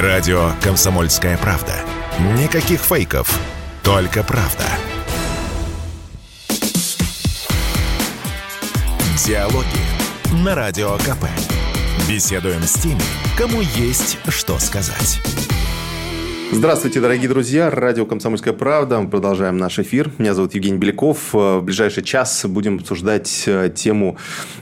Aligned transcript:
Радио 0.00 0.52
«Комсомольская 0.62 1.38
правда». 1.38 1.72
Никаких 2.38 2.80
фейков, 2.80 3.40
только 3.82 4.22
правда. 4.22 4.64
Диалоги 9.24 9.64
на 10.44 10.54
Радио 10.54 10.98
КП. 10.98 11.24
Беседуем 12.06 12.62
с 12.64 12.74
теми, 12.74 13.00
кому 13.38 13.62
есть 13.62 14.18
что 14.28 14.58
сказать. 14.58 15.18
Здравствуйте, 16.52 17.00
дорогие 17.00 17.28
друзья. 17.28 17.70
Радио 17.70 18.06
«Комсомольская 18.06 18.54
правда». 18.54 19.00
Мы 19.00 19.10
продолжаем 19.10 19.58
наш 19.58 19.80
эфир. 19.80 20.12
Меня 20.16 20.32
зовут 20.32 20.54
Евгений 20.54 20.78
Беляков. 20.78 21.32
В 21.32 21.60
ближайший 21.60 22.04
час 22.04 22.46
будем 22.46 22.76
обсуждать 22.76 23.42
э, 23.46 23.70
тему, 23.74 24.16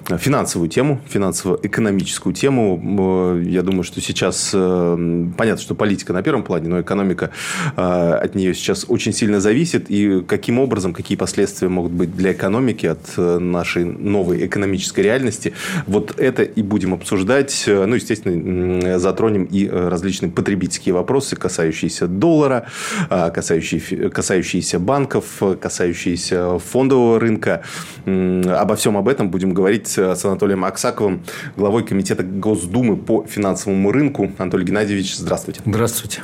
э, 0.09 0.17
финансовую 0.17 0.71
тему, 0.71 1.01
финансово-экономическую 1.07 2.35
тему. 2.35 3.37
Э, 3.37 3.43
я 3.45 3.61
думаю, 3.63 3.85
что 3.85 4.01
сейчас 4.01 4.51
понятно, 4.53 5.59
что 5.59 5.75
политика 5.75 6.15
на 6.15 6.23
первом 6.23 6.43
плане, 6.43 6.69
но 6.69 6.81
экономика 6.81 7.31
от 7.77 8.35
нее 8.35 8.55
сейчас 8.55 8.87
очень 8.89 9.13
сильно 9.13 9.41
зависит. 9.41 9.91
И 9.91 10.23
каким 10.23 10.59
образом, 10.59 10.95
какие 10.95 11.19
последствия 11.19 11.69
могут 11.69 11.93
быть 11.93 12.17
для 12.17 12.33
экономики 12.33 12.87
от 12.87 13.17
нашей 13.17 13.85
новой 13.85 14.47
экономической 14.47 15.03
реальности. 15.03 15.53
Вот 15.87 16.19
это 16.19 16.43
и 16.43 16.63
будем 16.63 16.95
обсуждать. 16.95 17.65
Ну, 17.67 17.95
естественно, 17.95 18.99
затронем 18.99 19.45
и 19.45 19.69
различные 19.69 20.31
потребительские 20.33 20.95
вопросы, 20.95 21.37
касающиеся 21.37 21.74
касающиеся 21.75 22.07
доллара, 22.07 22.67
а, 23.11 23.31
касающиеся, 23.31 24.11
касающиеся 24.11 24.79
банков, 24.79 25.43
касающиеся 25.61 26.59
фондового 26.59 27.19
рынка. 27.19 27.63
Обо 28.07 28.77
всем 28.77 28.97
об 28.97 29.09
этом 29.09 29.31
будем 29.31 29.55
говорить 29.55 29.89
с 29.89 30.25
Анатолием 30.25 30.65
Аксаковым, 30.65 31.23
главой 31.57 31.85
Комитета 31.85 32.23
Госдумы 32.23 32.97
по 32.97 33.25
финансовому 33.29 33.91
рынку. 33.93 34.31
Анатолий 34.39 34.65
Геннадьевич, 34.65 35.17
здравствуйте. 35.17 35.61
Здравствуйте. 35.67 36.23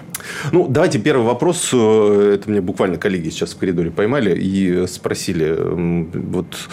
Ну, 0.52 0.68
давайте 0.68 0.98
первый 0.98 1.26
вопрос. 1.26 1.68
Это 1.73 2.42
мне 2.46 2.60
буквально 2.60 2.96
коллеги 2.96 3.30
сейчас 3.30 3.54
в 3.54 3.59
коридоре 3.59 3.90
поймали 3.90 4.38
и 4.38 4.87
спросили. 4.87 5.57
Вот 5.59 6.68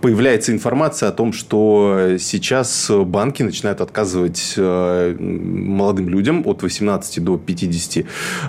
появляется 0.00 0.52
информация 0.52 1.08
о 1.08 1.12
том, 1.12 1.32
что 1.32 2.16
сейчас 2.18 2.90
банки 2.90 3.42
начинают 3.42 3.80
отказывать 3.80 4.54
э, 4.56 5.16
молодым 5.18 6.08
людям 6.08 6.42
от 6.44 6.62
18 6.62 7.24
до 7.24 7.38
50 7.38 7.78
Э, 7.96 8.02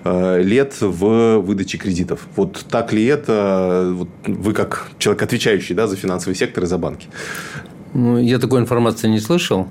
лет 0.03 0.75
в 0.81 1.39
выдаче 1.39 1.77
кредитов. 1.77 2.27
Вот 2.35 2.65
так 2.69 2.93
ли 2.93 3.05
это? 3.05 3.91
Вот 3.93 4.09
вы 4.25 4.53
как 4.53 4.87
человек, 4.97 5.23
отвечающий 5.23 5.75
да, 5.75 5.87
за 5.87 5.95
финансовый 5.95 6.35
сектор 6.35 6.63
и 6.63 6.67
за 6.67 6.77
банки. 6.77 7.07
Ну, 7.93 8.17
я 8.17 8.39
такой 8.39 8.61
информации 8.61 9.07
не 9.07 9.19
слышал. 9.19 9.67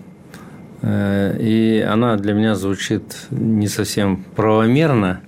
Э, 0.83 1.37
и 1.39 1.81
она 1.81 2.17
для 2.17 2.33
меня 2.33 2.55
звучит 2.55 3.03
не 3.31 3.69
совсем 3.69 4.25
правомерно, 4.37 5.21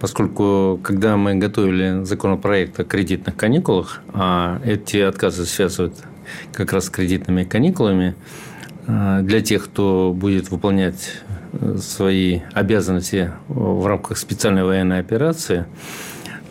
поскольку 0.00 0.80
когда 0.82 1.16
мы 1.16 1.34
готовили 1.36 2.04
законопроект 2.04 2.78
о 2.80 2.84
кредитных 2.84 3.36
каникулах, 3.36 4.02
а 4.12 4.60
эти 4.64 4.98
отказы 4.98 5.44
связывают 5.46 5.94
как 6.52 6.72
раз 6.72 6.86
с 6.86 6.90
кредитными 6.90 7.44
каникулами, 7.44 8.14
э, 8.14 8.47
для 8.88 9.42
тех, 9.42 9.66
кто 9.66 10.14
будет 10.16 10.50
выполнять 10.50 11.20
свои 11.78 12.40
обязанности 12.54 13.32
в 13.48 13.86
рамках 13.86 14.16
специальной 14.16 14.64
военной 14.64 14.98
операции, 14.98 15.66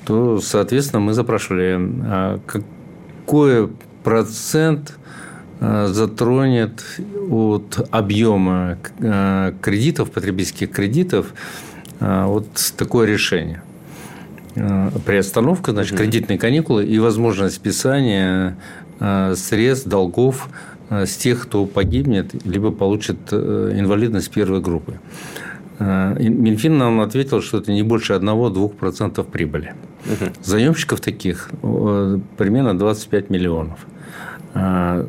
то, 0.05 0.39
соответственно, 0.39 0.99
мы 0.99 1.13
запрашивали, 1.13 1.77
а 2.05 2.39
какой 2.45 3.69
процент 4.03 4.97
а, 5.59 5.87
затронет 5.87 6.83
от 7.29 7.87
объема 7.89 8.77
а, 9.01 9.53
кредитов, 9.59 10.11
потребительских 10.11 10.71
кредитов, 10.71 11.33
вот 11.99 12.47
такое 12.77 13.07
решение. 13.07 13.63
Приостановка, 14.53 15.71
значит, 15.71 15.97
кредитные 15.97 16.37
каникулы 16.37 16.85
и 16.85 16.99
возможность 16.99 17.55
списания 17.55 18.55
средств, 19.33 19.87
долгов 19.87 20.47
Э, 20.47 20.76
с 20.89 21.17
тех, 21.17 21.43
кто 21.43 21.65
погибнет, 21.65 22.33
либо 22.45 22.71
получит 22.71 23.17
э, 23.31 23.71
инвалидность 23.75 24.31
первой 24.31 24.61
группы. 24.61 24.99
Э, 25.79 26.15
Минфин 26.19 26.77
нам 26.77 27.01
ответил, 27.01 27.41
что 27.41 27.57
это 27.57 27.71
не 27.71 27.83
больше 27.83 28.13
1-2% 28.13 29.23
прибыли. 29.29 29.73
Угу. 30.05 30.31
Заемщиков 30.43 31.01
таких 31.01 31.49
примерно 32.37 32.77
25 32.77 33.29
миллионов. 33.29 33.79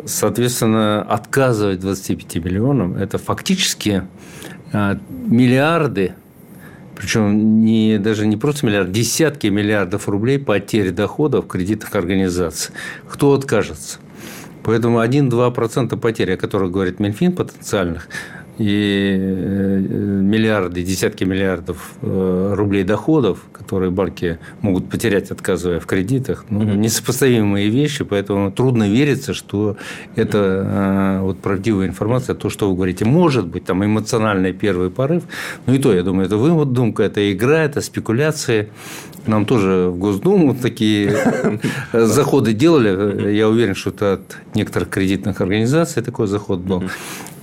Соответственно, 0.05 1.01
отказывать 1.01 1.81
25 1.81 2.45
миллионам– 2.45 2.97
это 2.97 3.17
фактически 3.17 4.03
миллиарды, 4.73 6.13
причем 6.99 7.65
не, 7.65 7.99
даже 7.99 8.27
не 8.27 8.37
просто 8.37 8.67
миллиард, 8.67 8.91
десятки 8.91 9.47
миллиардов 9.47 10.09
рублей 10.09 10.39
потери 10.39 10.91
доходов 10.91 11.47
кредитных 11.47 11.95
организаций. 11.95 12.75
Кто 13.09 13.33
откажется? 13.33 14.01
Поэтому 14.69 15.03
1-2% 15.03 15.97
потерь, 15.97 16.35
о 16.35 16.37
которых 16.37 16.71
говорит 16.71 17.01
Минфин, 17.01 17.35
потенциальных, 17.35 18.07
и 18.59 19.17
э, 19.19 19.79
миллиарды, 19.79 20.83
десятки 20.83 21.25
миллиардов 21.25 21.93
э, 22.03 22.55
рублей 22.57 22.83
доходов, 22.83 23.45
которые 23.53 23.91
банки 23.91 24.39
могут 24.61 24.89
потерять, 24.89 25.31
отказывая 25.31 25.79
в 25.79 25.87
кредитах, 25.87 26.45
ну, 26.51 26.61
угу. 26.61 26.73
несопоставимые 26.73 27.69
вещи, 27.69 28.05
поэтому 28.05 28.51
трудно 28.51 28.91
вериться, 28.91 29.33
что 29.33 29.77
это 30.17 30.39
э, 30.39 31.21
вот 31.23 31.39
правдивая 31.39 31.87
информация, 31.87 32.35
то, 32.35 32.51
что 32.51 32.69
вы 32.69 32.75
говорите. 32.75 33.05
Может 33.05 33.47
быть, 33.47 33.65
там 33.65 33.85
эмоциональный 33.85 34.53
первый 34.53 34.91
порыв, 34.91 35.23
но 35.67 35.75
и 35.75 35.79
то, 35.79 35.95
я 35.95 36.03
думаю, 36.03 36.27
это 36.27 36.37
вымодумка, 36.37 37.05
это 37.05 37.33
игра, 37.33 37.63
это 37.63 37.81
спекуляции. 37.81 38.71
Нам 39.27 39.45
тоже 39.45 39.91
в 39.91 39.99
Госдуму 39.99 40.55
такие 40.55 41.15
заходы 41.93 42.55
делали. 42.55 43.33
Я 43.35 43.49
уверен, 43.49 43.75
что 43.75 43.91
это 43.91 44.15
от 44.15 44.37
некоторых 44.55 44.89
кредитных 44.89 45.41
организаций 45.41 46.03
такой 46.03 46.27
заход 46.27 46.61
был. 46.61 46.85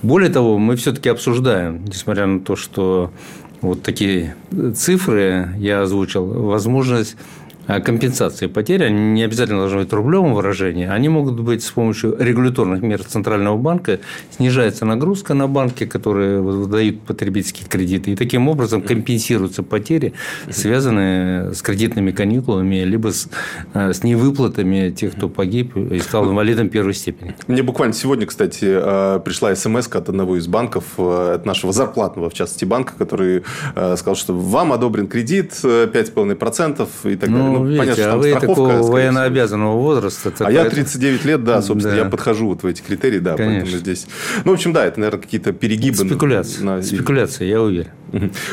Более 0.02 0.30
того, 0.30 0.58
мы 0.58 0.76
все-таки 0.76 1.08
обсуждаем, 1.08 1.84
несмотря 1.84 2.26
на 2.26 2.40
то, 2.40 2.56
что 2.56 3.12
вот 3.60 3.82
такие 3.82 4.36
цифры 4.74 5.54
я 5.58 5.82
озвучил, 5.82 6.26
возможность 6.26 7.16
компенсации 7.66 8.46
потерь, 8.46 8.84
они 8.84 9.12
не 9.12 9.24
обязательно 9.24 9.60
должны 9.60 9.80
быть 9.80 9.90
в 9.90 9.94
рублевом 9.94 10.34
выражении, 10.34 10.86
они 10.86 11.08
могут 11.08 11.40
быть 11.40 11.62
с 11.62 11.70
помощью 11.70 12.16
регуляторных 12.18 12.82
мер 12.82 13.02
Центрального 13.02 13.56
банка, 13.56 13.98
снижается 14.30 14.84
нагрузка 14.84 15.34
на 15.34 15.48
банки, 15.48 15.84
которые 15.84 16.40
выдают 16.40 17.02
потребительские 17.02 17.68
кредиты, 17.68 18.12
и 18.12 18.16
таким 18.16 18.48
образом 18.48 18.82
компенсируются 18.82 19.62
потери, 19.62 20.12
связанные 20.50 21.54
с 21.54 21.62
кредитными 21.62 22.12
каникулами, 22.12 22.84
либо 22.84 23.12
с, 23.12 23.28
э, 23.74 23.92
с 23.92 24.02
невыплатами 24.04 24.90
тех, 24.90 25.14
кто 25.14 25.28
погиб 25.28 25.76
и 25.76 25.98
стал 25.98 26.30
инвалидом 26.30 26.68
первой 26.68 26.94
степени. 26.94 27.34
Мне 27.46 27.62
буквально 27.62 27.94
сегодня, 27.94 28.26
кстати, 28.26 28.66
э, 28.68 29.20
пришла 29.24 29.54
смс 29.54 29.88
от 29.88 30.08
одного 30.08 30.36
из 30.36 30.46
банков, 30.46 30.84
э, 30.98 31.34
от 31.34 31.46
нашего 31.46 31.72
зарплатного, 31.72 32.30
в 32.30 32.34
частности, 32.34 32.64
банка, 32.64 32.94
который 32.98 33.42
сказал, 33.74 34.14
что 34.14 34.34
вам 34.34 34.72
одобрен 34.72 35.06
кредит 35.06 35.52
5,5% 35.62 36.88
и 37.04 37.16
так 37.16 37.30
далее. 37.30 37.55
Видите, 37.64 37.94
понятно, 37.94 38.12
а 38.12 38.16
вы 38.16 38.32
такого 38.32 38.82
военнообязанного 38.82 39.76
возраста. 39.76 40.32
А 40.40 40.50
я 40.50 40.64
39 40.68 41.24
лет, 41.24 41.44
да, 41.44 41.62
собственно, 41.62 41.94
да. 41.94 42.02
я 42.02 42.08
подхожу 42.08 42.48
вот 42.48 42.62
в 42.62 42.66
эти 42.66 42.82
критерии, 42.82 43.18
да, 43.18 43.34
Конечно. 43.34 43.60
поэтому 43.60 43.78
здесь... 43.78 44.06
Ну, 44.44 44.52
в 44.52 44.54
общем, 44.54 44.72
да, 44.72 44.84
это, 44.84 45.00
наверное, 45.00 45.20
какие-то 45.20 45.52
перегибы. 45.52 45.96
Спекуляции. 45.96 46.62
На... 46.62 46.82
Спекуляции, 46.82 47.46
я 47.46 47.62
уверен. 47.62 47.90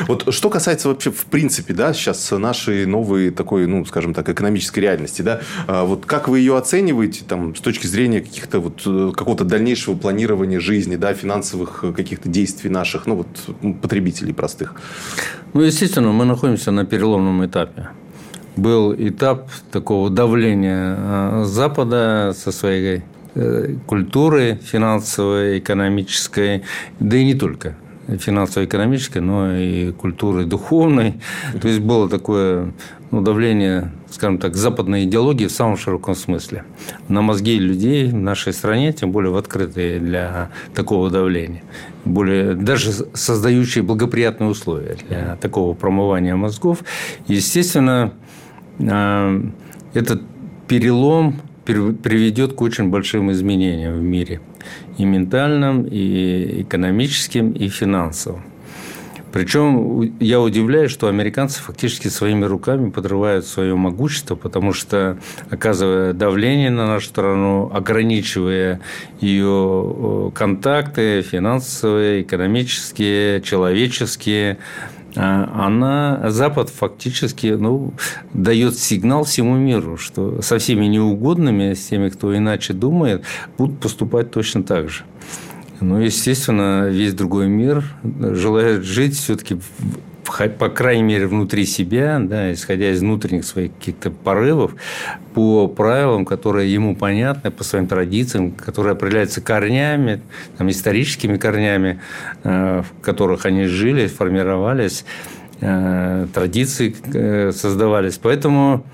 Вот 0.08 0.32
что 0.34 0.50
касается 0.50 0.88
вообще, 0.88 1.10
в 1.10 1.26
принципе, 1.26 1.74
да, 1.74 1.92
сейчас 1.92 2.30
нашей 2.32 2.86
новой 2.86 3.30
такой, 3.30 3.66
ну, 3.66 3.84
скажем 3.84 4.14
так, 4.14 4.28
экономической 4.28 4.80
реальности, 4.80 5.22
да, 5.22 5.40
а 5.66 5.84
вот 5.84 6.06
как 6.06 6.28
вы 6.28 6.40
ее 6.40 6.56
оцениваете 6.56 7.24
там 7.26 7.54
с 7.54 7.60
точки 7.60 7.86
зрения 7.86 8.20
каких-то 8.20 8.60
вот 8.60 8.82
э, 8.86 9.12
какого-то 9.14 9.44
дальнейшего 9.44 9.96
планирования 9.96 10.60
жизни, 10.60 10.96
да, 10.96 11.14
финансовых 11.14 11.84
каких-то 11.96 12.28
действий 12.28 12.70
наших, 12.70 13.06
ну, 13.06 13.16
вот 13.16 13.80
потребителей 13.80 14.34
простых? 14.34 14.74
Ну, 15.52 15.62
естественно, 15.62 16.12
мы 16.12 16.24
находимся 16.24 16.70
на 16.70 16.84
переломном 16.84 17.46
этапе 17.46 17.90
был 18.56 18.94
этап 18.94 19.48
такого 19.70 20.10
давления 20.10 20.96
э, 20.96 21.44
Запада 21.44 22.34
со 22.36 22.52
своей 22.52 23.02
э, 23.34 23.76
культурой 23.86 24.56
финансовой, 24.56 25.58
экономической, 25.58 26.62
да 27.00 27.16
и 27.16 27.24
не 27.24 27.34
только 27.34 27.76
финансово-экономической, 28.06 29.18
но 29.18 29.56
и 29.56 29.92
культуры 29.92 30.44
духовной. 30.44 31.14
То 31.60 31.68
есть 31.68 31.80
было 31.80 32.08
такое 32.08 32.72
ну, 33.10 33.22
давление, 33.22 33.92
скажем 34.10 34.38
так, 34.38 34.56
западной 34.56 35.04
идеологии 35.04 35.46
в 35.46 35.52
самом 35.52 35.76
широком 35.76 36.14
смысле 36.14 36.64
на 37.08 37.22
мозги 37.22 37.58
людей 37.58 38.08
в 38.08 38.14
нашей 38.14 38.52
стране, 38.52 38.92
тем 38.92 39.12
более 39.12 39.30
в 39.30 39.36
открытые 39.36 39.98
для 40.00 40.50
такого 40.74 41.10
давления, 41.10 41.62
более 42.04 42.54
даже 42.54 42.92
создающие 43.14 43.82
благоприятные 43.82 44.50
условия 44.50 44.96
для 45.08 45.36
такого 45.36 45.74
промывания 45.74 46.36
мозгов. 46.36 46.80
Естественно, 47.26 48.12
этот 48.78 50.22
перелом 50.68 51.40
приведет 51.64 52.52
к 52.54 52.60
очень 52.60 52.90
большим 52.90 53.32
изменениям 53.32 53.94
в 53.94 54.02
мире. 54.02 54.40
И 54.98 55.04
ментальным, 55.04 55.84
и 55.84 56.62
экономическим, 56.62 57.52
и 57.52 57.68
финансовым. 57.68 58.42
Причем 59.34 60.14
я 60.20 60.40
удивляюсь, 60.40 60.92
что 60.92 61.08
американцы 61.08 61.60
фактически 61.60 62.06
своими 62.06 62.44
руками 62.44 62.90
подрывают 62.90 63.44
свое 63.44 63.74
могущество, 63.74 64.36
потому 64.36 64.72
что, 64.72 65.18
оказывая 65.50 66.12
давление 66.12 66.70
на 66.70 66.86
нашу 66.86 67.08
страну, 67.08 67.68
ограничивая 67.74 68.80
ее 69.20 70.30
контакты 70.36 71.22
финансовые, 71.22 72.22
экономические, 72.22 73.42
человеческие, 73.42 74.52
а, 74.52 75.03
она, 75.16 76.30
Запад 76.30 76.70
фактически 76.70 77.46
ну, 77.46 77.92
дает 78.32 78.76
сигнал 78.78 79.24
всему 79.24 79.56
миру, 79.56 79.96
что 79.96 80.42
со 80.42 80.58
всеми 80.58 80.86
неугодными, 80.86 81.74
с 81.74 81.86
теми, 81.86 82.08
кто 82.08 82.36
иначе 82.36 82.72
думает, 82.72 83.22
будут 83.56 83.78
поступать 83.78 84.30
точно 84.30 84.62
так 84.62 84.88
же. 84.88 85.04
Ну, 85.80 85.98
естественно, 85.98 86.88
весь 86.88 87.14
другой 87.14 87.48
мир 87.48 87.84
желает 88.02 88.84
жить 88.84 89.16
все-таки 89.16 89.58
по 90.24 90.68
крайней 90.68 91.02
мере, 91.02 91.26
внутри 91.26 91.66
себя, 91.66 92.18
да, 92.20 92.52
исходя 92.52 92.90
из 92.90 93.00
внутренних 93.00 93.44
своих 93.44 93.74
каких-то 93.74 94.10
порывов, 94.10 94.74
по 95.34 95.68
правилам, 95.68 96.24
которые 96.24 96.72
ему 96.72 96.96
понятны, 96.96 97.50
по 97.50 97.64
своим 97.64 97.86
традициям, 97.86 98.52
которые 98.52 98.92
определяются 98.92 99.40
корнями, 99.40 100.20
там, 100.56 100.70
историческими 100.70 101.36
корнями, 101.36 102.00
э, 102.42 102.82
в 102.82 103.04
которых 103.04 103.46
они 103.46 103.64
жили, 103.64 104.06
формировались, 104.06 105.04
э, 105.60 106.26
традиции 106.32 106.94
э, 107.12 107.52
создавались. 107.52 108.18
Поэтому 108.18 108.84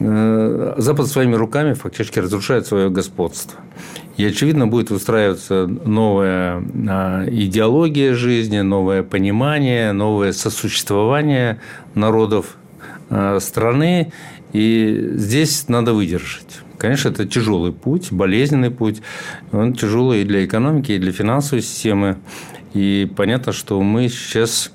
Запад 0.00 1.08
своими 1.08 1.34
руками 1.34 1.72
фактически 1.72 2.20
разрушает 2.20 2.66
свое 2.66 2.88
господство. 2.88 3.58
И, 4.16 4.24
очевидно, 4.24 4.66
будет 4.66 4.90
выстраиваться 4.90 5.66
новая 5.66 6.62
а, 6.88 7.24
идеология 7.28 8.14
жизни, 8.14 8.60
новое 8.60 9.02
понимание, 9.02 9.92
новое 9.92 10.32
сосуществование 10.32 11.60
народов 11.94 12.56
а, 13.10 13.38
страны. 13.40 14.12
И 14.52 15.10
здесь 15.14 15.68
надо 15.68 15.94
выдержать. 15.94 16.60
Конечно, 16.78 17.08
это 17.08 17.26
тяжелый 17.26 17.72
путь, 17.72 18.12
болезненный 18.12 18.70
путь. 18.70 19.02
Он 19.50 19.72
тяжелый 19.72 20.22
и 20.22 20.24
для 20.24 20.44
экономики, 20.44 20.92
и 20.92 20.98
для 20.98 21.12
финансовой 21.12 21.62
системы. 21.62 22.18
И 22.72 23.10
понятно, 23.16 23.52
что 23.52 23.80
мы 23.82 24.08
сейчас 24.08 24.72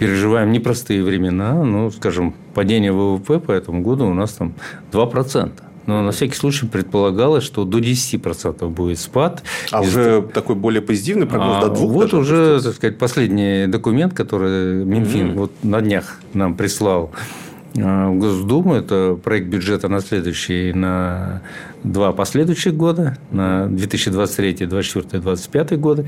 переживаем 0.00 0.50
непростые 0.50 1.04
времена. 1.04 1.62
Ну, 1.62 1.90
скажем, 1.90 2.34
падение 2.54 2.90
ВВП 2.90 3.38
по 3.38 3.52
этому 3.52 3.82
году 3.82 4.06
у 4.06 4.14
нас 4.14 4.32
там 4.32 4.54
2%. 4.92 5.52
Но 5.86 6.02
на 6.02 6.12
всякий 6.12 6.34
случай 6.34 6.66
предполагалось, 6.66 7.44
что 7.44 7.64
до 7.64 7.78
10% 7.78 8.66
будет 8.68 8.98
спад. 8.98 9.42
А 9.70 9.82
уже 9.82 10.22
такой 10.32 10.56
более 10.56 10.80
позитивный 10.80 11.26
прогноз 11.26 11.56
а, 11.58 11.68
до 11.68 11.74
двух? 11.74 11.92
Вот 11.92 12.14
уже, 12.14 12.60
так 12.62 12.74
сказать, 12.74 12.98
последний 12.98 13.66
документ, 13.66 14.14
который 14.14 14.84
Минфин 14.84 15.32
mm-hmm. 15.32 15.36
вот 15.36 15.52
на 15.62 15.80
днях 15.82 16.20
нам 16.32 16.54
прислал 16.54 17.10
в 17.74 18.18
Госдуму. 18.18 18.74
Это 18.74 19.18
проект 19.22 19.48
бюджета 19.48 19.88
на 19.88 20.00
следующий, 20.00 20.72
на 20.72 21.42
два 21.84 22.12
последующих 22.12 22.74
года, 22.74 23.16
на 23.30 23.66
2023, 23.66 24.66
2024, 24.66 25.22
2025 25.22 25.80
годы. 25.80 26.06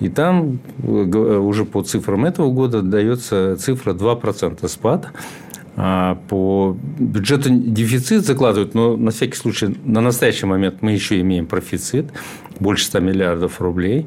И 0.00 0.08
там 0.08 0.58
э, 0.82 0.86
уже 0.86 1.64
по 1.64 1.82
цифрам 1.82 2.24
этого 2.24 2.50
года 2.50 2.82
дается 2.82 3.56
цифра 3.56 3.94
2% 3.94 4.66
спад. 4.68 5.08
А, 5.76 6.16
по 6.28 6.76
бюджету 6.98 7.48
дефицит 7.50 8.24
закладывают, 8.24 8.74
но 8.74 8.96
на 8.96 9.10
всякий 9.10 9.36
случай 9.36 9.76
на 9.84 10.00
настоящий 10.00 10.46
момент 10.46 10.82
мы 10.82 10.92
еще 10.92 11.20
имеем 11.20 11.46
профицит 11.46 12.06
больше 12.60 12.84
100 12.84 13.00
миллиардов 13.00 13.60
рублей. 13.60 14.06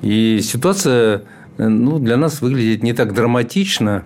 И 0.00 0.40
ситуация 0.42 1.24
ну, 1.58 1.98
для 1.98 2.16
нас 2.16 2.40
выглядит 2.40 2.82
не 2.82 2.94
так 2.94 3.12
драматично, 3.12 4.04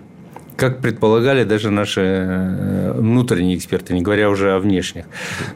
как 0.59 0.79
предполагали 0.79 1.43
даже 1.43 1.71
наши 1.71 2.01
э, 2.01 2.91
внутренние 2.93 3.57
эксперты, 3.57 3.93
не 3.93 4.01
говоря 4.01 4.29
уже 4.29 4.51
о 4.51 4.59
внешних. 4.59 5.05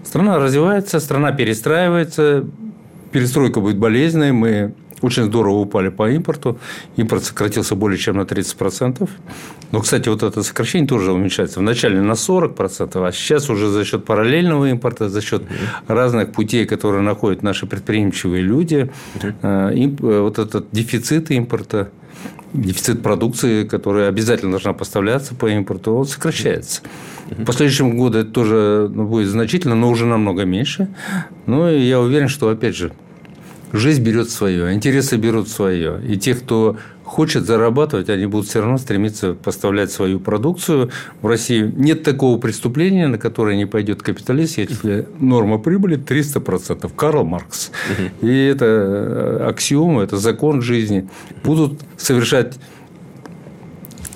Страна 0.03 0.39
развивается, 0.39 0.99
страна 0.99 1.31
перестраивается, 1.31 2.45
перестройка 3.11 3.59
будет 3.59 3.77
болезненной, 3.77 4.31
мы 4.31 4.73
очень 5.03 5.23
здорово 5.23 5.59
упали 5.59 5.89
по 5.89 6.09
импорту. 6.09 6.57
Импорт 6.95 7.25
сократился 7.25 7.75
более 7.75 7.97
чем 7.97 8.17
на 8.17 8.21
30%. 8.21 9.09
Но, 9.71 9.81
кстати, 9.81 10.09
вот 10.09 10.23
это 10.23 10.43
сокращение 10.43 10.87
тоже 10.87 11.11
уменьшается. 11.11 11.59
Вначале 11.59 12.01
на 12.01 12.13
40%, 12.13 13.07
а 13.07 13.11
сейчас 13.11 13.49
уже 13.49 13.69
за 13.69 13.83
счет 13.83 14.05
параллельного 14.05 14.69
импорта, 14.69 15.09
за 15.09 15.21
счет 15.21 15.43
разных 15.87 16.31
путей, 16.31 16.65
которые 16.65 17.01
находят 17.01 17.43
наши 17.43 17.65
предприимчивые 17.65 18.41
люди, 18.41 18.89
э, 19.21 19.27
э, 19.41 20.19
вот 20.21 20.39
этот 20.39 20.67
дефицит 20.71 21.31
импорта, 21.31 21.89
дефицит 22.53 23.01
продукции, 23.01 23.65
которая 23.65 24.09
обязательно 24.09 24.51
должна 24.51 24.73
поставляться 24.73 25.35
по 25.35 25.47
импорту, 25.47 25.93
он 25.95 26.05
сокращается. 26.05 26.81
В 27.29 27.45
последующем 27.45 27.97
году 27.97 28.19
это 28.19 28.31
тоже 28.31 28.89
ну, 28.93 29.05
будет 29.05 29.27
значительно, 29.27 29.75
но 29.75 29.89
уже 29.89 30.05
намного 30.05 30.45
меньше. 30.45 30.87
Ну, 31.45 31.69
и 31.69 31.81
я 31.81 31.99
уверен, 31.99 32.27
что, 32.27 32.49
опять 32.49 32.75
же, 32.75 32.91
жизнь 33.73 34.03
берет 34.03 34.29
свое, 34.29 34.73
интересы 34.73 35.17
берут 35.17 35.49
свое. 35.49 35.99
И 36.07 36.15
те, 36.15 36.35
кто 36.35 36.77
хочет 37.03 37.45
зарабатывать, 37.45 38.09
они 38.09 38.25
будут 38.25 38.47
все 38.47 38.61
равно 38.61 38.77
стремиться 38.77 39.33
поставлять 39.33 39.91
свою 39.91 40.19
продукцию 40.19 40.91
в 41.21 41.27
Россию. 41.27 41.73
Нет 41.75 42.03
такого 42.03 42.39
преступления, 42.39 43.07
на 43.07 43.17
которое 43.17 43.57
не 43.57 43.65
пойдет 43.65 44.01
капиталист, 44.01 44.57
если 44.57 45.07
норма 45.19 45.57
прибыли 45.57 45.97
300%. 45.97 46.91
Карл 46.95 47.25
Маркс. 47.25 47.71
И 48.21 48.45
это 48.45 48.65
э, 48.65 49.47
аксиома, 49.49 50.03
это 50.03 50.17
закон 50.17 50.61
жизни. 50.61 51.09
Будут 51.43 51.81
совершать 51.97 52.55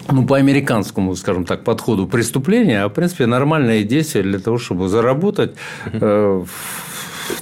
ну, 0.10 0.26
по 0.26 0.38
американскому, 0.38 1.16
скажем 1.16 1.46
так, 1.46 1.64
подходу 1.64 2.08
преступления, 2.08 2.84
а, 2.84 2.90
в 2.90 2.94
принципе, 2.94 3.26
нормальные 3.26 3.84
действия 3.84 4.22
для 4.22 4.40
того, 4.40 4.58
чтобы 4.58 4.88
заработать 4.88 5.56
э, 5.92 6.44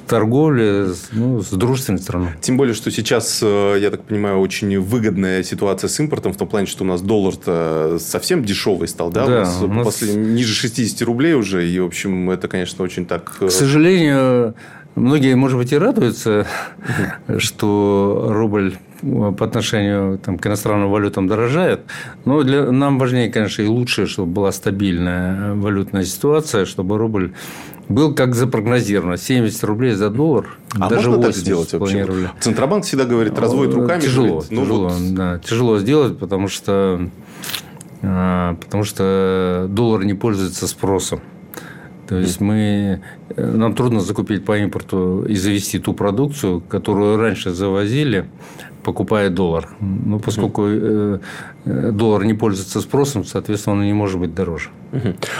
торговли 0.07 0.87
ну, 1.11 1.41
с 1.41 1.49
дружественной 1.49 1.99
страной. 1.99 2.29
Тем 2.41 2.57
более, 2.57 2.73
что 2.75 2.91
сейчас, 2.91 3.39
э, 3.41 3.77
я 3.79 3.91
так 3.91 4.03
понимаю, 4.03 4.39
очень 4.39 4.79
выгодная 4.79 5.43
ситуация 5.43 5.87
с 5.87 5.99
импортом, 5.99 6.33
в 6.33 6.37
том 6.37 6.47
плане, 6.47 6.67
что 6.67 6.83
у 6.83 6.87
нас 6.87 7.01
доллар-то 7.01 7.97
совсем 7.99 8.43
дешевый 8.43 8.87
стал, 8.87 9.11
да? 9.11 9.25
да 9.25 9.31
у 9.31 9.39
нас, 9.39 9.61
у 9.61 9.67
нас... 9.67 9.85
После, 9.85 10.13
ниже 10.15 10.53
60 10.53 11.01
рублей 11.03 11.33
уже, 11.33 11.67
и, 11.67 11.79
в 11.79 11.85
общем, 11.85 12.29
это, 12.29 12.47
конечно, 12.47 12.83
очень 12.83 13.05
так... 13.05 13.37
Э, 13.41 13.47
К 13.47 13.51
сожалению, 13.51 14.55
многие, 14.95 15.35
может 15.35 15.57
быть, 15.57 15.71
и 15.71 15.77
радуются, 15.77 16.47
что 17.37 18.27
рубль 18.29 18.75
по 19.01 19.45
отношению 19.45 20.17
там, 20.17 20.37
к 20.37 20.47
иностранным 20.47 20.89
валютам 20.89 21.27
дорожает. 21.27 21.81
Но 22.25 22.43
для, 22.43 22.71
нам 22.71 22.97
важнее, 22.97 23.29
конечно, 23.29 23.61
и 23.61 23.67
лучше, 23.67 24.07
чтобы 24.07 24.31
была 24.31 24.51
стабильная 24.51 25.53
валютная 25.53 26.05
ситуация, 26.05 26.65
чтобы 26.65 26.97
рубль 26.97 27.33
был 27.89 28.13
как 28.13 28.35
запрогнозировано. 28.35 29.17
70 29.17 29.63
рублей 29.63 29.93
за 29.93 30.09
доллар. 30.09 30.57
А 30.79 30.89
даже 30.89 31.09
можно 31.09 31.27
так 31.27 31.35
сделать 31.35 31.71
вообще? 31.73 32.31
Центробанк 32.39 32.83
всегда 32.83 33.05
говорит, 33.05 33.37
разводит 33.37 33.75
э, 33.75 33.79
руками. 33.79 34.01
Тяжело, 34.01 34.27
говорит, 34.27 34.51
ну 34.51 34.61
тяжело, 34.61 34.87
вот... 34.89 35.13
да, 35.13 35.39
тяжело 35.39 35.79
сделать, 35.79 36.17
потому 36.17 36.47
что, 36.47 37.09
э, 38.01 38.55
потому 38.59 38.83
что 38.83 39.67
доллар 39.69 40.03
не 40.03 40.13
пользуется 40.13 40.67
спросом. 40.67 41.21
То 42.07 42.17
есть 42.17 42.39
мы, 42.39 43.01
э, 43.35 43.51
нам 43.51 43.73
трудно 43.75 43.99
закупить 43.99 44.45
по 44.45 44.57
импорту 44.57 45.25
и 45.27 45.35
завести 45.35 45.79
ту 45.79 45.93
продукцию, 45.93 46.61
которую 46.61 47.17
раньше 47.17 47.51
завозили, 47.51 48.25
покупая 48.83 49.29
доллар. 49.29 49.69
Ну, 49.79 50.19
поскольку 50.19 50.67
доллар 51.65 52.23
не 52.25 52.33
пользуется 52.33 52.81
спросом, 52.81 53.25
соответственно, 53.25 53.77
он 53.77 53.85
не 53.85 53.93
может 53.93 54.19
быть 54.19 54.33
дороже. 54.33 54.69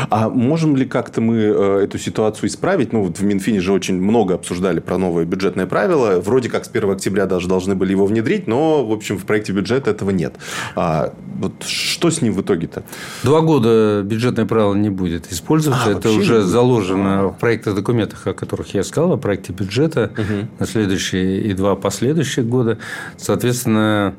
А 0.10 0.30
можем 0.30 0.76
ли 0.76 0.86
как-то 0.86 1.22
мы 1.22 1.38
э, 1.38 1.84
эту 1.84 1.98
ситуацию 1.98 2.50
исправить? 2.50 2.92
Ну, 2.94 3.04
вот 3.04 3.20
в 3.20 3.24
Минфине 3.24 3.62
же 3.62 3.72
очень 3.72 4.02
много 4.02 4.36
обсуждали 4.36 4.80
про 4.80 4.98
новые 4.98 5.26
бюджетные 5.26 5.66
правила. 5.68 6.20
Вроде 6.20 6.50
как 6.50 6.66
с 6.66 6.70
1 6.70 6.92
октября 6.92 7.26
даже 7.26 7.48
должны 7.48 7.76
были 7.76 7.92
его 7.92 8.06
внедрить, 8.06 8.48
но, 8.48 8.86
в 8.86 8.92
общем, 8.92 9.18
в 9.18 9.26
проекте 9.26 9.54
бюджета 9.54 9.92
этого 9.92 10.10
нет. 10.10 10.36
А 10.76 11.14
вот 11.40 11.64
что 11.64 12.10
с 12.10 12.22
ним 12.22 12.34
в 12.34 12.42
итоге-то? 12.42 12.84
Два 13.24 13.42
года 13.42 14.02
бюджетное 14.04 14.46
правило 14.46 14.74
не 14.74 14.90
будет 14.90 15.32
использоваться. 15.32 15.90
А, 15.90 15.92
Это 15.92 16.10
уже 16.10 16.42
заложено 16.42 17.30
в 17.30 17.38
проектах 17.38 17.76
документах, 17.76 18.28
о 18.28 18.34
которых 18.34 18.74
я 18.74 18.84
сказал, 18.84 19.14
о 19.14 19.18
проекте 19.18 19.54
бюджета 19.54 20.12
угу. 20.14 20.48
на 20.60 20.66
следующие 20.66 21.42
и 21.42 21.54
два 21.54 21.76
последующих 21.76 22.46
года. 22.46 22.78
Соответственно, 23.18 24.16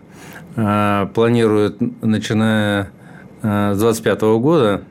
э, 0.56 1.06
планируют, 1.14 1.80
начиная 2.02 2.90
э, 3.42 3.74
с 3.74 3.78
2025 3.78 4.20
года, 4.40 4.82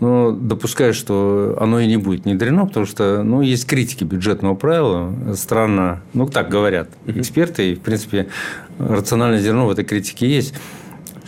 но 0.00 0.32
допускаю, 0.32 0.94
что 0.94 1.56
оно 1.60 1.78
и 1.78 1.86
не 1.86 1.96
будет 1.96 2.24
внедрено, 2.24 2.66
потому 2.66 2.86
что 2.86 3.22
ну, 3.22 3.40
есть 3.40 3.66
критики 3.66 4.02
бюджетного 4.02 4.56
правила. 4.56 5.14
Странно, 5.34 6.02
ну 6.12 6.26
так 6.26 6.48
говорят 6.48 6.88
эксперты, 7.06 7.70
и, 7.70 7.74
в 7.76 7.80
принципе, 7.80 8.26
рациональное 8.78 9.38
зерно 9.38 9.66
в 9.66 9.70
этой 9.70 9.84
критике 9.84 10.28
есть. 10.28 10.54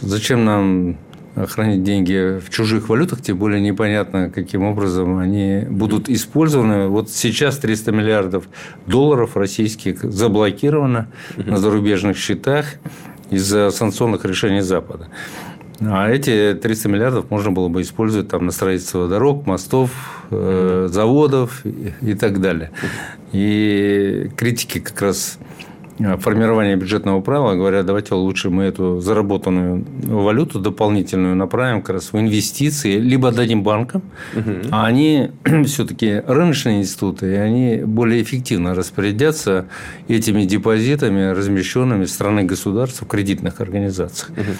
Зачем 0.00 0.44
нам 0.44 0.96
хранить 1.36 1.82
деньги 1.82 2.38
в 2.38 2.50
чужих 2.50 2.88
валютах, 2.88 3.20
тем 3.20 3.38
более 3.38 3.60
непонятно, 3.60 4.30
каким 4.30 4.62
образом 4.62 5.18
они 5.18 5.64
будут 5.68 6.08
использованы. 6.08 6.88
Вот 6.88 7.10
сейчас 7.10 7.58
300 7.58 7.92
миллиардов 7.92 8.48
долларов 8.86 9.36
российских 9.36 10.02
заблокировано 10.02 11.08
на 11.36 11.58
зарубежных 11.58 12.16
счетах 12.16 12.66
из-за 13.30 13.70
санкционных 13.70 14.24
решений 14.24 14.60
Запада. 14.60 15.08
А 15.80 16.08
эти 16.08 16.54
300 16.54 16.88
миллиардов 16.88 17.30
можно 17.30 17.50
было 17.50 17.68
бы 17.68 17.82
использовать 17.82 18.28
там, 18.28 18.46
на 18.46 18.52
строительство 18.52 19.08
дорог, 19.08 19.46
мостов, 19.46 19.90
э, 20.30 20.88
заводов 20.90 21.64
и, 21.64 21.92
и 22.00 22.14
так 22.14 22.40
далее. 22.40 22.70
И 23.32 24.30
критики 24.36 24.78
как 24.78 25.00
раз 25.02 25.38
формирования 26.18 26.76
бюджетного 26.76 27.20
правила 27.20 27.54
говорят, 27.54 27.86
давайте 27.86 28.14
лучше 28.14 28.50
мы 28.50 28.64
эту 28.64 29.00
заработанную 29.00 29.84
валюту 30.02 30.58
дополнительную 30.58 31.36
направим 31.36 31.82
как 31.82 31.96
раз 31.96 32.12
в 32.12 32.18
инвестиции, 32.18 32.98
либо 32.98 33.30
дадим 33.30 33.62
банкам, 33.62 34.02
угу. 34.34 34.50
а 34.70 34.86
они 34.86 35.30
все-таки 35.66 36.22
рыночные 36.26 36.80
институты, 36.80 37.32
и 37.32 37.36
они 37.36 37.82
более 37.84 38.22
эффективно 38.22 38.74
распорядятся 38.74 39.66
этими 40.08 40.44
депозитами, 40.44 41.30
размещенными 41.30 42.06
страны 42.06 42.44
государств 42.44 43.02
в 43.02 43.06
кредитных 43.06 43.60
организациях. 43.60 44.30
Угу. 44.30 44.50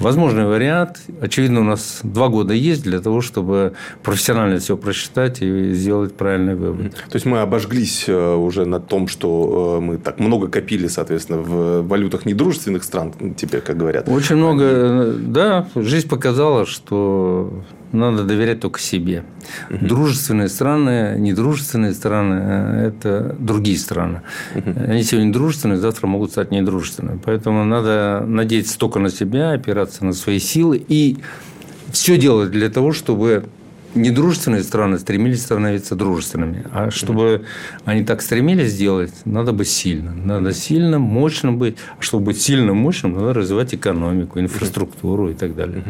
Возможный 0.00 0.46
вариант. 0.46 1.02
Очевидно, 1.20 1.60
у 1.60 1.64
нас 1.64 2.00
два 2.02 2.28
года 2.28 2.54
есть 2.54 2.82
для 2.82 3.00
того, 3.00 3.20
чтобы 3.20 3.74
профессионально 4.02 4.58
все 4.58 4.76
просчитать 4.76 5.42
и 5.42 5.72
сделать 5.72 6.14
правильный 6.14 6.54
вывод. 6.54 6.94
То 6.94 7.14
есть 7.14 7.26
мы 7.26 7.38
обожглись 7.40 8.04
э, 8.08 8.34
уже 8.34 8.64
на 8.66 8.80
том, 8.80 9.08
что 9.08 9.78
э, 9.78 9.84
мы 9.84 9.98
так 9.98 10.18
много 10.18 10.48
копили 10.48 10.79
купили, 10.80 10.88
соответственно, 10.88 11.38
в 11.38 11.82
валютах 11.86 12.26
недружественных 12.26 12.84
стран, 12.84 13.12
теперь, 13.36 13.60
как 13.60 13.76
говорят. 13.76 14.08
Очень 14.08 14.36
много, 14.36 15.14
да, 15.18 15.66
жизнь 15.74 16.08
показала, 16.08 16.64
что 16.66 17.62
надо 17.92 18.24
доверять 18.24 18.60
только 18.60 18.80
себе. 18.80 19.24
Угу. 19.68 19.86
Дружественные 19.86 20.48
страны, 20.48 21.16
недружественные 21.18 21.92
страны– 21.92 22.34
это 22.86 23.36
другие 23.38 23.76
страны. 23.78 24.22
Угу. 24.54 24.70
Они 24.88 25.02
сегодня 25.02 25.32
дружественные, 25.32 25.78
завтра 25.78 26.06
могут 26.06 26.30
стать 26.30 26.50
недружественными. 26.50 27.20
Поэтому 27.24 27.64
надо 27.64 28.24
надеяться 28.26 28.78
только 28.78 29.00
на 29.00 29.10
себя, 29.10 29.52
опираться 29.52 30.04
на 30.04 30.12
свои 30.12 30.38
силы 30.38 30.82
и 30.88 31.18
все 31.92 32.16
делать 32.16 32.50
для 32.50 32.68
того, 32.70 32.92
чтобы 32.92 33.44
недружественные 33.94 34.62
страны 34.62 34.98
стремились 34.98 35.42
становиться 35.42 35.94
дружественными. 35.94 36.64
А 36.72 36.90
чтобы 36.90 37.44
они 37.84 38.04
так 38.04 38.22
стремились 38.22 38.72
сделать, 38.72 39.12
надо 39.24 39.52
быть 39.52 39.68
сильным. 39.68 40.26
Надо 40.26 40.52
сильно, 40.52 40.98
мощным 40.98 41.58
быть. 41.58 41.76
А 41.98 42.02
чтобы 42.02 42.26
быть 42.26 42.40
сильным, 42.40 42.76
мощным, 42.76 43.14
надо 43.14 43.34
развивать 43.34 43.74
экономику, 43.74 44.40
инфраструктуру 44.40 45.30
и 45.30 45.34
так 45.34 45.54
далее. 45.54 45.82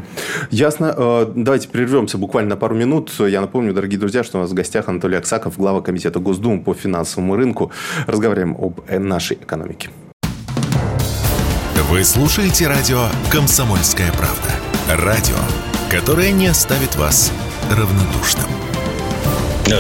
Ясно. 0.50 0.95
Э, 0.97 1.33
давайте 1.35 1.69
прервемся 1.69 2.19
буквально 2.19 2.50
на 2.50 2.57
пару 2.57 2.75
минут. 2.75 3.12
Я 3.19 3.40
напомню, 3.40 3.75
дорогие 3.75 3.99
друзья, 3.99 4.25
что 4.25 4.38
у 4.38 4.40
нас 4.42 4.50
в 4.50 4.54
гостях 4.54 4.88
Анатолий 4.88 5.16
Аксаков, 5.16 5.57
глава 5.57 5.80
Комитета 5.80 6.19
Госдумы 6.19 6.62
по 6.62 6.75
финансовому 6.75 7.37
рынку. 7.37 7.71
Разговариваем 8.07 8.57
об 8.59 8.80
нашей 8.90 9.37
экономике. 9.37 9.90
Вы 11.90 12.04
слушаете 12.04 12.69
радио 12.69 13.07
«Комсомольская 13.33 14.12
правда». 14.12 15.04
Радио, 15.04 15.37
которое 15.90 16.30
не 16.30 16.47
оставит 16.47 16.95
вас 16.95 17.33
равнодушным. 17.71 18.47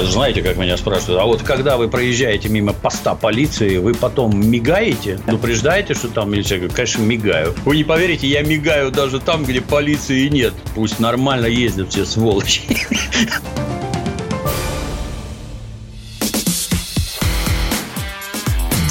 Знаете, 0.04 0.40
как 0.42 0.56
меня 0.56 0.76
спрашивают, 0.76 1.20
а 1.20 1.24
вот 1.24 1.42
когда 1.42 1.76
вы 1.76 1.88
проезжаете 1.88 2.48
мимо 2.48 2.72
поста 2.72 3.16
полиции, 3.16 3.78
вы 3.78 3.92
потом 3.92 4.38
мигаете? 4.38 5.18
Предупреждаете, 5.26 5.94
что 5.94 6.06
там 6.08 6.30
милиция? 6.30 6.56
Я 6.56 6.60
говорю, 6.60 6.74
конечно, 6.76 7.02
мигаю. 7.02 7.54
Вы 7.64 7.76
не 7.76 7.84
поверите, 7.84 8.28
я 8.28 8.42
мигаю 8.42 8.92
даже 8.92 9.18
там, 9.18 9.44
где 9.44 9.60
полиции 9.60 10.28
нет. 10.28 10.54
Пусть 10.76 11.00
нормально 11.00 11.46
ездят 11.46 11.90
все 11.90 12.06
сволочи. 12.06 12.62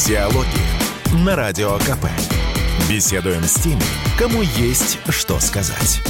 Диалоги 0.06 1.24
на 1.24 1.36
Радио 1.38 1.78
КП. 1.78 2.08
Беседуем 2.90 3.44
с 3.44 3.54
теми, 3.54 3.84
кому 4.18 4.42
есть 4.42 4.98
что 5.10 5.40
сказать. 5.40 6.02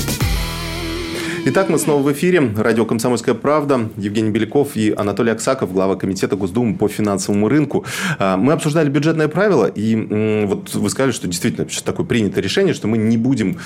Итак, 1.46 1.70
мы 1.70 1.80
снова 1.80 2.02
в 2.02 2.12
эфире. 2.12 2.52
Радио 2.58 2.86
«Комсомольская 2.86 3.34
правда». 3.34 3.90
Евгений 3.96 4.30
Беляков 4.30 4.76
и 4.76 4.94
Анатолий 4.96 5.32
Аксаков, 5.32 5.72
глава 5.72 5.96
Комитета 5.96 6.36
Госдумы 6.36 6.76
по 6.76 6.90
финансовому 6.90 7.48
рынку. 7.48 7.86
А, 8.20 8.36
мы 8.36 8.52
обсуждали 8.52 8.90
бюджетное 8.90 9.30
правило, 9.30 9.66
и 9.66 10.46
вот 10.46 10.76
вы 10.76 10.90
сказали, 10.90 11.12
что 11.12 11.28
действительно 11.28 11.66
такое 11.86 12.06
принято 12.06 12.42
решение, 12.42 12.74
что 12.74 12.88
мы 12.88 12.98
не 12.98 13.18
будем 13.18 13.58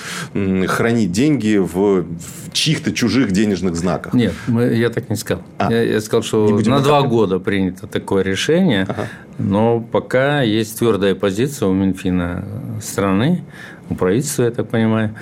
хранить 0.66 1.10
деньги 1.10 1.56
в 1.56 2.06
чьих-то 2.52 2.92
чужих 2.92 3.32
денежных 3.32 3.74
знаках. 3.74 4.14
Нет, 4.14 4.34
мы, 4.46 4.72
я 4.74 4.88
так 4.90 5.10
не 5.10 5.16
сказал. 5.16 5.42
А, 5.58 5.72
я, 5.72 5.82
я 5.82 6.00
сказал, 6.00 6.22
что 6.22 6.48
на 6.64 6.80
два 6.80 7.02
года 7.02 7.40
принято 7.40 7.88
такое 7.88 8.22
решение, 8.22 8.86
ага. 8.88 9.08
но 9.38 9.80
пока 9.80 10.42
есть 10.42 10.78
твердая 10.78 11.16
позиция 11.16 11.68
у 11.68 11.72
Минфина 11.72 12.44
страны, 12.80 13.42
у 13.90 13.94
правительства, 13.94 14.44
я 14.44 14.50
так 14.50 14.68
понимаю, 14.68 15.14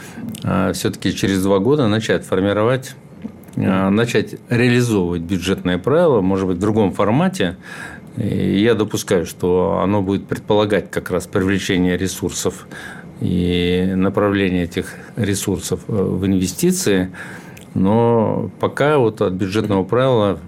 а, 0.45 0.73
все-таки 0.73 1.15
через 1.15 1.43
два 1.43 1.59
года 1.59 1.89
начать 1.89 2.25
формировать 2.25 2.95
а, 3.57 3.91
начать 3.91 4.37
реализовывать 4.49 5.23
бюджетное 5.23 5.79
правило, 5.79 6.21
может 6.21 6.47
быть, 6.47 6.57
в 6.57 6.61
другом 6.61 6.93
формате. 6.93 7.57
И 8.17 8.61
я 8.61 8.75
допускаю, 8.75 9.25
что 9.25 9.81
оно 9.83 10.03
будет 10.03 10.27
предполагать 10.27 10.91
как 10.91 11.11
раз 11.11 11.27
привлечение 11.27 11.97
ресурсов 11.97 12.67
и 13.21 13.93
направление 13.97 14.65
этих 14.65 14.95
ресурсов 15.17 15.81
э, 15.89 15.93
в 15.93 16.27
инвестиции. 16.27 17.11
Но 17.75 18.51
пока 18.61 18.99
вот 18.99 19.23
от 19.23 19.33
бюджетного 19.33 19.85
правила 19.85 20.39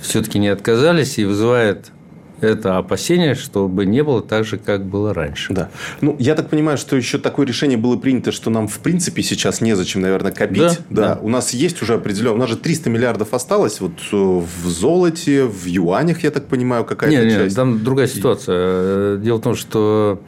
все-таки 0.00 0.38
не 0.38 0.48
отказались 0.48 1.18
и 1.18 1.24
вызывает 1.24 1.92
это 2.40 2.78
опасение, 2.78 3.34
чтобы 3.34 3.86
не 3.86 4.02
было 4.02 4.22
так 4.22 4.44
же, 4.44 4.58
как 4.58 4.84
было 4.84 5.14
раньше. 5.14 5.52
Да. 5.52 5.70
Ну, 6.00 6.16
я 6.18 6.34
так 6.34 6.48
понимаю, 6.48 6.78
что 6.78 6.96
еще 6.96 7.18
такое 7.18 7.46
решение 7.46 7.78
было 7.78 7.96
принято, 7.96 8.32
что 8.32 8.50
нам, 8.50 8.68
в 8.68 8.78
принципе, 8.78 9.22
сейчас 9.22 9.60
незачем, 9.60 10.00
наверное, 10.00 10.32
копить. 10.32 10.60
Да, 10.60 10.76
да. 10.90 11.14
да. 11.14 11.20
У 11.20 11.28
нас 11.28 11.52
есть 11.52 11.82
уже 11.82 11.94
определенно... 11.94 12.34
У 12.34 12.38
нас 12.38 12.48
же 12.48 12.56
300 12.56 12.90
миллиардов 12.90 13.34
осталось 13.34 13.80
вот 13.80 13.92
э, 14.12 14.16
в 14.16 14.66
золоте, 14.66 15.44
в 15.44 15.66
юанях, 15.66 16.22
я 16.22 16.30
так 16.30 16.46
понимаю, 16.46 16.84
какая-то 16.84 17.16
нет, 17.16 17.32
часть. 17.32 17.44
Нет, 17.44 17.54
там 17.56 17.84
другая 17.84 18.06
ситуация. 18.06 19.16
Дело 19.18 19.38
в 19.38 19.42
том, 19.42 19.54
что 19.54 20.20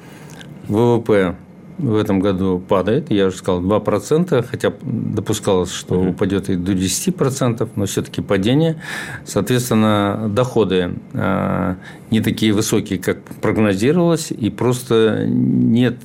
ВВП 0.69 1.37
в 1.79 1.97
этом 1.97 2.21
году 2.21 2.62
падает, 2.67 3.11
я 3.11 3.26
уже 3.26 3.37
сказал, 3.37 3.62
2%, 3.62 4.45
хотя 4.49 4.73
допускалось, 4.83 5.73
что 5.73 5.95
угу. 5.95 6.11
упадет 6.11 6.49
и 6.50 6.57
до 6.57 6.73
10%, 6.73 7.69
но 7.75 7.87
все-таки 7.87 8.21
падение. 8.21 8.81
Соответственно, 9.25 10.29
доходы 10.29 10.95
а, 11.14 11.76
не 12.11 12.21
такие 12.21 12.52
высокие, 12.52 12.99
как 12.99 13.19
прогнозировалось, 13.41 14.31
и 14.31 14.50
просто 14.50 15.25
нет 15.26 15.97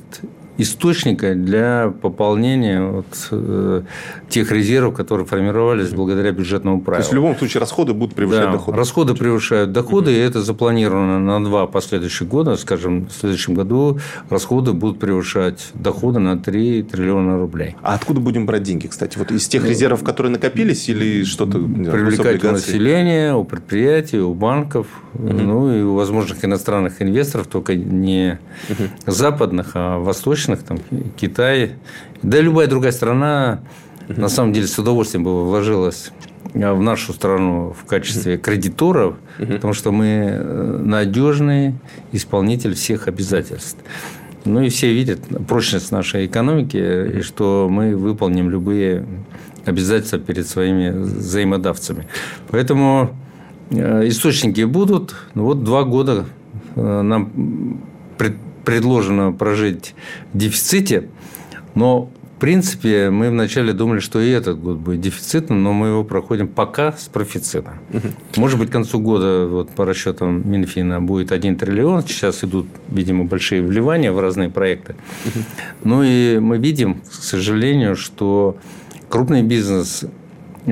источника 0.58 1.34
для 1.34 1.92
пополнения 2.02 2.82
вот, 2.82 3.28
э, 3.30 3.82
тех 4.28 4.50
резервов, 4.50 4.94
которые 4.94 5.26
формировались 5.26 5.90
благодаря 5.90 6.32
бюджетному 6.32 6.80
правилу. 6.80 7.02
То 7.02 7.04
есть, 7.04 7.12
в 7.12 7.14
любом 7.14 7.36
случае, 7.36 7.60
расходы 7.60 7.94
будут 7.94 8.14
превышать 8.14 8.46
да, 8.46 8.52
доходы? 8.52 8.76
расходы 8.76 9.14
превышают 9.14 9.72
доходы, 9.72 10.10
угу. 10.10 10.18
и 10.18 10.20
это 10.20 10.42
запланировано 10.42 11.20
на 11.20 11.42
два 11.42 11.66
последующих 11.68 12.26
года. 12.26 12.56
Скажем, 12.56 13.06
в 13.06 13.12
следующем 13.12 13.54
году 13.54 14.00
расходы 14.28 14.72
будут 14.72 14.98
превышать 14.98 15.68
доходы 15.74 16.18
на 16.18 16.36
3 16.36 16.82
триллиона 16.82 17.38
рублей. 17.38 17.76
А 17.82 17.94
откуда 17.94 18.20
будем 18.20 18.44
брать 18.44 18.64
деньги, 18.64 18.88
кстати? 18.88 19.16
Вот 19.16 19.30
из 19.30 19.46
тех 19.46 19.64
резервов, 19.64 20.02
которые 20.02 20.32
накопились, 20.32 20.88
или 20.88 21.24
что-то? 21.24 21.58
Привлекать 21.58 22.42
у 22.44 22.50
населения, 22.50 23.34
у 23.34 23.44
предприятий, 23.44 24.18
у 24.18 24.34
банков, 24.34 24.88
угу. 25.14 25.32
ну 25.32 25.72
и 25.72 25.82
у 25.82 25.94
возможных 25.94 26.44
иностранных 26.44 27.00
инвесторов, 27.00 27.46
только 27.46 27.76
не 27.76 28.40
угу. 28.68 28.84
западных, 29.06 29.72
а 29.74 29.98
восточных 29.98 30.47
восточных, 30.48 30.62
там, 30.62 30.78
Китай, 31.16 31.72
да 32.22 32.38
и 32.38 32.42
любая 32.42 32.66
другая 32.66 32.92
страна, 32.92 33.60
на 34.08 34.28
самом 34.28 34.52
деле, 34.52 34.66
с 34.66 34.78
удовольствием 34.78 35.24
бы 35.24 35.44
вложилась 35.44 36.10
в 36.54 36.80
нашу 36.80 37.12
страну 37.12 37.74
в 37.78 37.84
качестве 37.84 38.38
кредиторов, 38.38 39.16
потому 39.38 39.74
что 39.74 39.92
мы 39.92 40.06
э, 40.06 40.80
надежный 40.82 41.74
исполнитель 42.12 42.74
всех 42.74 43.06
обязательств. 43.06 43.78
Ну 44.46 44.62
и 44.62 44.70
все 44.70 44.94
видят 44.94 45.20
прочность 45.46 45.92
нашей 45.92 46.24
экономики, 46.26 47.18
и 47.18 47.20
что 47.20 47.68
мы 47.70 47.94
выполним 47.94 48.48
любые 48.48 49.04
обязательства 49.66 50.18
перед 50.18 50.48
своими 50.48 50.88
взаимодавцами. 50.90 52.06
Поэтому 52.50 53.10
э, 53.70 54.08
источники 54.08 54.62
будут. 54.62 55.14
Ну 55.34 55.44
вот 55.44 55.64
два 55.64 55.84
года 55.84 56.24
э, 56.76 57.02
нам 57.02 57.78
предложено 58.68 59.32
прожить 59.32 59.94
в 60.34 60.38
дефиците, 60.38 61.08
но 61.74 62.10
в 62.36 62.40
принципе, 62.40 63.10
мы 63.10 63.30
вначале 63.30 63.72
думали, 63.72 63.98
что 63.98 64.20
и 64.20 64.30
этот 64.30 64.60
год 64.60 64.76
будет 64.76 65.00
дефицитным, 65.00 65.62
но 65.62 65.72
мы 65.72 65.88
его 65.88 66.04
проходим 66.04 66.46
пока 66.46 66.92
с 66.92 67.08
профицитом. 67.08 67.80
Может 68.36 68.60
быть, 68.60 68.68
к 68.68 68.72
концу 68.72 69.00
года, 69.00 69.48
вот 69.48 69.70
по 69.70 69.84
расчетам 69.84 70.48
Минфина, 70.48 71.00
будет 71.00 71.32
1 71.32 71.56
триллион. 71.56 72.02
Сейчас 72.02 72.44
идут, 72.44 72.66
видимо, 72.88 73.24
большие 73.24 73.60
вливания 73.60 74.12
в 74.12 74.20
разные 74.20 74.50
проекты. 74.50 74.94
Ну 75.82 76.04
и 76.04 76.38
мы 76.38 76.58
видим, 76.58 77.00
к 77.00 77.12
сожалению, 77.12 77.96
что 77.96 78.56
крупный 79.08 79.42
бизнес 79.42 80.04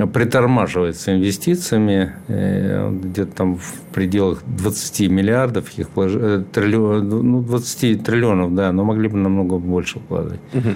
притормаживается 0.04 1.14
инвестициями, 1.14 2.12
э, 2.28 2.90
где-то 2.90 3.32
там 3.32 3.56
в 3.56 3.72
пределах 3.94 4.42
20 4.46 5.08
миллиардов, 5.08 5.78
их. 5.78 5.88
Э, 5.96 6.44
триллион, 6.52 7.08
ну, 7.08 7.42
20 7.42 8.04
триллионов, 8.04 8.54
да, 8.54 8.72
но 8.72 8.84
могли 8.84 9.08
бы 9.08 9.16
намного 9.16 9.58
больше 9.58 9.98
вкладывать. 10.00 10.40
Угу. 10.52 10.68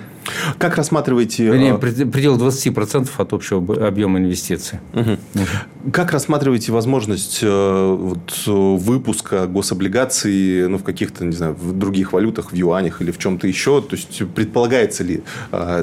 Как 0.58 0.76
рассматриваете... 0.76 1.44
Вернее, 1.44 1.78
предел 1.78 2.36
20% 2.38 3.08
от 3.16 3.32
общего 3.32 3.86
объема 3.86 4.18
инвестиций. 4.18 4.80
Угу. 4.94 5.10
Угу. 5.10 5.92
Как 5.92 6.12
рассматриваете 6.12 6.72
возможность 6.72 7.42
вот, 7.42 8.42
выпуска 8.46 9.46
гособлигаций 9.46 10.68
ну, 10.68 10.78
в 10.78 10.84
каких-то, 10.84 11.24
не 11.24 11.32
знаю, 11.32 11.54
в 11.54 11.72
других 11.72 12.12
валютах, 12.12 12.52
в 12.52 12.54
юанях 12.54 13.00
или 13.00 13.10
в 13.10 13.18
чем-то 13.18 13.46
еще? 13.46 13.80
То 13.80 13.96
есть, 13.96 14.22
предполагается 14.34 15.04
ли, 15.04 15.22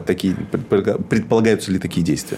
такие, 0.06 0.36
предполагаются 0.36 1.72
ли 1.72 1.80
такие 1.80 2.06
действия? 2.06 2.38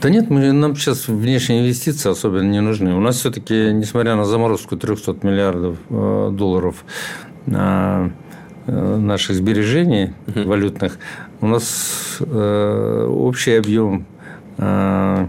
Да 0.00 0.10
нет, 0.10 0.30
мы, 0.30 0.52
нам 0.52 0.76
сейчас 0.76 1.08
внешние 1.08 1.60
инвестиции 1.62 2.10
особенно 2.10 2.50
не 2.50 2.60
нужны. 2.60 2.94
У 2.94 3.00
нас 3.00 3.16
все-таки, 3.16 3.72
несмотря 3.72 4.16
на 4.16 4.24
заморозку 4.24 4.76
300 4.76 5.18
миллиардов 5.22 5.76
долларов 5.88 6.84
на 7.46 8.12
Э, 8.68 8.96
наших 8.96 9.36
сбережений 9.36 10.12
угу. 10.26 10.42
валютных, 10.48 10.98
у 11.40 11.46
нас 11.46 12.18
э, 12.20 13.06
общий 13.08 13.52
объем 13.52 14.06
э, 14.58 15.26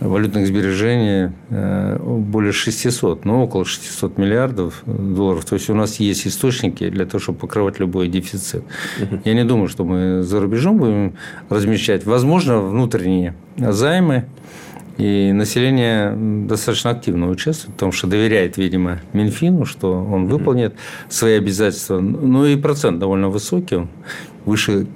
валютных 0.00 0.46
сбережений 0.48 1.30
более 1.48 2.52
600, 2.52 3.24
ну, 3.24 3.44
около 3.44 3.64
600 3.64 4.18
миллиардов 4.18 4.82
долларов. 4.86 5.44
То 5.44 5.54
есть, 5.54 5.70
у 5.70 5.74
нас 5.74 6.00
есть 6.00 6.26
источники 6.26 6.88
для 6.90 7.06
того, 7.06 7.20
чтобы 7.20 7.38
покрывать 7.38 7.78
любой 7.78 8.08
дефицит. 8.08 8.64
Угу. 9.00 9.20
Я 9.24 9.34
не 9.34 9.44
думаю, 9.44 9.68
что 9.68 9.84
мы 9.84 10.22
за 10.22 10.40
рубежом 10.40 10.78
будем 10.78 11.14
размещать. 11.48 12.04
Возможно, 12.04 12.60
внутренние 12.60 13.34
займы, 13.56 14.24
и 14.98 15.32
население 15.32 16.14
достаточно 16.46 16.90
активно 16.90 17.30
участвует, 17.30 17.74
потому 17.74 17.92
что 17.92 18.06
доверяет, 18.06 18.58
видимо, 18.58 19.00
Минфину, 19.12 19.64
что 19.64 19.92
он 19.92 20.26
выполнит 20.26 20.74
свои 21.08 21.38
обязательства. 21.38 22.00
Ну 22.00 22.44
и 22.44 22.56
процент 22.56 22.98
довольно 22.98 23.28
высокий, 23.28 23.88
выше 24.44 24.86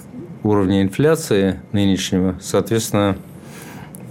уровня 0.46 0.82
инфляции 0.82 1.60
нынешнего. 1.72 2.36
Соответственно, 2.40 3.16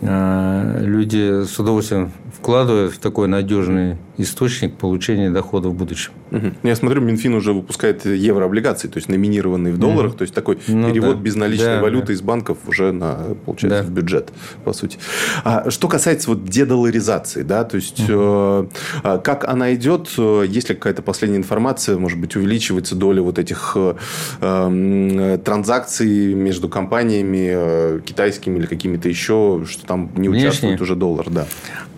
э, 0.01 0.77
люди 0.81 1.43
с 1.45 1.57
удовольствием 1.59 2.11
вкладывают 2.33 2.93
в 2.93 2.99
такой 2.99 3.27
надежный 3.27 3.97
источник 4.17 4.75
получения 4.75 5.29
дохода 5.29 5.69
в 5.69 5.73
будущем. 5.73 6.11
Угу. 6.32 6.53
Я 6.63 6.75
смотрю, 6.75 7.01
Минфин 7.01 7.36
уже 7.36 7.53
выпускает 7.53 8.05
еврооблигации, 8.05 8.88
то 8.88 8.98
есть 8.98 9.10
номинированные 9.10 9.74
в 9.74 9.77
долларах, 9.77 10.12
угу. 10.12 10.20
то 10.20 10.22
есть 10.24 10.34
такой 10.34 10.58
ну, 10.67 10.91
перевод 10.91 11.17
да. 11.17 11.22
безналичной 11.22 11.75
да, 11.75 11.82
валюты 11.82 12.08
да. 12.08 12.13
из 12.13 12.22
банков 12.22 12.58
уже 12.67 12.91
на, 12.91 13.36
получается, 13.46 13.84
да. 13.84 13.88
в 13.88 13.91
бюджет, 13.91 14.32
по 14.63 14.74
сути. 14.74 14.98
А, 15.44 15.70
что 15.70 15.88
касается 15.88 16.29
вот 16.29 16.46
дедоларизации, 16.46 17.44
да, 17.44 17.63
то 17.63 17.75
есть 17.75 18.00
угу. 18.01 18.70
э, 19.03 19.20
как 19.24 19.48
она 19.48 19.74
идет, 19.75 20.10
есть 20.17 20.70
ли 20.70 20.75
какая-то 20.75 21.01
последняя 21.01 21.38
информация, 21.38 21.98
может 21.98 22.20
быть, 22.20 22.36
увеличивается 22.36 22.96
доля 22.96 23.22
вот 23.22 23.39
этих 23.39 23.74
э, 23.75 23.96
э, 24.41 25.39
транзакций 25.44 26.34
между 26.34 26.70
компаниями 26.70 27.50
э, 27.51 28.00
китайскими 28.05 28.58
или 28.58 28.65
какими-то 28.65 29.10
еще, 29.10 29.63
что 29.67 29.86
там 29.86 30.12
не 30.15 30.29
Внешне. 30.29 30.50
участвует 30.50 30.82
уже 30.82 30.96
доллар, 30.96 31.29
да. 31.29 31.46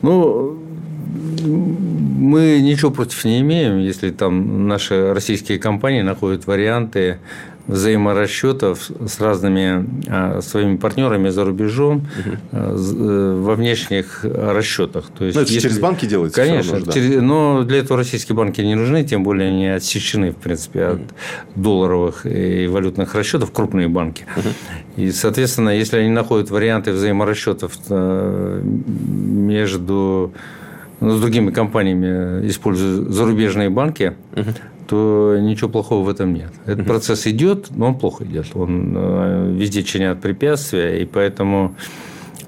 Ну, 0.02 0.67
мы 1.28 2.60
ничего 2.62 2.92
против 2.92 3.26
не 3.26 3.42
имеем, 3.42 3.80
если 3.80 4.12
там 4.12 4.68
наши 4.68 5.14
российские 5.14 5.60
компании 5.60 6.02
находят 6.02 6.48
варианты 6.48 7.20
взаиморасчетов 7.68 8.90
с 9.06 9.20
разными 9.20 9.86
а, 10.08 10.42
своими 10.42 10.78
партнерами 10.78 11.30
за 11.30 11.44
рубежом 11.44 12.08
угу. 12.18 12.38
во 12.52 13.56
внешних 13.56 14.24
расчетах. 14.24 15.06
То 15.18 15.26
есть, 15.26 15.36
но 15.36 15.42
это 15.42 15.52
если... 15.52 15.68
через 15.68 15.80
банки 15.80 16.06
делается? 16.06 16.42
Конечно. 16.42 16.74
Равно, 16.74 16.86
да. 16.86 16.92
через... 16.94 17.22
Но 17.22 17.64
для 17.64 17.80
этого 17.80 17.98
российские 17.98 18.36
банки 18.36 18.62
не 18.62 18.76
нужны, 18.76 19.04
тем 19.04 19.24
более 19.24 19.50
они 19.50 19.68
отсечены, 19.68 20.32
в 20.32 20.38
принципе, 20.38 20.86
от 20.86 21.00
угу. 21.00 21.04
долларовых 21.56 22.26
и 22.26 22.68
валютных 22.68 23.14
расчетов, 23.16 23.52
крупные 23.52 23.90
банки. 23.90 24.26
Угу. 24.38 25.04
И, 25.04 25.12
соответственно, 25.12 25.70
если 25.70 25.98
они 25.98 26.10
находят 26.10 26.50
варианты 26.50 26.94
взаиморасчетов 26.94 27.74
э, 27.90 28.62
между 28.64 30.32
ну, 30.32 30.32
с 31.00 31.20
другими 31.20 31.52
компаниями, 31.52 32.48
используя 32.48 33.10
зарубежные 33.10 33.70
банки, 33.70 34.14
угу 34.36 34.52
то 34.88 35.38
ничего 35.40 35.70
плохого 35.70 36.06
в 36.06 36.10
этом 36.10 36.34
нет. 36.34 36.52
Этот 36.66 36.82
угу. 36.82 36.88
процесс 36.88 37.28
идет, 37.28 37.68
но 37.72 37.88
он 37.88 37.96
плохо 37.96 38.24
идет. 38.24 38.48
Он 38.56 38.94
э, 38.96 39.54
везде 39.58 39.84
чинят 39.84 40.22
препятствия, 40.22 41.02
и 41.02 41.06
поэтому 41.06 41.76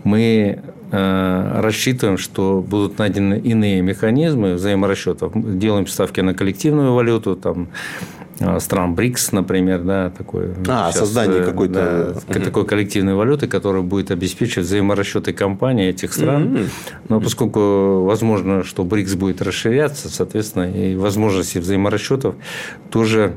мы 0.03 0.59
э, 0.91 1.59
рассчитываем, 1.61 2.17
что 2.17 2.63
будут 2.65 2.97
найдены 2.97 3.39
иные 3.39 3.81
механизмы 3.81 4.53
взаиморасчетов. 4.53 5.33
Делаем 5.35 5.85
ставки 5.87 6.21
на 6.21 6.33
коллективную 6.33 6.93
валюту, 6.93 7.35
там, 7.35 7.67
стран 8.59 8.95
БРИКС, 8.95 9.31
например, 9.31 9.81
да, 9.83 10.11
такой. 10.11 10.49
А, 10.67 10.91
сейчас, 10.91 10.99
создание 10.99 11.41
э, 11.41 11.45
какой-то 11.45 12.15
да, 12.27 12.35
угу. 12.35 12.45
такой 12.45 12.65
коллективной 12.65 13.13
валюты, 13.13 13.47
которая 13.47 13.81
будет 13.81 14.11
обеспечивать 14.11 14.67
взаиморасчеты 14.67 15.33
компаний 15.33 15.87
этих 15.89 16.13
стран. 16.13 16.53
Угу. 16.53 16.63
Но 17.09 17.21
поскольку 17.21 18.03
возможно, 18.03 18.63
что 18.63 18.83
БРИКС 18.83 19.15
будет 19.15 19.41
расширяться, 19.41 20.09
соответственно, 20.09 20.71
и 20.71 20.95
возможности 20.95 21.57
взаиморасчетов 21.57 22.35
тоже 22.89 23.33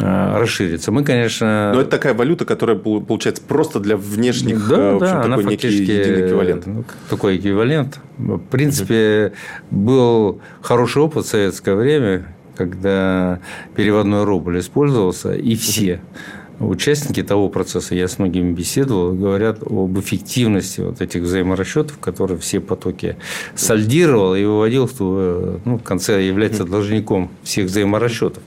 а, 0.00 0.38
расширится. 0.38 0.90
Мы, 0.90 1.04
конечно... 1.04 1.72
Но 1.74 1.80
это 1.80 1.90
такая 1.90 2.14
валюта, 2.14 2.44
которая 2.44 2.76
получается 2.76 3.42
просто 3.46 3.78
для 3.78 3.96
внешних, 3.96 4.68
да, 4.68 4.76
э, 4.76 4.92
в 4.92 4.96
общем, 4.96 5.16
да, 5.16 5.22
такой 5.22 5.42
она 5.42 5.50
некий 5.50 5.68
единый 5.68 6.26
эквивалент. 6.26 6.66
Ну, 6.66 6.84
такой 7.08 7.36
эквивалент. 7.36 8.00
В 8.18 8.38
принципе, 8.38 9.32
был 9.70 10.40
хороший 10.60 11.02
опыт 11.02 11.26
в 11.26 11.28
советское 11.28 11.74
время, 11.74 12.26
когда 12.62 13.40
переводной 13.74 14.24
рубль 14.24 14.58
использовался, 14.60 15.32
и 15.34 15.54
все 15.56 16.00
участники 16.62 17.22
того 17.22 17.48
процесса, 17.48 17.94
я 17.94 18.08
с 18.08 18.18
многими 18.18 18.52
беседовал, 18.52 19.12
говорят 19.12 19.58
об 19.62 19.98
эффективности 19.98 20.80
вот 20.80 21.00
этих 21.00 21.22
взаиморасчетов, 21.22 21.98
которые 21.98 22.38
все 22.38 22.60
потоки 22.60 23.16
сальдировал 23.54 24.34
и 24.34 24.44
выводил, 24.44 24.88
что 24.88 25.60
ну, 25.64 25.78
в 25.78 25.82
конце 25.82 26.24
является 26.26 26.64
должником 26.64 27.30
всех 27.42 27.66
взаиморасчетов. 27.66 28.42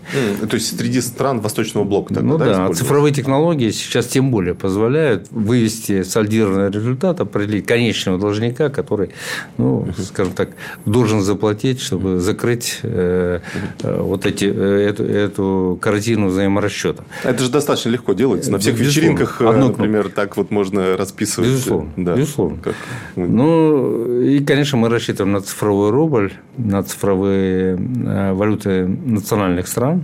То 0.49 0.55
есть 0.55 0.77
среди 0.77 1.01
стран 1.01 1.39
Восточного 1.39 1.83
блока 1.83 2.13
тогда, 2.13 2.29
ну, 2.29 2.37
да, 2.37 2.67
да 2.67 2.73
цифровые 2.73 3.13
технологии 3.13 3.71
сейчас 3.71 4.07
тем 4.07 4.31
более 4.31 4.55
позволяют 4.55 5.27
вывести 5.31 6.03
сальдированный 6.03 6.71
результат, 6.71 7.19
определить 7.19 7.65
конечного 7.65 8.17
должника, 8.19 8.69
который, 8.69 9.11
ну, 9.57 9.87
скажем 10.03 10.33
так, 10.33 10.49
должен 10.85 11.21
заплатить, 11.21 11.81
чтобы 11.81 12.19
закрыть 12.19 12.79
э, 12.83 13.39
э, 13.81 14.01
вот 14.01 14.25
эти, 14.25 14.45
э, 14.45 14.89
эту, 14.89 15.03
эту 15.03 15.79
картину 15.81 16.27
взаиморасчета. 16.27 17.03
Это 17.23 17.43
же 17.43 17.49
достаточно 17.49 17.89
легко 17.89 18.04
делается. 18.13 18.51
На 18.51 18.59
всех 18.59 18.73
безусловно. 18.73 18.89
вечеринках, 18.89 19.41
э, 19.41 19.47
Одно 19.47 19.67
например, 19.69 20.03
кнопку. 20.03 20.21
так 20.21 20.37
вот 20.37 20.51
можно 20.51 20.97
расписывать. 20.97 21.49
Безусловно. 21.49 21.91
Да. 21.97 22.15
безусловно. 22.15 22.57
Как... 22.61 22.75
Ну, 23.15 24.21
и, 24.21 24.43
конечно, 24.43 24.77
мы 24.77 24.89
рассчитываем 24.89 25.33
на 25.33 25.41
цифровой 25.41 25.89
рубль, 25.91 26.33
на 26.57 26.83
цифровые 26.83 27.75
э, 27.77 28.33
валюты 28.33 28.85
национальных 28.87 29.67
стран, 29.67 30.03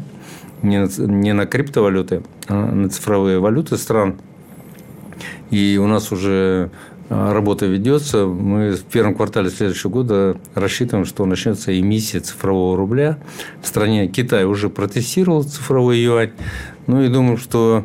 не 0.61 0.79
на, 0.79 0.89
не 0.97 1.33
на 1.33 1.45
криптовалюты, 1.45 2.23
а 2.47 2.71
на 2.71 2.89
цифровые 2.89 3.39
валюты 3.39 3.77
стран. 3.77 4.15
И 5.49 5.77
у 5.77 5.87
нас 5.87 6.11
уже 6.11 6.69
э, 6.71 6.90
работа 7.11 7.65
ведется. 7.65 8.25
Мы 8.25 8.71
в 8.71 8.83
первом 8.83 9.15
квартале 9.15 9.49
следующего 9.49 9.89
года 9.89 10.37
рассчитываем, 10.55 11.05
что 11.05 11.25
начнется 11.25 11.77
эмиссия 11.77 12.21
цифрового 12.21 12.77
рубля. 12.77 13.17
В 13.61 13.67
стране 13.67 14.07
Китай 14.07 14.45
уже 14.45 14.69
протестировал 14.69 15.43
цифровой 15.43 15.99
юань. 15.99 16.31
Ну 16.87 17.01
и 17.01 17.09
думаю, 17.09 17.37
что 17.37 17.83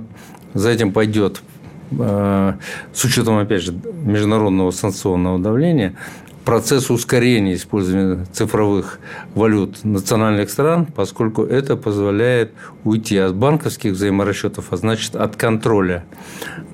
за 0.55 0.71
этим 0.71 0.93
пойдет 0.93 1.43
э, 1.91 2.53
с 2.93 3.05
учетом, 3.05 3.39
опять 3.39 3.63
же, 3.63 3.75
международного 4.05 4.71
санкционного 4.71 5.41
давления, 5.41 5.97
процесс 6.47 6.91
ускорения 6.91 7.55
использования 7.55 8.25
цифровых 8.33 9.01
валют 9.35 9.85
национальных 9.85 10.49
стран, 10.49 10.87
поскольку 10.87 11.43
это 11.43 11.77
позволяет 11.77 12.53
уйти 12.85 13.19
от 13.19 13.35
банковских 13.35 13.93
взаиморасчетов, 13.93 14.67
а 14.71 14.77
значит 14.77 15.17
от 15.17 15.35
контроля 15.35 16.05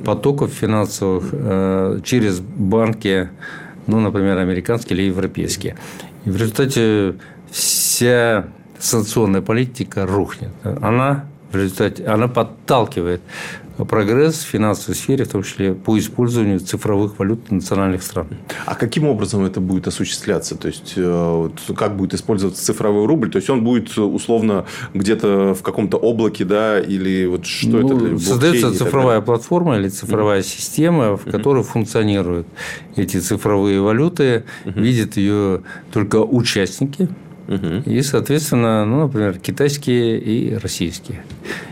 потоков 0.05 0.53
финансовых 0.53 1.25
э, 1.33 2.01
через 2.05 2.41
банки, 2.41 3.31
ну, 3.87 3.99
например, 4.01 4.37
американские 4.37 4.99
или 4.99 5.07
европейские. 5.07 5.77
И 6.27 6.31
в 6.31 6.37
результате 6.37 7.15
вся 7.51 8.49
санкционная 8.79 9.41
политика 9.41 10.07
рухнет. 10.07 10.51
Она 10.83 11.25
в 11.51 11.57
результате 11.57 12.05
она 12.05 12.29
подталкивает 12.29 13.23
прогресс 13.85 14.45
в 14.45 14.47
финансовой 14.47 14.97
сфере, 14.97 15.25
в 15.25 15.29
том 15.29 15.43
числе 15.43 15.75
по 15.75 15.99
использованию 15.99 16.61
цифровых 16.61 17.19
валют 17.19 17.51
национальных 17.51 18.03
стран. 18.03 18.29
А 18.67 18.75
каким 18.75 19.07
образом 19.07 19.45
это 19.45 19.61
будет 19.61 19.87
осуществляться? 19.87 20.57
То 20.57 20.69
есть, 20.69 20.95
э, 20.97 21.51
как 21.77 21.97
будет 21.97 22.15
использоваться 22.15 22.65
цифровой 22.65 23.07
рубль? 23.07 23.31
То 23.31 23.37
есть, 23.37 23.51
он 23.51 23.65
будет 23.65 23.97
условно 23.99 24.65
где-то 24.95 25.55
в 25.55 25.63
каком-то 25.63 25.97
облаке, 25.97 26.45
да, 26.45 26.81
или 26.81 27.27
вот 27.27 27.47
что 27.47 27.69
ну, 27.69 27.87
это? 27.87 28.07
Для 28.07 28.19
создается 28.19 28.75
цифровая 28.75 29.21
платформа 29.21 29.79
или 29.79 29.89
цифровая 29.89 30.41
mm-hmm. 30.41 30.57
система, 30.57 31.17
в 31.17 31.25
которой 31.25 31.63
mm-hmm. 31.63 31.67
функционируют 31.67 32.47
эти 32.97 33.19
цифровые 33.19 33.81
валюты, 33.81 34.45
mm-hmm. 34.65 34.81
видят 34.81 35.17
ее 35.17 35.63
только 35.93 36.17
участники 36.17 37.09
И, 37.87 38.03
соответственно, 38.03 38.85
ну, 38.85 39.03
например, 39.03 39.39
китайские 39.39 40.19
и 40.19 40.55
российские. 40.55 41.25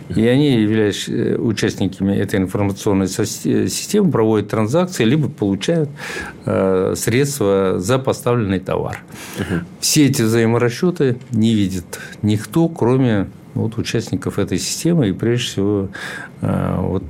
И 0.09 0.27
они, 0.27 0.61
являясь 0.61 1.09
э, 1.09 1.37
участниками 1.37 2.15
этой 2.17 2.41
информационной 2.41 3.07
системы, 3.09 4.11
проводят 4.11 4.49
транзакции, 4.49 5.05
либо 5.05 5.29
получают 5.29 5.89
э, 6.45 6.95
средства 6.97 7.79
за 7.79 7.99
поставленный 7.99 8.59
товар. 8.59 9.03
Все 9.79 10.07
эти 10.07 10.23
взаиморасчеты 10.23 11.19
не 11.31 11.55
видит 11.55 12.01
никто, 12.23 12.69
кроме 12.69 13.29
вот 13.55 13.79
участников 13.79 14.39
этой 14.39 14.59
системы 14.59 15.09
и 15.09 15.13
прежде 15.13 15.47
всего 15.47 15.89
э, 16.41 16.75
вот, 16.79 17.03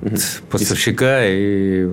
поставщика 0.50 1.24
и 1.26 1.86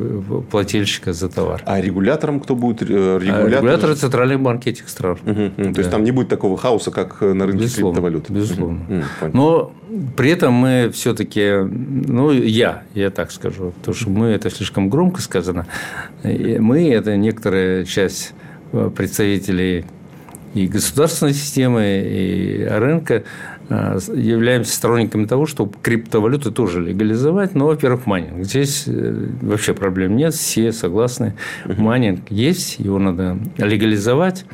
плательщика 0.49 1.13
за 1.13 1.29
товар. 1.29 1.61
А 1.65 1.81
регулятором 1.81 2.39
кто 2.39 2.55
будет? 2.55 2.81
Э, 2.83 2.85
регулятор, 2.85 3.45
а 3.45 3.49
регулятор 3.49 3.95
Центральный 3.95 4.37
банк 4.37 4.65
этих 4.67 4.89
стран. 4.89 5.17
Угу, 5.25 5.31
угу. 5.31 5.51
Да. 5.57 5.73
То 5.73 5.79
есть 5.79 5.91
там 5.91 6.03
не 6.03 6.11
будет 6.11 6.29
такого 6.29 6.57
хаоса, 6.57 6.91
как 6.91 7.21
на 7.21 7.45
рынке 7.45 7.63
безусловно, 7.63 8.01
криптовалют. 8.01 8.29
Безусловно. 8.29 8.81
Угу, 8.89 9.31
Но 9.33 9.73
при 10.15 10.31
этом 10.31 10.53
мы 10.53 10.91
все-таки, 10.93 11.51
ну 11.61 12.31
я, 12.31 12.83
я 12.93 13.09
так 13.09 13.31
скажу, 13.31 13.73
потому 13.79 13.95
что 13.95 14.09
мы 14.09 14.27
это 14.27 14.49
слишком 14.49 14.89
громко 14.89 15.21
сказано, 15.21 15.67
мы 16.23 16.89
это 16.89 17.17
некоторая 17.17 17.85
часть 17.85 18.33
э, 18.71 18.89
представителей 18.95 19.85
и 20.53 20.67
государственной 20.67 21.33
системы, 21.33 22.03
и 22.05 22.65
рынка 22.65 23.15
Э, 23.15 23.23
являемся 23.69 24.73
сторонниками 24.73 25.25
того, 25.25 25.45
чтобы 25.45 25.73
криптовалюты 25.81 26.51
тоже 26.51 26.81
легализовать. 26.81 27.53
Но, 27.53 27.67
во-первых, 27.67 28.05
майнинг. 28.05 28.45
Здесь 28.45 28.83
э, 28.87 29.29
вообще 29.41 29.73
проблем 29.73 30.15
нет. 30.15 30.33
Все 30.33 30.71
согласны. 30.71 31.33
Майнинг 31.65 32.31
есть, 32.31 32.79
его 32.79 32.97
надо 32.97 33.37
легализовать. 33.57 34.45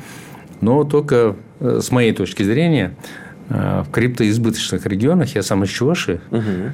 Но 0.60 0.84
только 0.84 1.36
э, 1.60 1.80
с 1.80 1.90
моей 1.92 2.12
точки 2.12 2.42
зрения 2.42 2.94
в 3.46 3.86
энергоизбыточных 3.92 4.86
регионах, 4.86 5.34
я 5.34 5.42
сам 5.42 5.64
из 5.64 5.68
Чувашии, 5.68 6.18
угу. 6.30 6.72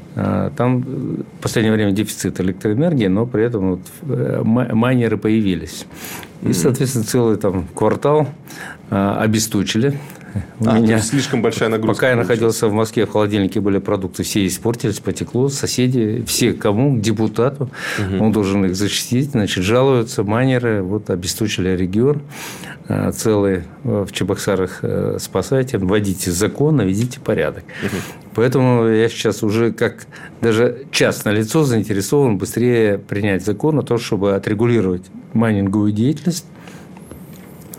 там 0.57 0.83
в 0.83 1.42
последнее 1.42 1.74
время 1.74 1.90
дефицит 1.90 2.40
электроэнергии, 2.40 3.09
но 3.09 3.26
при 3.26 3.42
этом 3.42 3.70
вот 3.72 3.81
майнеры 4.44 5.16
появились. 5.16 5.87
И, 6.42 6.53
соответственно, 6.53 7.05
целый 7.05 7.38
там 7.38 7.66
квартал 7.74 8.29
обесточили 8.88 9.98
у 10.61 10.69
а, 10.69 10.79
меня 10.79 11.01
слишком 11.01 11.43
большая 11.43 11.69
нагрузка. 11.69 11.95
Пока 11.95 12.11
я 12.11 12.16
находился 12.16 12.69
в 12.69 12.73
Москве, 12.73 13.07
в 13.07 13.11
холодильнике 13.11 13.61
были 13.61 13.79
продукты, 13.79 14.23
все 14.23 14.47
испортились, 14.47 15.01
потекло, 15.01 15.49
соседи, 15.49 16.23
все 16.27 16.53
кому, 16.53 16.97
к 16.97 17.01
депутату, 17.01 17.71
угу. 17.99 18.25
он 18.25 18.33
должен 18.33 18.64
их 18.64 18.77
защитить, 18.77 19.31
значит, 19.31 19.64
жалуются 19.64 20.23
майнеры, 20.23 20.83
вот 20.83 21.11
обесточили 21.11 21.71
регион 21.71 22.23
э, 22.88 23.11
целый 23.12 23.64
э, 23.85 24.05
в 24.09 24.12
Чебоксарах 24.12 24.81
э, 24.83 25.16
спасайте, 25.21 25.79
вводите 25.79 26.31
закон, 26.31 26.77
наведите 26.77 27.21
порядок. 27.21 27.64
Угу. 27.83 27.97
Поэтому 28.35 28.87
я 28.87 29.09
сейчас 29.09 29.43
уже 29.43 29.73
как 29.73 30.07
даже 30.40 30.87
частное 30.93 31.33
лицо 31.33 31.64
заинтересован 31.64 32.38
быстрее 32.38 32.99
принять 32.99 33.45
закон 33.45 33.79
о 33.79 33.83
том, 33.83 33.99
чтобы 33.99 34.35
отрегулировать 34.35 35.03
майнинговую 35.33 35.93
деятельность 35.93 36.47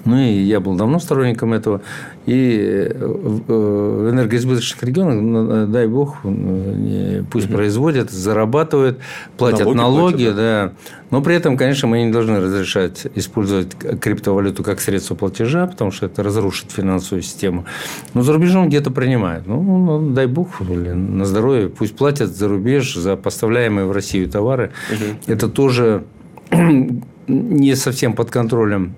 ну, 0.05 0.17
и 0.17 0.41
я 0.41 0.59
был 0.59 0.75
давно 0.75 0.99
сторонником 0.99 1.53
этого. 1.53 1.81
И 2.25 2.87
э, 2.89 3.05
в 3.47 4.09
энергоизбыточных 4.11 4.81
регионах, 4.83 5.21
ну, 5.21 5.51
э, 5.51 5.65
дай 5.67 5.87
бог, 5.87 6.17
э, 6.23 7.23
пусть 7.29 7.47
угу. 7.47 7.55
производят, 7.55 8.11
зарабатывают, 8.11 8.99
платят 9.37 9.61
налоги, 9.61 9.77
налоги 9.77 10.23
платят, 10.23 10.35
да. 10.35 10.73
но 11.09 11.21
при 11.21 11.35
этом, 11.35 11.57
конечно, 11.57 11.87
мы 11.87 12.03
не 12.03 12.11
должны 12.11 12.39
разрешать 12.39 13.07
использовать 13.15 13.75
криптовалюту 13.75 14.63
как 14.63 14.79
средство 14.81 15.15
платежа, 15.15 15.67
потому 15.67 15.91
что 15.91 16.07
это 16.07 16.23
разрушит 16.23 16.71
финансовую 16.71 17.21
систему. 17.21 17.65
Но 18.13 18.23
за 18.23 18.33
рубежом 18.33 18.69
где-то 18.69 18.91
принимают. 18.91 19.47
Ну, 19.47 19.61
ну 19.61 20.11
дай 20.11 20.27
бог, 20.27 20.61
блин, 20.61 21.17
на 21.17 21.25
здоровье, 21.25 21.69
пусть 21.69 21.95
платят 21.95 22.35
за 22.35 22.47
рубеж, 22.47 22.95
за 22.95 23.15
поставляемые 23.15 23.85
в 23.85 23.91
Россию 23.91 24.29
товары. 24.29 24.71
Угу. 24.91 25.33
Это 25.33 25.49
тоже 25.49 26.03
не 27.27 27.75
совсем 27.75 28.13
под 28.13 28.31
контролем 28.31 28.95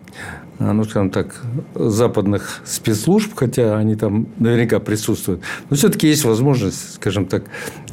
ну, 0.60 0.84
скажем 0.84 1.10
так, 1.10 1.42
западных 1.76 2.62
спецслужб, 2.66 3.32
хотя 3.36 3.78
они 3.78 3.96
там 3.96 4.28
наверняка 4.40 4.80
присутствуют. 4.80 5.42
Но 5.70 5.76
все-таки 5.76 6.08
есть 6.08 6.24
возможность, 6.24 6.96
скажем 6.96 7.26
так, 7.26 7.44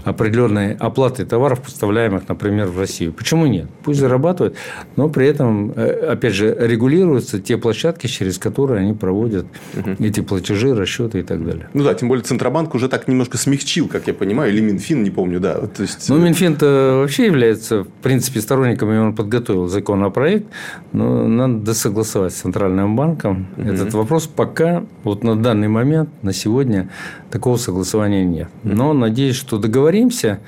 определенной 0.04 0.74
оплаты 0.74 1.24
товаров, 1.26 1.60
поставляемых, 1.60 2.28
например, 2.28 2.68
в 2.68 2.78
Россию. 2.78 3.12
Почему 3.12 3.46
нет? 3.46 3.68
Пусть 3.84 4.00
зарабатывают, 4.00 4.56
но 4.96 5.08
при 5.08 5.26
этом, 5.26 5.72
э, 5.76 6.12
опять 6.12 6.34
же, 6.34 6.56
регулируются 6.58 7.40
те 7.40 7.56
площадки, 7.58 8.06
через 8.06 8.38
которые 8.38 8.80
они 8.80 8.94
проводят 8.94 9.46
угу. 9.76 9.90
эти 9.98 10.20
платежи, 10.20 10.74
расчеты 10.74 11.20
и 11.20 11.22
так 11.22 11.44
далее. 11.44 11.68
Ну 11.74 11.84
да, 11.84 11.94
тем 11.94 12.08
более 12.08 12.24
Центробанк 12.24 12.74
уже 12.74 12.88
так 12.88 13.08
немножко 13.08 13.36
смягчил, 13.36 13.88
как 13.88 14.06
я 14.06 14.14
понимаю, 14.14 14.52
или 14.52 14.60
Минфин, 14.60 15.02
не 15.02 15.10
помню, 15.10 15.40
да. 15.40 15.54
То 15.54 15.82
есть... 15.82 16.08
Ну, 16.08 16.18
Минфин-то 16.18 17.00
вообще 17.02 17.26
является, 17.26 17.84
в 17.84 17.88
принципе, 18.02 18.40
сторонником, 18.40 18.92
и 18.92 18.96
он 18.96 19.14
подготовил 19.14 19.66
законопроект, 19.68 20.46
но 20.92 21.26
надо 21.28 21.74
согласовать 21.74 22.32
с 22.32 22.36
Центральным 22.36 22.96
банком 22.96 23.48
угу. 23.56 23.68
этот 23.68 23.92
вопрос. 23.94 24.26
Пока, 24.26 24.84
вот 25.04 25.22
на 25.24 25.36
данный 25.36 25.68
момент, 25.68 26.08
на 26.22 26.32
сегодня, 26.32 26.88
такого 27.30 27.56
согласования 27.56 28.24
нет. 28.24 28.48
Но 28.62 28.92
надеюсь, 28.92 29.36
что 29.36 29.58
договор 29.58 29.89
договоримся, 29.90 30.40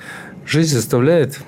жизнь 0.45 0.73
заставляет 0.73 1.39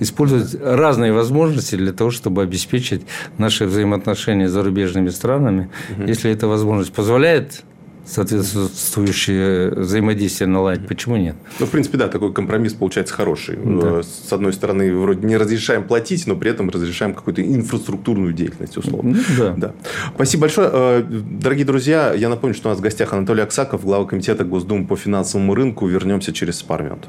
использовать 0.00 0.56
разные 0.62 1.12
возможности 1.12 1.76
для 1.76 1.92
того, 1.92 2.10
чтобы 2.10 2.42
обеспечить 2.42 3.02
наши 3.38 3.66
взаимоотношения 3.66 4.48
с 4.48 4.52
зарубежными 4.52 5.10
странами. 5.10 5.70
Если 6.06 6.30
эта 6.30 6.46
возможность 6.48 6.92
позволяет 6.92 7.62
соответствующее 8.06 9.70
взаимодействие 9.70 10.48
наладить. 10.48 10.88
Почему 10.88 11.16
нет? 11.16 11.36
Ну, 11.60 11.66
в 11.66 11.70
принципе, 11.70 11.96
да, 11.96 12.08
такой 12.08 12.32
компромисс 12.32 12.72
получается 12.72 13.14
хороший. 13.14 13.56
Да. 13.62 14.02
С 14.02 14.32
одной 14.32 14.52
стороны, 14.52 14.92
вроде 14.96 15.24
не 15.26 15.36
разрешаем 15.36 15.84
платить, 15.84 16.26
но 16.26 16.34
при 16.34 16.50
этом 16.50 16.70
разрешаем 16.70 17.14
какую-то 17.14 17.42
инфраструктурную 17.42 18.32
деятельность, 18.32 18.76
условно. 18.76 19.16
Ну, 19.16 19.34
да. 19.38 19.54
да. 19.56 19.72
Спасибо 20.14 20.42
большое. 20.42 20.70
Э, 20.72 21.04
дорогие 21.04 21.64
друзья, 21.64 22.12
я 22.12 22.28
напомню, 22.28 22.56
что 22.56 22.68
у 22.68 22.72
нас 22.72 22.78
в 22.78 22.82
гостях 22.82 23.12
Анатолий 23.12 23.42
Аксаков, 23.42 23.84
глава 23.84 24.06
комитета 24.06 24.44
Госдумы 24.44 24.86
по 24.86 24.96
финансовому 24.96 25.54
рынку. 25.54 25.86
Вернемся 25.86 26.32
через 26.32 26.62
пару 26.62 26.84
минут. 26.84 27.06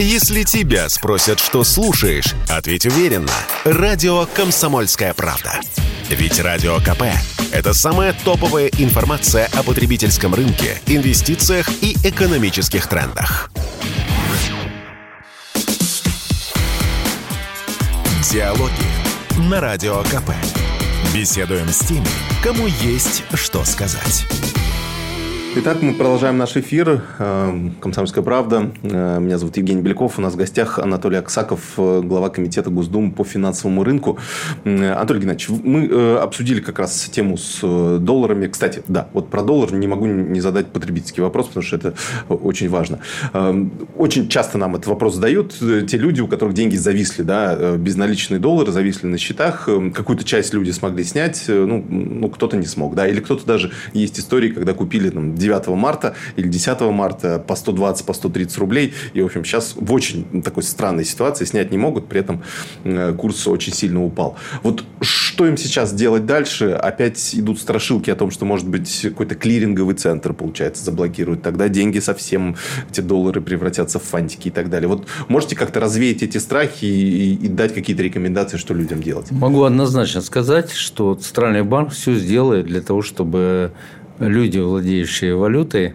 Если 0.00 0.44
тебя 0.44 0.88
спросят, 0.88 1.40
что 1.40 1.64
слушаешь, 1.64 2.32
ответь 2.48 2.86
уверенно. 2.86 3.32
Радио 3.64 4.26
«Комсомольская 4.26 5.12
правда». 5.12 5.60
Ведь 6.08 6.38
Радио 6.38 6.78
КП– 6.78 7.02
это 7.52 7.74
самая 7.74 8.12
топовая 8.24 8.68
информация 8.78 9.50
о 9.54 9.64
потребительском 9.64 10.36
рынке, 10.36 10.80
инвестициях 10.86 11.68
и 11.80 11.96
экономических 12.04 12.86
трендах. 12.86 13.50
Диалоги 18.30 18.70
на 19.50 19.60
Радио 19.60 20.04
КП. 20.04 20.30
Беседуем 21.12 21.68
с 21.70 21.80
теми, 21.80 22.06
кому 22.44 22.68
есть 22.68 23.24
что 23.34 23.64
сказать. 23.64 24.26
Итак, 25.60 25.82
мы 25.82 25.92
продолжаем 25.92 26.38
наш 26.38 26.56
эфир. 26.56 27.02
Эм, 27.18 27.74
«Комсомольская 27.80 28.22
правда». 28.22 28.70
Э, 28.84 29.18
меня 29.18 29.38
зовут 29.38 29.56
Евгений 29.56 29.82
Беляков. 29.82 30.16
У 30.16 30.22
нас 30.22 30.34
в 30.34 30.36
гостях 30.36 30.78
Анатолий 30.78 31.16
Аксаков, 31.16 31.72
э, 31.76 32.00
глава 32.04 32.28
комитета 32.30 32.70
Госдумы 32.70 33.10
по 33.10 33.24
финансовому 33.24 33.82
рынку. 33.82 34.18
Анатолий 34.64 35.20
Геннадьевич, 35.20 35.48
мы 35.64 35.88
э, 35.88 36.16
обсудили 36.18 36.60
как 36.60 36.78
раз 36.78 37.10
тему 37.10 37.36
с 37.36 37.98
долларами. 37.98 38.46
Кстати, 38.46 38.84
да, 38.86 39.08
вот 39.12 39.30
про 39.30 39.42
доллар 39.42 39.72
не 39.72 39.88
могу 39.88 40.06
не 40.06 40.40
задать 40.40 40.68
потребительский 40.68 41.22
вопрос, 41.22 41.48
потому 41.48 41.64
что 41.64 41.74
это 41.74 41.94
очень 42.28 42.68
важно. 42.68 43.00
Эм, 43.32 43.72
очень 43.96 44.28
часто 44.28 44.58
нам 44.58 44.76
этот 44.76 44.86
вопрос 44.86 45.16
задают 45.16 45.56
те 45.58 45.96
люди, 45.96 46.20
у 46.20 46.28
которых 46.28 46.54
деньги 46.54 46.76
зависли, 46.76 47.24
да, 47.24 47.76
безналичные 47.76 48.38
доллары 48.38 48.70
зависли 48.70 49.08
на 49.08 49.18
счетах. 49.18 49.68
Эм, 49.68 49.90
какую-то 49.90 50.22
часть 50.22 50.54
люди 50.54 50.70
смогли 50.70 51.02
снять, 51.02 51.46
ну, 51.48 51.84
ну 51.88 52.28
кто-то 52.28 52.56
не 52.56 52.66
смог, 52.66 52.94
да, 52.94 53.08
или 53.08 53.18
кто-то 53.18 53.44
даже 53.44 53.72
есть 53.92 54.20
истории, 54.20 54.50
когда 54.50 54.72
купили 54.72 55.10
там 55.10 55.34
9 55.48 55.68
марта 55.68 56.14
или 56.36 56.48
10 56.48 56.80
марта 56.92 57.38
по 57.38 57.56
120, 57.56 58.06
по 58.06 58.12
130 58.12 58.58
рублей. 58.58 58.94
И, 59.14 59.22
в 59.22 59.26
общем, 59.26 59.44
сейчас 59.44 59.74
в 59.76 59.92
очень 59.92 60.42
такой 60.42 60.62
странной 60.62 61.04
ситуации 61.04 61.44
снять 61.44 61.70
не 61.70 61.78
могут, 61.78 62.08
при 62.08 62.20
этом 62.20 62.42
э, 62.84 63.14
курс 63.14 63.46
очень 63.46 63.72
сильно 63.72 64.04
упал. 64.04 64.36
Вот 64.62 64.84
что 65.00 65.46
им 65.46 65.56
сейчас 65.56 65.92
делать 65.92 66.26
дальше? 66.26 66.70
Опять 66.70 67.34
идут 67.34 67.60
страшилки 67.60 68.10
о 68.10 68.16
том, 68.16 68.30
что, 68.30 68.44
может 68.44 68.68
быть, 68.68 69.00
какой-то 69.02 69.34
клиринговый 69.34 69.94
центр, 69.94 70.32
получается, 70.32 70.84
заблокируют. 70.84 71.42
Тогда 71.42 71.68
деньги 71.68 71.98
совсем, 71.98 72.56
эти 72.90 73.00
доллары 73.00 73.40
превратятся 73.40 73.98
в 73.98 74.02
фантики 74.02 74.48
и 74.48 74.50
так 74.50 74.68
далее. 74.68 74.88
Вот 74.88 75.06
можете 75.28 75.56
как-то 75.56 75.80
развеять 75.80 76.22
эти 76.22 76.38
страхи 76.38 76.84
и, 76.84 77.34
и 77.34 77.48
дать 77.48 77.74
какие-то 77.74 78.02
рекомендации, 78.02 78.56
что 78.56 78.74
людям 78.74 79.02
делать? 79.02 79.30
Могу 79.30 79.62
однозначно 79.62 80.20
сказать, 80.20 80.72
что 80.72 81.14
Центральный 81.14 81.62
банк 81.62 81.92
все 81.92 82.14
сделает 82.14 82.66
для 82.66 82.80
того, 82.80 83.02
чтобы 83.02 83.72
люди, 84.18 84.58
владеющие 84.58 85.34
валютой, 85.34 85.94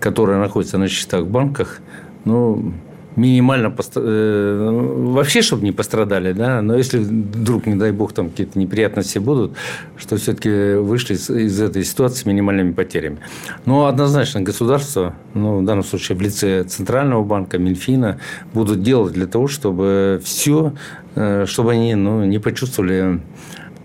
которая 0.00 0.38
находится 0.38 0.78
на 0.78 0.88
счетах 0.88 1.22
в 1.24 1.30
банках, 1.30 1.80
ну, 2.24 2.72
минимально 3.16 3.70
пост... 3.70 3.92
Э, 3.96 4.70
вообще, 5.12 5.42
чтобы 5.42 5.64
не 5.64 5.72
пострадали, 5.72 6.32
да, 6.32 6.62
но 6.62 6.76
если 6.76 6.98
вдруг, 6.98 7.66
не 7.66 7.74
дай 7.74 7.92
бог, 7.92 8.12
там 8.12 8.30
какие-то 8.30 8.58
неприятности 8.58 9.18
будут, 9.18 9.52
что 9.96 10.16
все-таки 10.16 10.74
вышли 10.76 11.14
из, 11.14 11.30
из 11.30 11.60
этой 11.60 11.84
ситуации 11.84 12.22
с 12.22 12.26
минимальными 12.26 12.72
потерями. 12.72 13.18
Но 13.66 13.86
однозначно 13.86 14.40
государство, 14.40 15.14
ну, 15.34 15.58
в 15.58 15.64
данном 15.64 15.84
случае 15.84 16.16
в 16.16 16.22
лице 16.22 16.64
Центрального 16.64 17.22
банка, 17.22 17.58
Минфина, 17.58 18.18
будут 18.54 18.82
делать 18.82 19.12
для 19.12 19.26
того, 19.26 19.48
чтобы 19.48 20.20
все, 20.24 20.72
э, 21.14 21.44
чтобы 21.46 21.72
они 21.72 21.94
ну, 21.94 22.24
не 22.24 22.38
почувствовали 22.38 23.20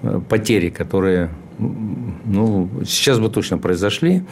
э, 0.04 0.22
потери, 0.30 0.70
которые 0.70 1.30
ну, 1.60 2.70
сейчас 2.86 3.20
бы 3.20 3.30
точно 3.30 3.58
произошли. 3.58 4.24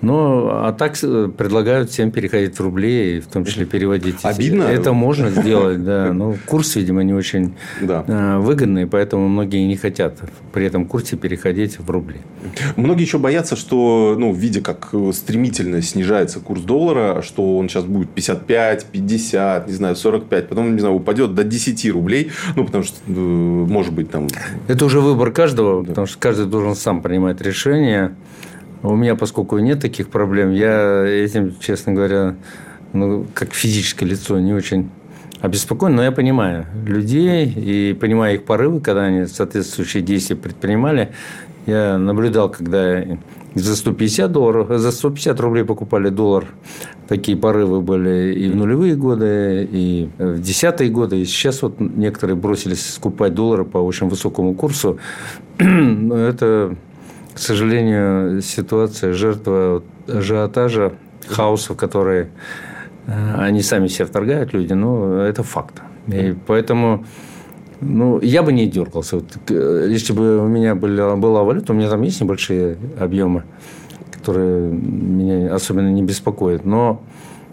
Ну, 0.00 0.48
а 0.50 0.72
так 0.72 0.96
э, 1.02 1.28
предлагают 1.36 1.90
всем 1.90 2.10
переходить 2.10 2.56
в 2.58 2.60
рубли, 2.60 3.16
и 3.16 3.20
в 3.20 3.26
том 3.26 3.44
числе 3.44 3.66
переводить. 3.66 4.16
Обидно. 4.22 4.62
Это 4.62 4.92
можно 4.92 5.30
сделать, 5.30 5.84
да. 5.84 6.12
Но 6.12 6.36
курс, 6.46 6.76
видимо, 6.76 7.02
не 7.02 7.14
очень 7.14 7.54
да. 7.80 8.04
Э, 8.06 8.38
выгодный, 8.38 8.86
поэтому 8.86 9.28
многие 9.28 9.66
не 9.66 9.76
хотят 9.76 10.18
при 10.52 10.66
этом 10.66 10.86
курсе 10.86 11.16
переходить 11.16 11.78
в 11.78 11.90
рубли. 11.90 12.18
Многие 12.76 13.02
еще 13.02 13.18
боятся, 13.18 13.56
что, 13.56 14.16
ну, 14.18 14.32
видя, 14.32 14.60
как 14.60 14.92
стремительно 15.12 15.82
снижается 15.82 16.40
курс 16.40 16.62
доллара, 16.62 17.22
что 17.22 17.58
он 17.58 17.68
сейчас 17.68 17.84
будет 17.84 18.10
55, 18.10 18.86
50, 18.86 19.68
не 19.68 19.74
знаю, 19.74 19.96
45, 19.96 20.48
потом, 20.48 20.74
не 20.74 20.80
знаю, 20.80 20.94
упадет 20.94 21.34
до 21.34 21.44
10 21.44 21.90
рублей, 21.90 22.30
ну, 22.56 22.64
потому 22.64 22.84
что, 22.84 22.96
э, 23.06 23.10
может 23.10 23.92
быть, 23.92 24.10
там... 24.10 24.28
Это 24.68 24.84
уже 24.84 25.00
выбор 25.00 25.30
каждого, 25.32 25.82
потому 25.82 26.06
что 26.06 26.18
каждый 26.18 26.46
должен 26.46 26.74
сам 26.74 27.02
принимать 27.02 27.40
решение. 27.40 28.14
У 28.82 28.94
меня, 28.94 29.16
поскольку 29.16 29.58
нет 29.58 29.80
таких 29.80 30.08
проблем, 30.08 30.52
я 30.52 31.04
этим, 31.04 31.54
честно 31.58 31.92
говоря, 31.92 32.36
ну, 32.92 33.26
как 33.34 33.52
физическое 33.52 34.06
лицо 34.06 34.38
не 34.38 34.52
очень 34.52 34.90
обеспокоен, 35.40 35.94
но 35.94 36.02
я 36.02 36.12
понимаю 36.12 36.66
людей 36.86 37.46
и 37.46 37.92
понимаю 37.94 38.36
их 38.36 38.44
порывы, 38.44 38.80
когда 38.80 39.04
они 39.04 39.26
соответствующие 39.26 40.02
действия 40.02 40.36
предпринимали. 40.36 41.12
Я 41.66 41.98
наблюдал, 41.98 42.48
когда 42.50 43.04
за 43.54 43.76
150 43.76 44.32
долларов, 44.32 44.80
за 44.80 44.90
150 44.90 45.40
рублей 45.40 45.64
покупали 45.64 46.08
доллар. 46.08 46.46
Такие 47.08 47.36
порывы 47.36 47.80
были 47.80 48.34
и 48.34 48.48
в 48.48 48.56
нулевые 48.56 48.94
годы, 48.94 49.68
и 49.70 50.08
в 50.18 50.40
десятые 50.40 50.90
годы. 50.90 51.20
И 51.20 51.24
сейчас 51.24 51.62
вот 51.62 51.80
некоторые 51.80 52.36
бросились 52.36 52.94
скупать 52.94 53.34
доллары 53.34 53.64
по 53.64 53.78
очень 53.78 54.08
высокому 54.08 54.54
курсу. 54.54 54.98
Но 55.58 56.16
это 56.16 56.74
к 57.38 57.40
сожалению, 57.40 58.42
ситуация 58.42 59.12
жертва 59.12 59.84
ажиотажа, 60.08 60.94
хаоса, 61.28 61.72
в 61.72 61.76
который 61.76 62.26
э, 63.06 63.34
они 63.36 63.62
сами 63.62 63.86
себя 63.86 64.06
вторгают, 64.06 64.52
люди, 64.52 64.72
ну, 64.72 65.18
это 65.18 65.44
факт. 65.44 65.80
И 66.08 66.34
поэтому 66.48 67.04
ну, 67.80 68.20
я 68.20 68.42
бы 68.42 68.52
не 68.52 68.66
дергался. 68.66 69.16
Вот, 69.16 69.36
э, 69.50 69.86
если 69.88 70.12
бы 70.12 70.38
у 70.38 70.48
меня 70.48 70.74
была, 70.74 71.14
была 71.14 71.44
валюта, 71.44 71.72
у 71.72 71.76
меня 71.76 71.88
там 71.88 72.02
есть 72.02 72.20
небольшие 72.20 72.76
объемы, 72.98 73.44
которые 74.10 74.72
меня 74.72 75.54
особенно 75.54 75.92
не 75.92 76.02
беспокоят. 76.02 76.64
Но 76.64 77.02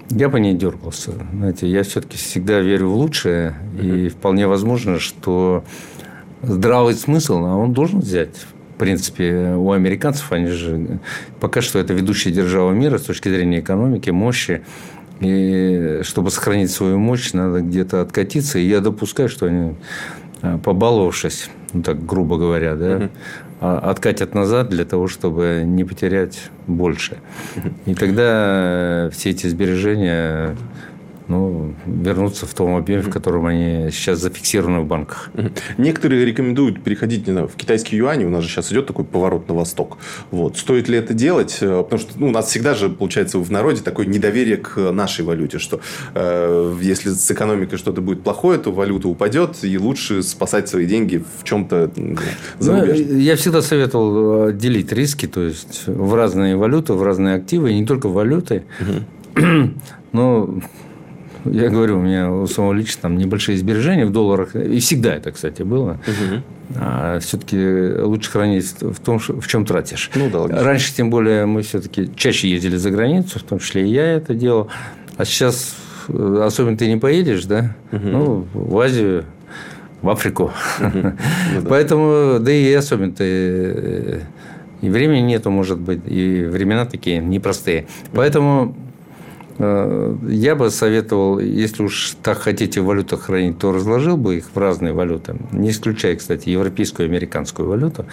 я 0.09 0.29
бы 0.29 0.39
не 0.39 0.55
дергался. 0.55 1.11
Знаете, 1.31 1.67
я 1.67 1.83
все-таки 1.83 2.17
всегда 2.17 2.59
верю 2.59 2.89
в 2.89 2.95
лучшее. 2.95 3.53
И 3.79 4.09
вполне 4.09 4.47
возможно, 4.47 4.97
что 4.97 5.63
здравый 6.41 6.95
смысл, 6.95 7.45
а 7.45 7.55
он 7.55 7.73
должен 7.73 7.99
взять 7.99 8.47
в 8.75 8.77
принципе, 8.77 9.53
у 9.55 9.71
американцев, 9.71 10.33
они 10.33 10.47
же 10.47 10.99
пока 11.39 11.61
что 11.61 11.79
это 11.79 11.93
ведущая 11.93 12.31
держава 12.31 12.73
мира 12.73 12.97
с 12.97 13.03
точки 13.03 13.29
зрения 13.29 13.61
экономики, 13.61 14.09
мощи. 14.09 14.63
И 15.21 16.01
чтобы 16.03 16.29
сохранить 16.29 16.71
свою 16.71 16.99
мощь, 16.99 17.31
надо 17.31 17.61
где-то 17.61 18.01
откатиться. 18.01 18.59
И 18.59 18.67
я 18.67 18.81
допускаю, 18.81 19.29
что 19.29 19.45
они, 19.45 19.75
а, 20.41 20.57
побаловавшись, 20.57 21.49
ну 21.71 21.83
так 21.83 22.05
грубо 22.05 22.37
говоря, 22.37 22.75
да, 22.75 22.95
угу. 22.97 23.09
откатят 23.61 24.33
назад 24.33 24.67
для 24.67 24.83
того, 24.83 25.07
чтобы 25.07 25.63
не 25.65 25.85
потерять 25.85 26.49
больше. 26.67 27.19
И 27.85 27.95
тогда 27.95 29.09
все 29.13 29.29
эти 29.29 29.47
сбережения 29.47 30.57
ну, 31.27 31.73
вернуться 31.85 32.45
в 32.45 32.53
том 32.53 32.75
объеме, 32.75 33.03
в 33.03 33.09
котором 33.09 33.45
они 33.45 33.89
сейчас 33.91 34.19
зафиксированы 34.19 34.81
в 34.81 34.85
банках. 34.85 35.31
Некоторые 35.77 36.25
рекомендуют 36.25 36.83
переходить 36.83 37.27
не 37.27 37.33
знаю, 37.33 37.47
в 37.47 37.55
китайский 37.55 37.97
юань. 37.97 38.23
У 38.25 38.29
нас 38.29 38.43
же 38.43 38.49
сейчас 38.49 38.71
идет 38.71 38.87
такой 38.87 39.05
поворот 39.05 39.47
на 39.47 39.55
восток. 39.55 39.97
Вот. 40.31 40.57
Стоит 40.57 40.87
ли 40.87 40.97
это 40.97 41.13
делать? 41.13 41.57
Э, 41.61 41.83
потому 41.83 41.99
что 41.99 42.11
ну, 42.19 42.27
у 42.27 42.31
нас 42.31 42.47
всегда 42.47 42.75
же, 42.75 42.89
получается, 42.89 43.39
в 43.39 43.51
народе 43.51 43.81
такое 43.81 44.05
недоверие 44.05 44.57
к 44.57 44.91
нашей 44.91 45.25
валюте, 45.25 45.59
что 45.59 45.79
э, 46.13 46.77
если 46.81 47.09
с 47.09 47.29
экономикой 47.31 47.77
что-то 47.77 48.01
будет 48.01 48.23
плохое, 48.23 48.59
то 48.59 48.71
валюта 48.71 49.07
упадет, 49.07 49.63
и 49.63 49.77
лучше 49.77 50.23
спасать 50.23 50.69
свои 50.69 50.85
деньги 50.85 51.23
в 51.39 51.43
чем-то 51.43 51.91
зарубежном. 52.59 53.07
Ну, 53.09 53.19
я 53.19 53.35
всегда 53.35 53.61
советовал 53.61 54.49
э, 54.49 54.53
делить 54.53 54.91
риски, 54.91 55.27
то 55.27 55.41
есть 55.41 55.83
в 55.87 56.13
разные 56.13 56.55
валюты, 56.55 56.93
в 56.93 57.03
разные 57.03 57.35
активы, 57.35 57.71
и 57.71 57.79
не 57.79 57.85
только 57.85 58.07
валюты. 58.07 58.63
Угу. 58.79 59.71
Но 60.11 60.61
я 61.45 61.69
говорю, 61.69 61.99
у 61.99 62.01
меня 62.01 62.31
у 62.31 62.47
самого 62.47 62.73
лично 62.73 63.03
там 63.03 63.17
небольшие 63.17 63.57
сбережения 63.57 64.05
в 64.05 64.11
долларах. 64.11 64.55
И 64.55 64.79
всегда 64.79 65.15
это, 65.15 65.31
кстати, 65.31 65.61
было. 65.61 65.99
Угу. 66.07 66.41
А 66.77 67.19
все-таки 67.19 67.57
лучше 68.01 68.31
хранить 68.31 68.75
в 68.81 68.99
том, 68.99 69.19
в 69.19 69.47
чем 69.47 69.65
тратишь. 69.65 70.09
Ну, 70.15 70.29
да, 70.29 70.41
логично. 70.41 70.63
Раньше, 70.63 70.95
тем 70.95 71.09
более, 71.09 71.45
мы 71.45 71.61
все-таки 71.61 72.09
чаще 72.15 72.49
ездили 72.49 72.77
за 72.77 72.91
границу, 72.91 73.39
в 73.39 73.43
том 73.43 73.59
числе 73.59 73.87
и 73.87 73.91
я 73.91 74.13
это 74.13 74.33
делал. 74.33 74.69
А 75.17 75.25
сейчас 75.25 75.75
э, 76.07 76.41
особенно 76.43 76.77
ты 76.77 76.87
не 76.87 76.97
поедешь, 76.97 77.45
да? 77.45 77.75
Угу. 77.91 78.07
Ну, 78.07 78.47
в 78.53 78.79
Азию, 78.79 79.25
в 80.01 80.09
Африку. 80.09 80.51
Угу. 80.79 81.13
Поэтому, 81.69 82.39
да 82.39 82.51
и 82.51 82.73
особенно-то 82.73 83.23
э, 83.23 84.21
и 84.81 84.89
времени 84.89 85.21
нету, 85.21 85.49
может 85.49 85.79
быть, 85.79 86.01
и 86.05 86.43
времена 86.43 86.85
такие 86.85 87.19
непростые. 87.19 87.87
Поэтому 88.13 88.75
я 89.57 90.55
бы 90.55 90.69
советовал, 90.69 91.39
если 91.39 91.83
уж 91.83 92.15
так 92.21 92.39
хотите 92.39 92.81
в 92.81 92.85
валютах 92.85 93.21
хранить, 93.21 93.57
то 93.57 93.71
разложил 93.71 94.17
бы 94.17 94.37
их 94.37 94.49
в 94.53 94.57
разные 94.57 94.91
валюты. 94.91 95.35
Не 95.51 95.69
исключая, 95.69 96.15
кстати, 96.15 96.49
европейскую 96.49 97.07
и 97.07 97.09
американскую 97.09 97.69
валюту. 97.69 98.05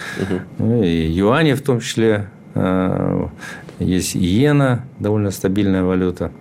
Угу. 0.57 0.83
И 0.83 1.07
юани 1.11 1.53
в 1.53 1.61
том 1.61 1.79
числе. 1.81 2.29
Э, 2.55 3.27
есть 3.79 4.15
иена, 4.15 4.85
довольно 4.99 5.31
стабильная 5.31 5.83
валюта. 5.83 6.31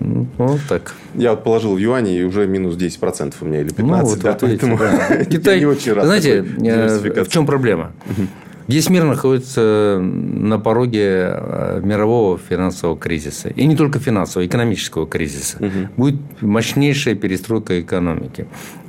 Ну, 0.00 0.26
вот 0.38 0.60
так. 0.68 0.94
Я 1.14 1.32
вот 1.32 1.44
положил 1.44 1.74
в 1.74 1.78
юани, 1.78 2.16
и 2.16 2.24
уже 2.24 2.46
минус 2.46 2.76
10% 2.76 3.34
у 3.40 3.44
меня 3.44 3.60
или 3.60 3.70
15%. 3.70 3.82
Ну, 3.82 4.04
вот, 4.04 4.18
да, 4.20 4.32
вот 4.32 4.40
поэтому 4.40 4.78
да. 4.78 5.24
Китай, 5.30 5.58
не 5.58 5.66
очень 5.66 5.92
рад. 5.92 6.06
Знаете, 6.06 6.44
э, 6.64 7.24
в 7.24 7.28
чем 7.28 7.46
проблема? 7.46 7.92
Угу. 8.06 8.28
Весь 8.68 8.90
мир 8.90 9.04
находится 9.04 9.98
на 10.00 10.58
пороге 10.58 11.30
э, 11.30 11.80
мирового 11.82 12.36
финансового 12.38 12.98
кризиса. 12.98 13.48
И 13.48 13.66
не 13.66 13.74
только 13.74 13.98
финансового, 13.98 14.46
экономического 14.46 15.06
кризиса. 15.06 15.56
Угу. 15.56 15.88
Будет 15.96 16.20
мощнейшая 16.42 17.14
перестройка 17.14 17.80
экономики. 17.80 18.46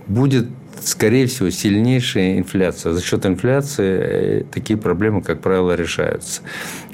Будет 0.08 0.48
скорее 0.84 1.28
всего, 1.28 1.50
сильнейшая 1.50 2.40
инфляция. 2.40 2.94
За 2.94 3.02
счет 3.02 3.26
инфляции 3.26 4.00
э, 4.02 4.44
такие 4.52 4.78
проблемы, 4.78 5.22
как 5.22 5.40
правило, 5.40 5.76
решаются. 5.76 6.42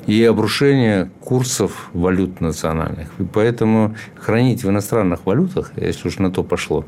И 0.06 0.24
обрушение 0.24 1.10
курсов 1.22 1.90
валют 1.94 2.40
национальных. 2.40 3.08
И 3.18 3.24
поэтому 3.24 3.96
хранить 4.16 4.64
в 4.64 4.70
иностранных 4.70 5.26
валютах, 5.26 5.72
если 5.76 6.08
уж 6.08 6.20
на 6.20 6.30
то 6.30 6.44
пошло, 6.44 6.86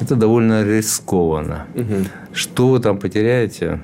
это 0.00 0.16
довольно 0.16 0.64
рискованно. 0.64 1.66
Угу. 1.74 1.94
Что 2.34 2.68
вы 2.68 2.80
там 2.80 2.98
потеряете, 2.98 3.80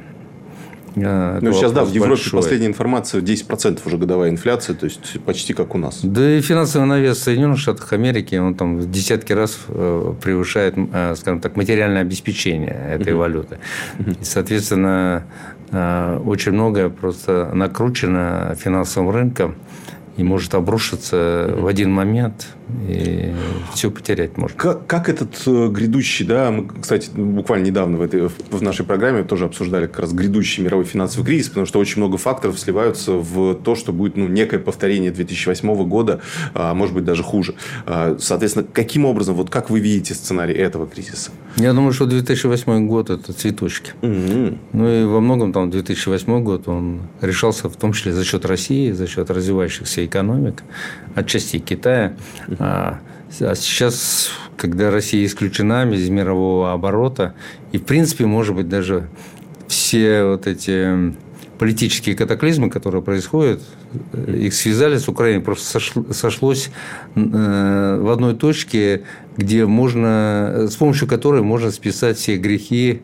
а, 1.05 1.39
ну, 1.43 1.53
сейчас, 1.53 1.73
да, 1.73 1.85
в 1.85 1.89
Европе 1.89 2.23
большой. 2.23 2.33
последняя 2.33 2.69
информация 2.69 3.21
10% 3.21 3.81
уже 3.85 3.99
годовая 3.99 4.31
инфляция, 4.31 4.75
то 4.75 4.87
есть 4.87 5.21
почти 5.25 5.53
как 5.53 5.75
у 5.75 5.79
нас. 5.79 6.01
Да 6.03 6.39
и 6.39 6.41
финансовый 6.41 6.87
навес 6.87 7.19
Соединенных 7.19 7.59
Штатов 7.59 7.93
Америки, 7.93 8.37
он 8.37 8.55
там 8.55 8.79
в 8.79 8.91
десятки 8.91 9.33
раз 9.33 9.59
э, 9.69 10.15
превышает, 10.23 10.75
э, 10.77 11.15
скажем 11.17 11.41
так, 11.41 11.57
материальное 11.57 12.01
обеспечение 12.01 12.99
этой 12.99 13.13
угу. 13.13 13.21
валюты. 13.21 13.59
И, 13.99 14.25
соответственно, 14.25 15.27
э, 15.71 16.21
очень 16.25 16.53
многое 16.53 16.89
просто 16.89 17.51
накручено 17.53 18.57
финансовым 18.59 19.11
рынком 19.11 19.57
и 20.17 20.23
может 20.23 20.55
обрушиться 20.55 21.55
в 21.57 21.67
один 21.67 21.91
момент, 21.91 22.49
и 22.89 23.33
все 23.75 23.91
потерять 23.91 24.37
можно. 24.37 24.57
Как, 24.57 24.87
как 24.87 25.09
этот 25.09 25.43
э, 25.47 25.69
грядущий, 25.69 26.25
да, 26.25 26.51
мы, 26.51 26.69
кстати, 26.69 27.11
буквально 27.15 27.67
недавно 27.67 27.99
в, 27.99 28.03
этой, 28.03 28.29
в 28.29 28.63
нашей 28.63 28.85
программе 28.85 29.23
тоже 29.23 29.45
обсуждали 29.45 29.87
как 29.87 30.01
раз 30.01 30.13
грядущий 30.13 30.65
мировой 30.65 30.85
финансовый 30.85 31.25
кризис, 31.25 31.49
потому 31.49 31.67
что 31.67 31.79
очень 31.79 31.99
много 31.99 32.17
факторов 32.17 32.59
сливаются 32.59 33.13
в 33.13 33.55
то, 33.55 33.75
что 33.75 33.93
будет 33.93 34.17
ну, 34.17 34.27
некое 34.27 34.59
повторение 34.59 35.11
2008 35.11 35.89
года, 35.89 36.21
а 36.55 36.75
может 36.75 36.95
быть 36.95 37.05
даже 37.05 37.23
хуже. 37.23 37.55
А, 37.85 38.17
соответственно, 38.19 38.67
каким 38.73 39.05
образом, 39.05 39.35
вот 39.35 39.51
как 39.51 39.71
вы 39.71 39.81
видите 39.81 40.15
сценарий 40.15 40.55
этого 40.55 40.87
кризиса? 40.87 41.31
Я 41.57 41.73
думаю, 41.73 41.93
что 41.93 42.07
2008 42.07 42.87
год– 42.87 43.11
это 43.11 43.33
цветочки. 43.33 43.93
Угу. 44.03 44.59
Ну 44.73 44.89
и 44.89 45.05
во 45.05 45.21
многом 45.21 45.53
там 45.53 45.71
2008 45.71 46.43
год 46.43 46.69
он 46.69 47.03
решался 47.21 47.69
в 47.69 47.77
том 47.77 47.93
числе 47.93 48.13
за 48.13 48.25
счет 48.25 48.45
России, 48.45 48.93
за 48.93 49.07
счет 49.07 49.31
развивающихся 49.31 50.06
экономик, 50.07 50.63
отчасти 51.15 51.59
Китая. 51.59 52.15
А, 52.59 53.01
а 53.41 53.55
сейчас, 53.55 54.31
когда 54.57 54.91
Россия 54.91 55.25
исключена 55.27 55.91
из 55.93 56.09
мирового 56.09 56.73
оборота, 56.73 57.35
и, 57.73 57.79
в 57.79 57.85
принципе, 57.85 58.27
может 58.27 58.55
быть, 58.55 58.69
даже 58.69 59.09
все 59.69 60.25
вот 60.25 60.47
эти 60.47 61.15
политические 61.59 62.15
катаклизмы, 62.15 62.71
которые 62.71 63.03
происходят, 63.03 63.63
их 64.27 64.55
связали 64.55 64.99
с 64.99 65.09
Украиной, 65.09 65.43
просто 65.43 65.81
сошлось 66.13 66.71
э, 67.15 67.99
в 68.01 68.11
одной 68.11 68.35
точке, 68.35 69.03
где 69.37 69.67
можно, 69.67 70.67
с 70.71 70.77
помощью 70.77 71.09
которой 71.09 71.43
можно 71.43 71.71
списать 71.71 72.19
все 72.19 72.37
грехи 72.37 73.03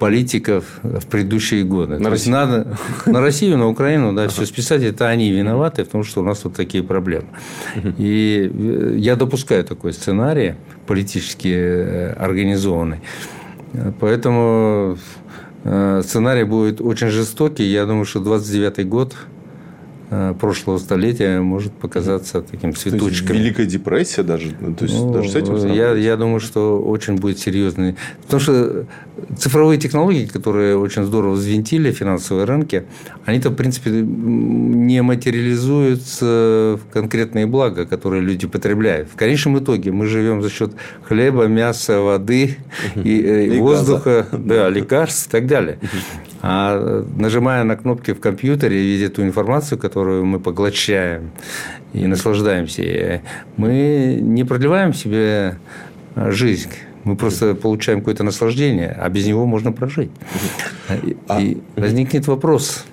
политиков 0.00 0.64
в 0.82 1.06
предыдущие 1.06 1.62
годы. 1.62 1.98
На 1.98 2.10
Россию? 2.10 2.34
Надо, 2.34 2.76
на 3.06 3.20
Россию, 3.20 3.58
на 3.58 3.68
Украину, 3.68 4.12
да, 4.12 4.26
все 4.26 4.46
списать, 4.46 4.82
это 4.82 5.06
они 5.06 5.30
виноваты 5.30 5.84
в 5.84 5.88
том, 5.88 6.02
что 6.02 6.20
у 6.20 6.24
нас 6.24 6.44
вот 6.44 6.54
такие 6.54 6.82
проблемы. 6.82 7.28
И 7.98 8.50
э, 8.52 8.94
я 8.96 9.14
допускаю 9.14 9.62
такой 9.64 9.92
сценарий, 9.92 10.54
политически 10.86 11.54
э, 11.54 12.12
организованный. 12.14 13.00
Поэтому 14.00 14.96
Э, 15.64 16.00
сценарий 16.04 16.44
будет 16.44 16.80
очень 16.80 17.08
жестокий. 17.08 17.64
Я 17.64 17.86
думаю, 17.86 18.04
что 18.04 18.20
29 18.20 18.88
год 18.88 19.14
прошлого 20.40 20.78
столетия 20.78 21.40
может 21.40 21.72
показаться 21.72 22.42
таким 22.42 22.74
цветочком. 22.74 23.08
То 23.08 23.14
есть, 23.14 23.30
Великая 23.30 23.66
депрессия 23.66 24.22
даже? 24.22 24.54
Ну, 24.60 24.74
то 24.74 24.84
есть, 24.84 24.98
ну, 24.98 25.12
даже 25.12 25.30
с 25.30 25.36
этим 25.36 25.72
я, 25.72 25.92
я 25.92 26.16
думаю, 26.16 26.40
что 26.40 26.80
очень 26.80 27.16
будет 27.16 27.38
серьезный. 27.38 27.96
Потому 28.22 28.40
что 28.40 28.86
цифровые 29.36 29.78
технологии, 29.78 30.26
которые 30.26 30.76
очень 30.76 31.04
здорово 31.04 31.32
взвинтили 31.32 31.92
финансовые 31.92 32.44
рынки, 32.44 32.84
они-то, 33.24 33.50
в 33.50 33.54
принципе, 33.54 33.90
не 33.90 35.02
материализуются 35.02 36.78
в 36.80 36.92
конкретные 36.92 37.46
блага, 37.46 37.86
которые 37.86 38.22
люди 38.22 38.46
потребляют. 38.46 39.08
В 39.08 39.16
конечном 39.16 39.58
итоге 39.58 39.92
мы 39.92 40.06
живем 40.06 40.42
за 40.42 40.50
счет 40.50 40.72
хлеба, 41.02 41.46
мяса, 41.46 42.00
воды 42.00 42.56
и, 42.96 43.22
э, 43.22 43.46
и 43.46 43.58
воздуха, 43.58 44.26
да, 44.32 44.68
лекарств 44.68 45.28
и 45.28 45.30
так 45.30 45.46
далее. 45.46 45.78
А 46.42 47.04
нажимая 47.16 47.64
на 47.64 47.76
кнопки 47.76 48.12
в 48.12 48.20
компьютере 48.20 48.82
и 48.82 48.96
видя 48.96 49.10
ту 49.10 49.22
информацию, 49.22 49.78
которую 50.00 50.24
мы 50.24 50.40
поглощаем 50.40 51.30
и 51.92 52.06
наслаждаемся, 52.06 53.20
мы 53.58 54.18
не 54.18 54.44
продлеваем 54.44 54.94
себе 54.94 55.58
жизнь. 56.16 56.70
Мы 57.04 57.16
просто 57.16 57.54
получаем 57.54 57.98
какое-то 57.98 58.24
наслаждение, 58.24 58.96
а 58.98 59.10
без 59.10 59.26
него 59.26 59.44
можно 59.44 59.72
прожить. 59.72 60.10
А, 61.28 61.38
и 61.38 61.58
возникнет 61.76 62.26
вопрос, 62.28 62.86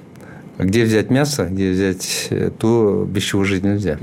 а 0.57 0.65
где 0.65 0.83
взять 0.83 1.09
мясо, 1.09 1.45
где 1.45 1.71
взять 1.71 2.29
то, 2.59 3.07
без 3.09 3.23
чего 3.23 3.45
жить 3.45 3.63
нельзя 3.63 3.97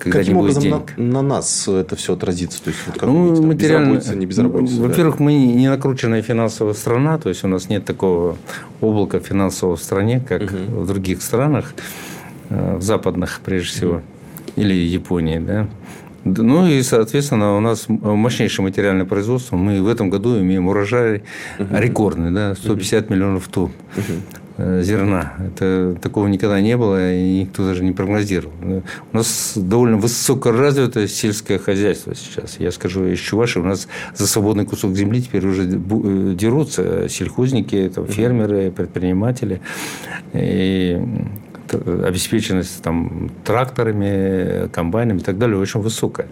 когда 0.00 0.18
Каким 0.20 0.34
не 0.34 0.40
будет 0.40 0.56
образом 0.56 0.62
денег. 0.62 0.96
На, 0.96 1.22
на 1.22 1.22
нас 1.22 1.68
это 1.68 1.94
все 1.94 2.14
отразится? 2.14 2.62
То 2.62 2.70
есть, 2.70 2.80
вот 2.86 2.98
как 2.98 3.08
ну, 3.08 3.30
быть, 3.30 3.40
материально... 3.40 3.86
безработица, 3.86 4.16
не 4.16 4.26
безработица? 4.26 4.80
Во-первых, 4.80 5.18
да? 5.18 5.24
мы 5.24 5.34
не 5.34 5.68
накрученная 5.68 6.22
финансовая 6.22 6.74
страна, 6.74 7.18
то 7.18 7.28
есть 7.28 7.44
у 7.44 7.48
нас 7.48 7.68
нет 7.68 7.84
такого 7.84 8.38
облака 8.80 9.20
финансового 9.20 9.76
в 9.76 9.82
стране, 9.82 10.24
как 10.26 10.42
угу. 10.42 10.80
в 10.82 10.86
других 10.86 11.22
странах, 11.22 11.74
э, 11.76 12.09
в 12.50 12.82
западных 12.82 13.40
прежде 13.44 13.68
всего, 13.68 14.02
или 14.56 14.74
Японии, 14.74 15.38
да. 15.38 15.68
Ну 16.24 16.66
и, 16.66 16.82
соответственно, 16.82 17.56
у 17.56 17.60
нас 17.60 17.86
мощнейшее 17.88 18.64
материальное 18.64 19.06
производство. 19.06 19.56
Мы 19.56 19.82
в 19.82 19.88
этом 19.88 20.10
году 20.10 20.38
имеем 20.38 20.68
урожай 20.68 21.22
рекордный, 21.58 22.30
да, 22.30 22.54
150 22.54 23.08
миллионов 23.08 23.48
тонн. 23.48 23.72
Э, 24.62 24.82
зерна. 24.82 25.32
Это, 25.38 25.96
такого 26.02 26.26
никогда 26.26 26.60
не 26.60 26.76
было, 26.76 27.14
и 27.14 27.40
никто 27.40 27.64
даже 27.64 27.82
не 27.82 27.92
прогнозировал. 27.92 28.52
У 29.10 29.16
нас 29.16 29.54
довольно 29.56 29.96
высокоразвитое 29.96 31.06
сельское 31.06 31.58
хозяйство 31.58 32.14
сейчас. 32.14 32.56
Я 32.58 32.70
скажу, 32.70 33.06
из 33.06 33.18
Чуваши 33.18 33.60
у 33.60 33.62
нас 33.62 33.88
за 34.14 34.26
свободный 34.26 34.66
кусок 34.66 34.94
земли 34.94 35.22
теперь 35.22 35.46
уже 35.46 35.62
э, 35.62 36.34
дерутся 36.34 37.08
сельхозники, 37.08 37.90
там, 37.94 38.06
фермеры, 38.06 38.70
предприниматели. 38.70 39.62
И 40.34 41.00
обеспеченность 41.74 42.82
там, 42.82 43.30
тракторами, 43.44 44.68
комбайнами 44.68 45.18
и 45.18 45.22
так 45.22 45.38
далее 45.38 45.58
очень 45.58 45.80
высокая. 45.80 46.28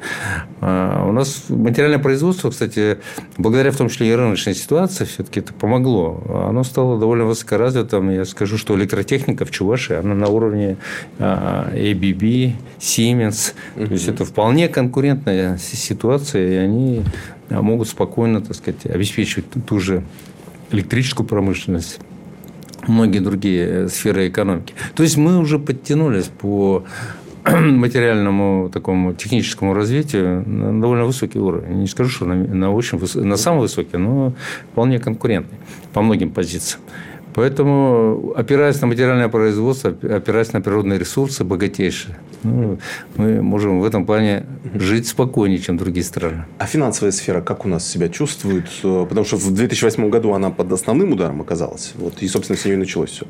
А 0.60 1.06
у 1.08 1.12
нас 1.12 1.44
материальное 1.48 1.98
производство, 1.98 2.50
кстати, 2.50 2.98
благодаря 3.36 3.70
в 3.70 3.76
том 3.76 3.88
числе 3.88 4.10
и 4.10 4.12
рыночной 4.12 4.54
ситуации, 4.54 5.04
все-таки 5.04 5.40
это 5.40 5.52
помогло. 5.52 6.22
Оно 6.48 6.64
стало 6.64 6.98
довольно 6.98 7.24
высокоразвитым. 7.24 8.10
Я 8.10 8.24
скажу, 8.24 8.58
что 8.58 8.76
электротехника 8.76 9.44
в 9.44 9.50
Чувашии, 9.50 9.96
она 9.96 10.14
на 10.14 10.28
уровне 10.28 10.76
а, 11.18 11.70
ABB, 11.72 12.52
Siemens. 12.78 13.54
То 13.74 13.82
есть, 13.82 14.08
это 14.08 14.24
вполне 14.24 14.68
конкурентная 14.68 15.58
ситуация, 15.58 16.48
и 16.48 16.54
они 16.54 17.02
могут 17.50 17.88
спокойно, 17.88 18.40
так 18.40 18.56
сказать, 18.56 18.86
обеспечивать 18.86 19.46
ту 19.66 19.80
же 19.80 20.02
электрическую 20.70 21.26
промышленность 21.26 22.00
многие 22.88 23.20
другие 23.20 23.66
э, 23.66 23.88
сферы 23.88 24.28
экономики. 24.28 24.74
То 24.94 25.02
есть 25.02 25.16
мы 25.16 25.38
уже 25.38 25.58
подтянулись 25.58 26.26
по 26.26 26.84
материальному 27.44 28.70
такому 28.72 29.14
техническому 29.14 29.74
развитию 29.74 30.48
на 30.48 30.80
довольно 30.80 31.04
высокий 31.04 31.38
уровень. 31.38 31.80
Не 31.80 31.86
скажу, 31.86 32.10
что 32.10 32.24
на, 32.26 32.34
на 32.34 32.72
очень 32.72 32.98
выс... 32.98 33.14
на 33.14 33.36
самый 33.36 33.60
высокий, 33.60 33.96
но 33.96 34.32
вполне 34.72 34.98
конкурентный 34.98 35.58
по 35.92 36.02
многим 36.02 36.30
позициям. 36.30 36.80
Поэтому, 37.38 38.32
опираясь 38.34 38.80
на 38.80 38.88
материальное 38.88 39.28
производство, 39.28 39.90
опираясь 39.90 40.52
на 40.52 40.60
природные 40.60 40.98
ресурсы 40.98 41.44
богатейшие, 41.44 42.16
ну, 42.42 42.78
мы 43.14 43.40
можем 43.42 43.78
в 43.78 43.84
этом 43.84 44.06
плане 44.06 44.44
жить 44.74 45.06
спокойнее, 45.06 45.60
чем 45.60 45.76
другие 45.76 46.02
страны. 46.02 46.46
А 46.58 46.66
финансовая 46.66 47.12
сфера 47.12 47.40
как 47.40 47.64
у 47.64 47.68
нас 47.68 47.88
себя 47.88 48.08
чувствует? 48.08 48.64
Потому 48.82 49.24
что 49.24 49.36
в 49.36 49.54
2008 49.54 50.10
году 50.10 50.32
она 50.32 50.50
под 50.50 50.72
основным 50.72 51.12
ударом 51.12 51.40
оказалась. 51.40 51.92
Вот, 51.94 52.22
и, 52.22 52.26
собственно, 52.26 52.58
с 52.58 52.64
нее 52.64 52.74
и 52.74 52.78
началось 52.78 53.10
все. 53.10 53.26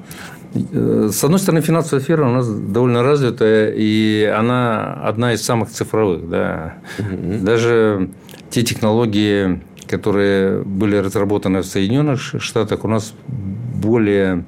Э, 0.72 1.10
с 1.12 1.22
одной 1.22 1.38
стороны, 1.38 1.60
финансовая 1.60 2.02
сфера 2.02 2.26
у 2.26 2.32
нас 2.32 2.48
довольно 2.48 3.02
развитая, 3.02 3.74
и 3.76 4.24
она 4.24 4.94
одна 5.04 5.34
из 5.34 5.42
самых 5.42 5.68
цифровых. 5.68 6.30
Да. 6.30 6.78
Угу. 6.98 7.44
Даже 7.44 8.08
те 8.48 8.62
технологии, 8.62 9.60
которые 9.88 10.62
были 10.62 10.96
разработаны 10.96 11.61
в 11.61 11.66
Соединенных 11.66 12.20
Штатах, 12.20 12.85
у 12.85 12.88
нас 12.88 13.14
более 13.27 14.44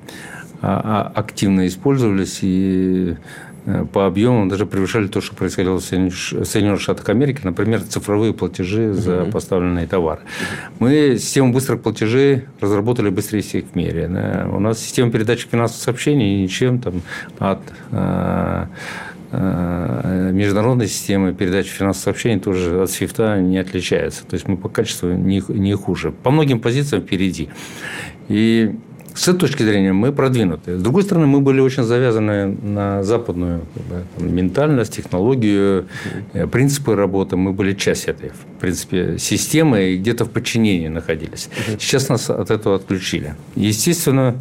а, 0.63 1.11
а, 1.15 1.19
активно 1.19 1.67
использовались 1.67 2.41
и 2.43 3.17
э, 3.65 3.85
по 3.93 4.07
объемам 4.07 4.49
даже 4.49 4.67
превышали 4.67 5.07
то, 5.07 5.21
что 5.21 5.35
происходило 5.35 5.79
в 5.79 5.83
Соединенных 5.83 6.81
Штатах 6.81 7.09
Америки, 7.09 7.41
например, 7.45 7.83
цифровые 7.83 8.35
платежи 8.35 8.93
за 8.93 9.23
угу. 9.23 9.33
поставленные 9.33 9.87
товары. 9.87 10.21
Мы 10.79 11.17
систему 11.19 11.53
быстрых 11.53 11.81
платежей 11.81 12.45
разработали 12.61 13.09
быстрее 13.09 13.41
всех 13.41 13.65
в 13.73 13.75
мире. 13.75 14.11
У 14.53 14.61
нас 14.61 14.79
система 14.81 15.11
передачи 15.11 15.49
финансовых 15.49 15.83
сообщений 15.83 16.43
ничем 16.43 16.79
там 16.79 17.01
от 17.39 17.61
э, 19.31 20.31
международной 20.33 20.87
системы 20.87 21.35
передачи 21.35 21.71
финансовых 21.71 22.05
сообщений 22.05 22.41
тоже 22.41 22.83
от 22.83 22.91
свифта 22.91 23.41
не 23.41 23.59
отличается. 23.59 24.25
То 24.27 24.35
есть 24.35 24.49
мы 24.49 24.57
по 24.57 24.69
качеству 24.69 25.11
не, 25.13 25.43
не 25.49 25.75
хуже. 25.75 26.13
По 26.13 26.31
многим 26.31 26.61
позициям 26.61 27.03
впереди. 27.03 27.49
И 28.29 28.75
с 29.15 29.29
этой 29.29 29.41
точки 29.41 29.63
зрения 29.63 29.93
мы 29.93 30.13
продвинуты. 30.13 30.79
С 30.79 30.83
другой 30.83 31.03
стороны, 31.03 31.27
мы 31.27 31.41
были 31.41 31.61
очень 31.61 31.83
завязаны 31.83 32.47
на 32.47 33.03
западную 33.03 33.63
там, 34.17 34.35
ментальность, 34.35 34.97
технологию, 34.97 35.87
э, 36.33 36.47
принципы 36.47 36.95
работы. 36.95 37.37
Мы 37.37 37.53
были 37.53 37.75
часть 37.75 38.07
этой, 38.07 38.31
в 38.31 38.61
принципе, 38.61 39.19
системы 39.19 39.91
и 39.91 39.97
где-то 39.97 40.25
в 40.25 40.31
подчинении 40.31 40.89
находились. 40.89 41.49
Сейчас 41.79 42.09
нас 42.09 42.31
от 42.31 42.51
этого 42.51 42.77
отключили. 42.77 43.35
Естественно, 43.57 44.37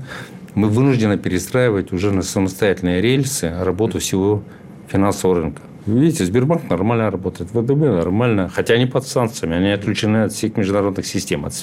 мы 0.56 0.70
вынуждены 0.70 1.18
перестраивать 1.18 1.92
уже 1.92 2.12
на 2.12 2.22
самостоятельные 2.22 3.02
рельсы 3.02 3.52
работу 3.62 4.00
всего 4.00 4.44
финансового 4.92 5.42
рынка. 5.42 5.62
Видите, 5.86 6.26
Сбербанк 6.26 6.70
нормально 6.70 7.10
работает, 7.10 7.50
ВТБ 7.50 7.70
нормально, 7.70 8.50
хотя 8.54 8.76
они 8.76 8.86
под 8.86 9.08
санкциями, 9.08 9.56
они 9.56 9.70
отключены 9.70 10.24
от 10.24 10.34
всех 10.34 10.58
международных 10.58 11.06
систем, 11.06 11.46
от, 11.46 11.54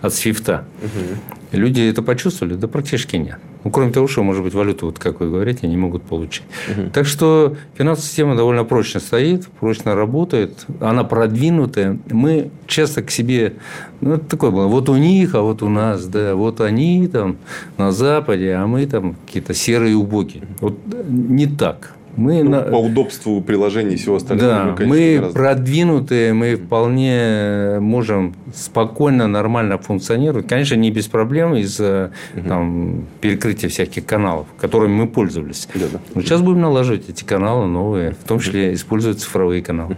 от 0.00 0.14
свифта. 0.14 0.64
Угу. 0.82 1.58
Люди 1.58 1.82
это 1.82 2.02
почувствовали? 2.02 2.54
Да 2.54 2.68
практически 2.68 3.16
нет. 3.16 3.38
Ну, 3.64 3.70
кроме 3.70 3.92
того, 3.92 4.08
что, 4.08 4.22
может 4.22 4.42
быть, 4.42 4.54
валюту, 4.54 4.86
вот, 4.86 4.98
как 4.98 5.20
вы 5.20 5.30
говорите, 5.30 5.68
не 5.68 5.76
могут 5.76 6.02
получить. 6.02 6.44
Угу. 6.68 6.90
Так 6.90 7.06
что 7.06 7.56
финансовая 7.76 8.08
система 8.08 8.34
довольно 8.34 8.64
прочно 8.64 8.98
стоит, 8.98 9.46
прочно 9.60 9.94
работает, 9.94 10.66
она 10.80 11.04
продвинутая. 11.04 11.98
Мы 12.10 12.50
часто 12.66 13.02
к 13.02 13.10
себе, 13.10 13.54
ну, 14.00 14.14
это 14.14 14.24
такое 14.24 14.50
было, 14.50 14.66
вот 14.66 14.88
у 14.88 14.96
них, 14.96 15.34
а 15.34 15.42
вот 15.42 15.62
у 15.62 15.68
нас, 15.68 16.06
да, 16.06 16.34
вот 16.34 16.60
они 16.60 17.06
там 17.08 17.36
на 17.76 17.92
Западе, 17.92 18.54
а 18.54 18.66
мы 18.66 18.86
там 18.86 19.16
какие-то 19.26 19.54
серые 19.54 19.96
убоки. 19.96 20.42
Вот 20.60 20.78
не 21.08 21.46
так. 21.46 21.95
Мы 22.16 22.42
ну, 22.42 22.50
на... 22.50 22.60
По 22.62 22.76
удобству 22.76 23.40
приложений 23.40 23.94
и 23.94 23.96
всего 23.96 24.16
остального. 24.16 24.50
Да, 24.50 24.76
мы, 24.78 24.86
мы 24.86 25.16
гораздо... 25.16 25.38
продвинутые, 25.38 26.32
мы 26.32 26.56
вполне 26.56 27.78
можем 27.80 28.34
спокойно, 28.54 29.26
нормально 29.26 29.78
функционировать. 29.78 30.48
Конечно, 30.48 30.74
не 30.74 30.90
без 30.90 31.06
проблем 31.06 31.54
из-за 31.56 32.12
угу. 32.34 32.48
там, 32.48 33.06
перекрытия 33.20 33.68
всяких 33.68 34.06
каналов, 34.06 34.46
которыми 34.58 34.92
мы 34.92 35.08
пользовались. 35.08 35.68
Да, 35.74 35.86
да. 35.92 36.00
Но 36.14 36.22
сейчас 36.22 36.40
будем 36.40 36.60
налаживать 36.60 37.08
эти 37.08 37.24
каналы 37.24 37.66
новые, 37.66 38.12
в 38.12 38.26
том 38.26 38.40
числе 38.40 38.74
использовать 38.74 39.20
цифровые 39.20 39.62
каналы. 39.62 39.96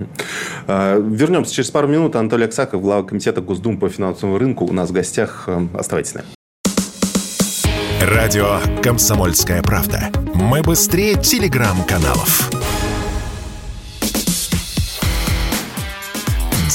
А, 0.66 0.98
вернемся 0.98 1.54
через 1.54 1.70
пару 1.70 1.88
минут. 1.88 2.16
Анатолий 2.16 2.44
Аксаков, 2.44 2.82
глава 2.82 3.02
комитета 3.02 3.40
Госдумы 3.40 3.78
по 3.78 3.88
финансовому 3.88 4.38
рынку, 4.38 4.64
у 4.64 4.72
нас 4.72 4.90
в 4.90 4.92
гостях. 4.92 5.44
Эм, 5.46 5.70
оставайтесь 5.74 6.12
с 6.12 6.14
нами. 6.14 6.38
Радио 8.01 8.61
«Комсомольская 8.80 9.61
правда». 9.61 10.12
Мы 10.32 10.62
быстрее 10.62 11.20
телеграм-каналов. 11.20 12.49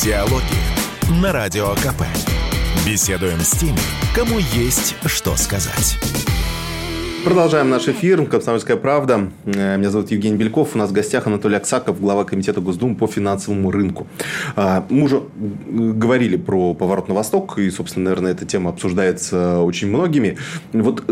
Диалоги 0.04 0.44
на 1.22 1.32
Радио 1.32 1.76
КП. 1.76 2.04
Беседуем 2.86 3.40
с 3.40 3.52
теми, 3.52 3.80
кому 4.14 4.38
есть 4.38 4.96
что 5.06 5.38
сказать. 5.38 5.98
Продолжаем 7.24 7.70
наш 7.70 7.88
эфир. 7.88 8.26
Комсомольская 8.26 8.76
правда. 8.76 9.32
Э, 9.46 9.78
меня 9.78 9.90
зовут 9.90 10.12
Евгений 10.12 10.36
Бельков. 10.36 10.76
У 10.76 10.78
нас 10.78 10.90
в 10.90 10.94
гостях 10.94 11.26
Анатолий 11.26 11.56
Аксаков, 11.56 12.02
глава 12.02 12.26
комитета 12.26 12.60
Госдумы 12.60 12.96
по 12.96 13.08
финансовому 13.08 13.72
рынку. 13.72 14.08
А, 14.58 14.86
мы 14.90 15.04
уже 15.04 15.22
говорили 15.70 16.36
про 16.36 16.74
поворот 16.74 17.08
на 17.08 17.16
восток, 17.16 17.58
и, 17.60 17.70
собственно, 17.70 18.10
наверное, 18.10 18.34
эта 18.34 18.46
тема 18.46 18.72
обсуждается 18.72 19.62
очень 19.62 19.88
многими. 19.88 20.38
Вот 20.74 21.04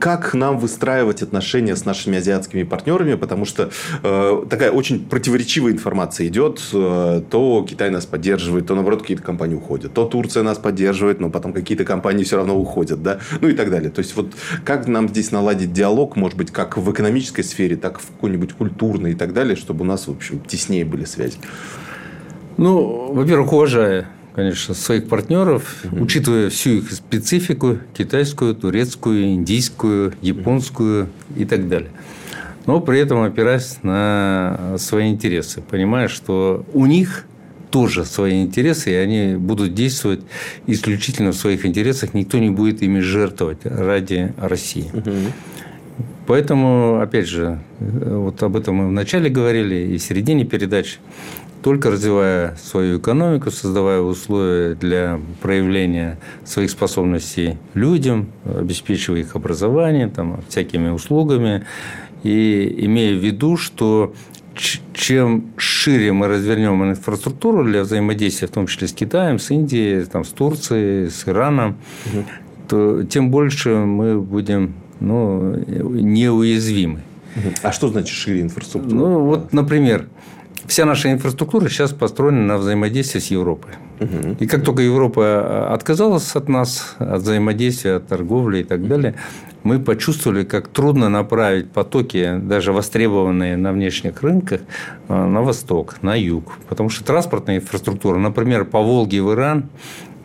как 0.00 0.34
нам 0.34 0.58
выстраивать 0.58 1.22
отношения 1.22 1.76
с 1.76 1.84
нашими 1.84 2.18
азиатскими 2.18 2.64
партнерами, 2.64 3.14
потому 3.14 3.44
что 3.44 3.70
э, 4.02 4.44
такая 4.50 4.72
очень 4.72 5.06
противоречивая 5.06 5.70
информация 5.70 6.26
идет. 6.26 6.60
Э, 6.72 7.22
то 7.30 7.64
Китай 7.68 7.90
нас 7.90 8.06
поддерживает, 8.06 8.66
то, 8.66 8.74
наоборот, 8.74 9.02
какие-то 9.02 9.22
компании 9.22 9.54
уходят. 9.54 9.94
То 9.94 10.04
Турция 10.04 10.42
нас 10.42 10.58
поддерживает, 10.58 11.20
но 11.20 11.30
потом 11.30 11.52
какие-то 11.52 11.84
компании 11.84 12.24
все 12.24 12.38
равно 12.38 12.58
уходят. 12.58 13.04
Да? 13.04 13.20
Ну 13.40 13.48
и 13.48 13.52
так 13.52 13.70
далее. 13.70 13.90
То 13.90 14.00
есть, 14.00 14.16
вот 14.16 14.32
как 14.64 14.88
нам 14.88 15.08
здесь 15.08 15.30
наладить 15.30 15.59
наладить 15.60 15.72
диалог, 15.72 16.16
может 16.16 16.36
быть, 16.36 16.50
как 16.50 16.76
в 16.76 16.90
экономической 16.90 17.42
сфере, 17.42 17.76
так 17.76 17.98
и 17.98 18.00
в 18.00 18.06
какой-нибудь 18.06 18.52
культурной 18.52 19.12
и 19.12 19.14
так 19.14 19.32
далее, 19.32 19.56
чтобы 19.56 19.82
у 19.82 19.84
нас, 19.84 20.06
в 20.06 20.10
общем, 20.10 20.40
теснее 20.40 20.84
были 20.84 21.04
связи? 21.04 21.38
Ну, 22.56 23.12
во-первых, 23.12 23.52
уважая 23.52 24.06
конечно, 24.34 24.74
своих 24.74 25.08
партнеров, 25.08 25.84
угу. 25.84 26.04
учитывая 26.04 26.50
всю 26.50 26.78
их 26.78 26.92
специфику, 26.92 27.78
китайскую, 27.94 28.54
турецкую, 28.54 29.34
индийскую, 29.34 30.14
японскую 30.22 31.08
и 31.36 31.44
так 31.44 31.68
далее. 31.68 31.90
Но 32.66 32.80
при 32.80 33.00
этом 33.00 33.22
опираясь 33.22 33.78
на 33.82 34.76
свои 34.78 35.10
интересы, 35.10 35.62
понимая, 35.68 36.08
что 36.08 36.64
у 36.72 36.86
них 36.86 37.26
тоже 37.70 38.04
свои 38.04 38.42
интересы, 38.42 38.90
и 38.90 38.94
они 38.94 39.36
будут 39.36 39.74
действовать 39.74 40.20
исключительно 40.66 41.32
в 41.32 41.36
своих 41.36 41.64
интересах. 41.64 42.14
Никто 42.14 42.38
не 42.38 42.50
будет 42.50 42.82
ими 42.82 43.00
жертвовать 43.00 43.60
ради 43.64 44.32
России. 44.38 44.90
Угу. 44.92 45.12
Поэтому, 46.30 47.00
опять 47.00 47.26
же, 47.26 47.58
вот 47.80 48.40
об 48.44 48.54
этом 48.56 48.76
мы 48.76 48.86
вначале 48.86 49.28
говорили 49.28 49.74
и 49.92 49.98
в 49.98 50.00
середине 50.00 50.44
передачи. 50.44 50.98
Только 51.60 51.90
развивая 51.90 52.54
свою 52.62 53.00
экономику, 53.00 53.50
создавая 53.50 54.00
условия 54.00 54.76
для 54.76 55.18
проявления 55.42 56.20
своих 56.44 56.70
способностей 56.70 57.58
людям, 57.74 58.28
обеспечивая 58.44 59.22
их 59.22 59.34
образование, 59.34 60.06
там, 60.06 60.40
всякими 60.48 60.90
услугами, 60.90 61.64
и 62.22 62.76
имея 62.78 63.18
в 63.18 63.18
виду, 63.18 63.56
что 63.56 64.14
чем 64.94 65.46
шире 65.56 66.12
мы 66.12 66.28
развернем 66.28 66.84
инфраструктуру 66.84 67.64
для 67.64 67.82
взаимодействия, 67.82 68.46
в 68.46 68.52
том 68.52 68.68
числе 68.68 68.86
с 68.86 68.92
Китаем, 68.92 69.40
с 69.40 69.50
Индией, 69.50 70.04
там, 70.04 70.24
с 70.24 70.28
Турцией, 70.28 71.10
с 71.10 71.26
Ираном, 71.26 71.76
угу. 72.06 72.24
то 72.68 73.02
тем 73.02 73.32
больше 73.32 73.70
мы 73.74 74.20
будем 74.20 74.74
ну, 75.00 75.56
неуязвимы. 75.56 77.00
А 77.62 77.72
что 77.72 77.88
значит 77.88 78.16
шире 78.16 78.42
инфраструктура? 78.42 78.94
Ну, 78.94 79.24
вот, 79.24 79.52
например, 79.52 80.06
вся 80.66 80.84
наша 80.84 81.12
инфраструктура 81.12 81.68
сейчас 81.68 81.92
построена 81.92 82.42
на 82.44 82.58
взаимодействии 82.58 83.20
с 83.20 83.30
Европой. 83.30 83.72
Угу. 84.00 84.36
И 84.40 84.46
как 84.46 84.64
только 84.64 84.82
Европа 84.82 85.72
отказалась 85.72 86.34
от 86.34 86.48
нас, 86.48 86.96
от 86.98 87.22
взаимодействия, 87.22 87.96
от 87.96 88.08
торговли 88.08 88.60
и 88.60 88.64
так 88.64 88.86
далее, 88.86 89.14
мы 89.62 89.78
почувствовали, 89.78 90.44
как 90.44 90.68
трудно 90.68 91.08
направить 91.08 91.70
потоки, 91.70 92.38
даже 92.38 92.72
востребованные 92.72 93.56
на 93.56 93.72
внешних 93.72 94.22
рынках, 94.22 94.62
э, 95.08 95.26
на 95.26 95.42
восток, 95.42 95.96
на 96.02 96.14
юг. 96.14 96.52
Потому 96.68 96.88
что 96.88 97.04
транспортная 97.04 97.56
инфраструктура, 97.56 98.18
например, 98.18 98.64
по 98.64 98.80
Волге 98.80 99.22
в 99.22 99.32
Иран, 99.32 99.66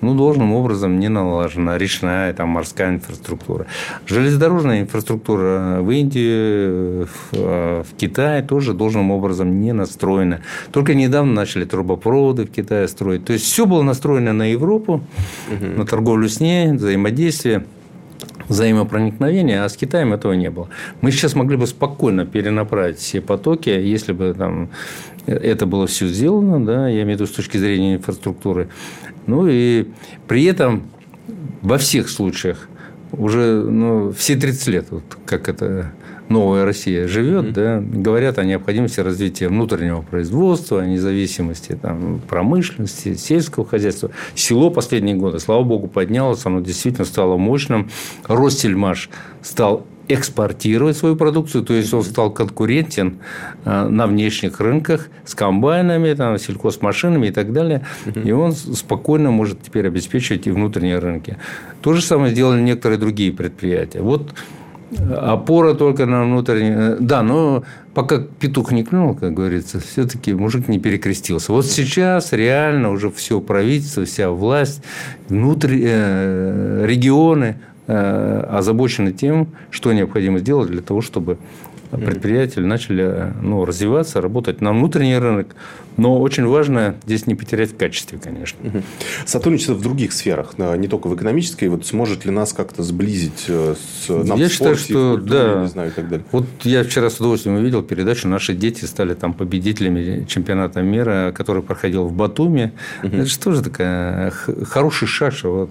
ну, 0.02 0.16
должным 0.16 0.54
образом 0.54 1.00
не 1.00 1.10
налажена. 1.10 1.78
Речная, 1.78 2.34
там, 2.34 2.50
морская 2.50 2.90
инфраструктура. 2.90 3.66
Железнодорожная 4.06 4.82
инфраструктура 4.82 5.80
в 5.82 5.90
Индии, 5.92 7.04
в, 7.04 7.10
э, 7.34 7.84
в 7.84 7.96
Китае 7.98 8.42
тоже 8.42 8.74
должным 8.74 9.12
образом 9.12 9.62
не 9.62 9.74
настроена. 9.74 10.42
Только 10.72 10.94
недавно 10.94 11.34
начали 11.34 11.66
трубопроводы 11.66 12.46
в 12.46 12.52
Китае 12.52 12.88
строить. 12.88 13.26
То 13.26 13.34
есть, 13.34 13.46
все 13.46 13.66
было 13.66 13.82
настроено 13.82 14.34
на 14.34 14.52
Европу, 14.52 15.02
угу. 15.52 15.66
на 15.78 15.86
торговлю 15.86 16.30
с 16.30 16.40
ней, 16.40 16.74
взаимодействие 16.74 17.66
взаимопроникновения, 18.48 19.64
а 19.64 19.70
с 19.70 19.78
Китаем 19.78 20.14
этого 20.14 20.34
не 20.34 20.50
было. 20.50 20.70
Мы 21.02 21.12
сейчас 21.12 21.36
могли 21.36 21.58
бы 21.58 21.68
спокойно 21.68 22.26
перенаправить 22.26 22.98
все 23.00 23.22
потоки, 23.22 23.70
если 23.70 24.14
бы 24.14 24.34
там 24.38 24.70
это 25.26 25.66
было 25.66 25.88
все 25.88 26.08
сделано, 26.08 26.64
да, 26.64 26.88
я 26.88 27.04
имею 27.04 27.18
в 27.18 27.22
виду 27.22 27.28
с 27.28 27.32
точки 27.32 27.58
зрения 27.58 27.96
инфраструктуры. 27.96 28.70
Ну 29.28 29.48
и 29.48 29.88
при 30.28 30.44
этом 30.46 30.84
во 31.62 31.78
всех 31.78 32.10
случаях 32.10 32.70
уже 33.12 33.62
ну, 33.62 34.12
все 34.12 34.36
30 34.36 34.68
лет, 34.68 34.88
вот 34.92 35.04
как 35.26 35.50
это 35.50 35.92
новая 36.30 36.66
Россия 36.66 37.08
живет, 37.08 37.46
mm-hmm. 37.46 37.52
да, 37.52 37.82
говорят 37.82 38.40
о 38.40 38.44
необходимости 38.44 39.00
развития 39.00 39.48
внутреннего 39.48 40.02
производства, 40.02 40.82
о 40.82 40.86
независимости 40.86 41.78
там, 41.80 42.22
промышленности, 42.28 43.16
сельского 43.16 43.66
хозяйства. 43.66 44.12
Село 44.34 44.70
последние 44.70 45.16
годы, 45.16 45.40
слава 45.40 45.64
богу, 45.64 45.88
поднялось, 45.88 46.46
оно 46.46 46.62
действительно 46.62 47.06
стало 47.06 47.38
мощным. 47.38 47.90
Ростельмаш 48.28 49.10
стал 49.42 49.86
экспортировать 50.08 50.98
свою 50.98 51.16
продукцию, 51.16 51.64
то 51.64 51.74
есть 51.74 51.94
он 51.94 52.04
стал 52.04 52.32
конкурентен 52.32 53.18
э, 53.64 53.88
на 53.88 54.06
внешних 54.08 54.60
рынках 54.60 55.10
с 55.26 55.34
комбайнами, 55.34 56.14
там, 56.14 56.38
сельхозмашинами 56.38 57.28
и 57.28 57.32
так 57.32 57.52
далее, 57.54 57.86
и 58.24 58.32
он 58.32 58.52
спокойно 58.54 59.32
может 59.32 59.64
теперь 59.64 59.88
обеспечивать 59.88 60.46
и 60.48 60.52
внутренние 60.52 61.00
рынки. 61.00 61.38
То 61.82 61.94
же 61.94 62.02
самое 62.02 62.32
сделали 62.32 62.62
некоторые 62.62 63.00
другие 63.00 63.32
предприятия. 63.32 64.02
Вот 64.02 64.34
опора 65.16 65.74
только 65.74 66.06
на 66.06 66.24
внутренние. 66.24 66.98
Да, 67.00 67.24
но 67.24 67.64
пока 67.94 68.20
петух 68.20 68.72
не 68.72 68.84
клюнул, 68.84 69.16
как 69.16 69.34
говорится, 69.34 69.80
все-таки 69.80 70.34
мужик 70.34 70.68
не 70.68 70.80
перекрестился. 70.80 71.52
Вот 71.52 71.66
сейчас 71.66 72.34
реально 72.34 72.92
уже 72.92 73.10
все 73.10 73.42
правительство, 73.42 74.06
вся 74.06 74.30
власть, 74.30 74.82
внутри, 75.30 75.82
э, 75.86 76.86
регионы 76.86 77.58
э, 77.88 78.48
озабочены 78.50 79.12
тем, 79.12 79.48
что 79.70 79.94
необходимо 79.94 80.40
сделать 80.40 80.70
для 80.70 80.82
того, 80.82 81.02
чтобы 81.02 81.38
предприятия 81.98 82.62
начали 82.62 83.34
ну, 83.42 83.66
развиваться, 83.66 84.22
работать 84.22 84.62
на 84.62 84.72
внутренний 84.72 85.18
рынок. 85.18 85.56
Но 85.98 86.20
очень 86.20 86.46
важно 86.46 86.96
здесь 87.06 87.26
не 87.26 87.36
потерять 87.36 87.72
в 87.72 87.78
качестве, 87.78 88.20
конечно. 88.22 88.60
Сотрудничество 89.26 89.74
в 89.74 89.82
других 89.82 90.12
сферах, 90.12 90.58
не 90.58 90.88
только 90.88 91.08
в 91.08 91.16
экономической, 91.16 91.70
вот 91.70 91.86
сможет 91.86 92.26
ли 92.26 92.32
нас 92.32 92.52
как-то 92.54 92.84
сблизить 92.84 93.46
э, 93.48 93.76
с 93.76 94.10
нам 94.10 94.38
Я 94.38 94.50
считаю, 94.50 94.76
что 94.76 95.16
культуре, 95.16 95.32
да. 95.32 95.62
Не 95.62 95.68
знаю, 95.68 95.90
и 95.92 95.94
так 95.94 96.10
далее. 96.10 96.26
Вот 96.32 96.46
я 96.64 96.84
вчера 96.84 97.10
с 97.10 97.18
удовольствием 97.20 97.58
увидел 97.58 97.82
передачу 97.82 98.28
«Наши 98.28 98.54
дети 98.54 98.84
стали 98.86 99.14
там 99.14 99.34
победителями 99.34 100.26
чемпионата 100.26 100.82
мира», 100.82 101.34
который 101.34 101.64
проходил 101.64 102.06
в 102.06 102.14
Батуми. 102.14 102.74
Угу. 103.04 103.16
Это 103.16 103.26
же 103.26 103.40
тоже 103.40 103.64
такая 103.64 104.32
хороший 104.32 105.08
что 105.08 105.52
вот 105.52 105.70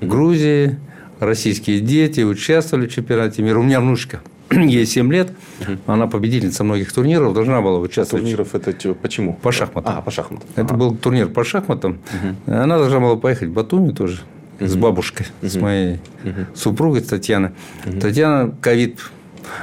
Грузии 0.00 0.78
российские 1.20 1.80
дети 1.80 2.22
участвовали 2.22 2.86
в 2.86 2.92
чемпионате 2.92 3.42
мира. 3.42 3.58
У 3.58 3.62
меня 3.62 3.80
внучка 3.80 4.20
ей 4.66 4.86
7 4.86 5.12
лет, 5.12 5.30
угу. 5.60 5.78
она 5.86 6.06
победительница 6.06 6.64
многих 6.64 6.92
турниров, 6.92 7.32
должна 7.34 7.60
была 7.60 7.78
участвовать. 7.78 8.24
Турниров 8.24 8.54
это 8.54 8.94
почему? 8.94 9.34
По 9.34 9.52
шахматам. 9.52 9.94
А, 9.96 10.02
по 10.02 10.10
шахматам. 10.10 10.48
Это 10.54 10.64
ага. 10.64 10.74
был 10.74 10.96
турнир 10.96 11.28
по 11.28 11.44
шахматам. 11.44 11.98
Угу. 12.46 12.54
Она 12.54 12.78
должна 12.78 13.00
была 13.00 13.16
поехать 13.16 13.48
в 13.48 13.52
Батуми 13.52 13.92
тоже 13.92 14.20
угу. 14.58 14.68
с 14.68 14.74
бабушкой, 14.76 15.26
угу. 15.40 15.50
с 15.50 15.56
моей 15.56 16.00
угу. 16.24 16.46
супругой 16.54 17.02
Татьяной. 17.02 17.50
Угу. 17.86 18.00
Татьяна 18.00 18.54
ковид 18.60 18.98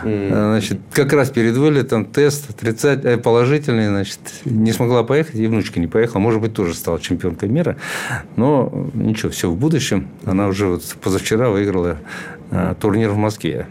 Значит, 0.03 0.79
как 0.91 1.13
раз 1.13 1.29
перед 1.29 1.55
вылетом 1.55 2.05
тест 2.05 2.49
отрицать, 2.49 3.05
э, 3.05 3.17
положительный, 3.17 3.87
значит, 3.87 4.19
не 4.43 4.73
смогла 4.73 5.03
поехать, 5.03 5.35
и 5.35 5.47
внучка 5.47 5.79
не 5.79 5.87
поехала. 5.87 6.19
Может 6.19 6.41
быть, 6.41 6.53
тоже 6.53 6.73
стала 6.73 6.99
чемпионкой 6.99 7.49
мира. 7.49 7.77
Но 8.35 8.89
ничего, 8.93 9.31
все 9.31 9.49
в 9.49 9.55
будущем. 9.55 10.07
Она 10.25 10.47
уже 10.47 10.67
вот 10.67 10.83
позавчера 11.01 11.49
выиграла 11.49 11.97
э, 12.51 12.75
турнир 12.79 13.11
в 13.11 13.17
Москве 13.17 13.67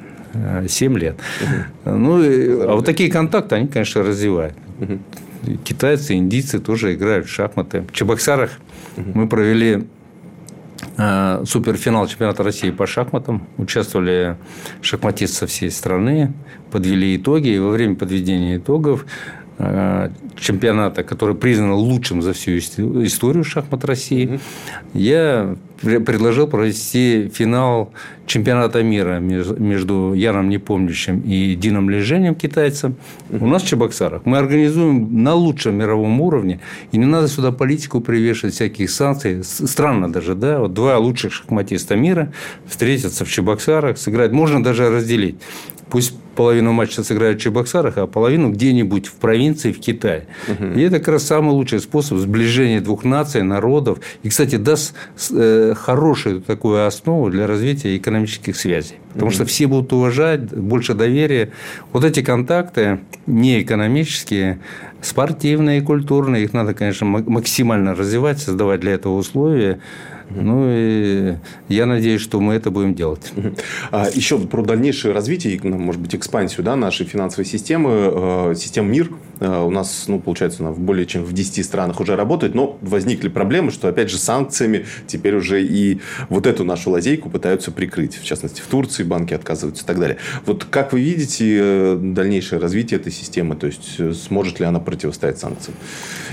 7 0.69 0.99
лет. 0.99 1.17
Ну, 1.85 2.21
а 2.63 2.75
вот 2.75 2.85
такие 2.85 3.11
контакты, 3.11 3.57
они, 3.57 3.69
конечно, 3.69 4.03
развивают. 4.03 4.55
Китайцы, 5.65 6.15
индийцы 6.15 6.59
тоже 6.59 6.95
играют 6.95 7.27
в 7.27 7.31
шахматы. 7.31 7.83
В 7.83 7.93
Чебоксарах 7.93 8.51
мы 8.97 9.29
провели 9.29 9.87
Э, 10.99 11.43
суперфинал 11.47 12.07
чемпионата 12.07 12.43
России 12.43 12.71
по 12.71 12.87
шахматам. 12.87 13.47
Участвовали 13.59 14.37
шахматисты 14.81 15.37
со 15.37 15.47
всей 15.47 15.71
страны, 15.71 16.33
подвели 16.71 17.17
итоги. 17.17 17.49
И 17.49 17.59
во 17.59 17.71
время 17.71 17.97
подведения 17.97 18.57
итогов 18.57 19.05
Э, 19.05 19.46
чемпионата, 20.39 21.03
который 21.03 21.35
признан 21.35 21.73
лучшим 21.73 22.23
за 22.23 22.33
всю 22.33 22.59
историю 22.59 23.45
шахмат 23.45 23.85
России, 23.85 24.39
я 24.93 25.57
предложил 25.81 26.47
провести 26.47 27.31
финал 27.33 27.93
чемпионата 28.27 28.83
мира 28.83 29.19
между 29.19 30.15
Яном 30.15 30.49
Непомнящим 30.49 31.21
и 31.21 31.55
Дином 31.55 31.91
Лежением, 31.91 32.35
китайцем, 32.35 32.97
у 33.31 33.47
нас 33.47 33.63
в 33.63 33.67
Чебоксарах. 33.67 34.25
Мы 34.25 34.39
организуем 34.39 35.23
на 35.23 35.35
лучшем 35.35 35.77
мировом 35.77 36.21
уровне, 36.21 36.61
и 36.93 36.99
не 36.99 37.07
надо 37.07 37.29
сюда 37.29 37.53
политику 37.53 38.01
привешивать, 38.01 38.55
всяких 38.55 38.91
санкций. 38.91 39.45
Странно 39.45 40.11
даже, 40.11 40.35
да? 40.35 40.61
Вот 40.61 40.75
два 40.75 40.99
лучших 40.99 41.33
шахматиста 41.33 41.95
мира 41.95 42.33
встретятся 42.67 43.25
в 43.25 43.31
Чебоксарах, 43.31 43.99
сыграть. 43.99 44.33
Можно 44.33 44.63
даже 44.63 44.91
разделить. 44.91 45.37
Пусть 45.89 46.15
половину 46.35 46.73
матча 46.73 47.03
сыграют 47.03 47.39
в 47.39 47.43
Чебоксарах, 47.43 47.97
а 47.99 48.07
половину 48.07 48.51
где-нибудь 48.51 49.07
в 49.07 49.15
провинции, 49.15 49.73
в 49.73 49.81
Китае. 49.81 50.27
Угу. 50.49 50.79
И 50.79 50.83
это 50.83 50.99
как 50.99 51.09
раз 51.09 51.25
самый 51.25 51.53
лучший 51.53 51.81
способ 51.81 52.19
сближения 52.19 52.81
двух 52.81 53.05
наций, 53.05 53.43
народов. 53.43 53.99
И, 54.23 54.29
кстати, 54.29 54.57
даст 54.57 54.95
э, 55.33 55.75
хорошую 55.77 56.43
такую 56.43 56.87
основу 56.87 57.31
для 57.31 57.47
развития 57.47 57.97
экономических 57.97 58.57
связей. 58.57 58.97
Потому 59.13 59.29
угу. 59.29 59.35
что 59.35 59.45
все 59.47 59.67
будут 59.67 59.93
уважать, 59.93 60.43
больше 60.43 60.95
доверия. 60.95 61.51
Вот 61.93 62.05
эти 62.05 62.23
контакты 62.23 63.01
не 63.27 63.63
экономические, 63.63 64.61
спортивные, 65.01 65.83
культурные, 65.83 66.45
их 66.45 66.53
надо, 66.53 66.75
конечно, 66.75 67.07
максимально 67.07 67.95
развивать, 67.95 68.41
создавать 68.41 68.81
для 68.81 68.93
этого 68.93 69.17
условия. 69.17 69.81
Ну, 70.31 70.67
и 70.69 71.37
я 71.69 71.87
надеюсь, 71.87 72.21
что 72.21 72.41
мы 72.41 72.55
это 72.55 72.71
будем 72.71 72.95
делать. 72.95 73.33
А 73.91 74.09
еще 74.13 74.39
про 74.39 74.63
дальнейшее 74.63 75.15
развитие, 75.15 75.59
ну, 75.63 75.79
может 75.79 76.01
быть, 76.01 76.15
экспансию 76.15 76.65
да, 76.65 76.77
нашей 76.77 77.07
финансовой 77.07 77.45
системы. 77.45 77.91
Э, 77.93 78.55
система 78.57 78.89
МИР 78.89 79.11
э, 79.41 79.63
у 79.63 79.71
нас, 79.71 80.05
ну, 80.09 80.19
получается, 80.19 80.63
она 80.63 80.73
в 80.73 80.81
более 80.81 81.07
чем 81.07 81.25
в 81.25 81.33
10 81.33 81.65
странах 81.65 82.01
уже 82.01 82.17
работает, 82.17 82.55
но 82.55 82.79
возникли 82.83 83.29
проблемы, 83.29 83.71
что, 83.71 83.89
опять 83.89 84.11
же, 84.11 84.19
санкциями 84.19 84.87
теперь 85.07 85.37
уже 85.37 85.63
и 85.63 86.01
вот 86.29 86.47
эту 86.47 86.65
нашу 86.65 86.91
лазейку 86.91 87.31
пытаются 87.31 87.71
прикрыть. 87.71 88.17
В 88.17 88.25
частности, 88.25 88.61
в 88.61 88.67
Турции 88.67 89.05
банки 89.05 89.35
отказываются 89.35 89.85
и 89.85 89.87
так 89.87 89.99
далее. 89.99 90.19
Вот 90.45 90.65
как 90.65 90.93
вы 90.93 91.01
видите 91.01 91.59
э, 91.61 91.99
дальнейшее 92.01 92.61
развитие 92.61 92.99
этой 92.99 93.13
системы? 93.13 93.55
То 93.55 93.67
есть, 93.69 94.01
сможет 94.27 94.61
ли 94.61 94.67
она 94.67 94.81
противостоять 94.81 95.39
санкциям? 95.39 95.77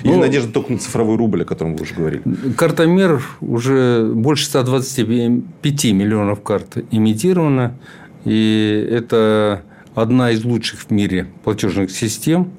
Или 0.03 0.13
ну, 0.13 0.19
надежда 0.19 0.51
только 0.51 0.73
на 0.73 0.79
цифровой 0.79 1.17
рубль, 1.17 1.43
о 1.43 1.45
котором 1.45 1.75
вы 1.75 1.83
уже 1.83 1.93
говорили? 1.93 2.23
Карта 2.57 2.85
МИР 2.85 3.23
уже 3.41 3.82
больше 4.13 4.45
125 4.45 5.85
миллионов 5.93 6.41
карт 6.41 6.77
имитировано. 6.91 7.77
И 8.25 8.87
это 8.89 9.63
одна 9.95 10.31
из 10.31 10.43
лучших 10.43 10.81
в 10.81 10.91
мире 10.91 11.27
платежных 11.43 11.91
систем. 11.91 12.51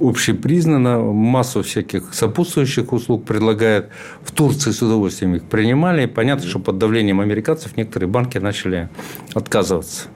Общепризнана, 0.00 0.98
массу 0.98 1.62
всяких 1.62 2.14
сопутствующих 2.14 2.92
услуг 2.92 3.24
предлагает. 3.24 3.90
В 4.22 4.32
Турции 4.32 4.70
с 4.70 4.80
удовольствием 4.80 5.34
их 5.34 5.44
принимали. 5.44 6.06
Понятно, 6.06 6.48
что 6.48 6.58
под 6.58 6.78
давлением 6.78 7.20
американцев 7.20 7.76
некоторые 7.76 8.08
банки 8.08 8.38
начали 8.38 8.88
отказываться 9.34 10.08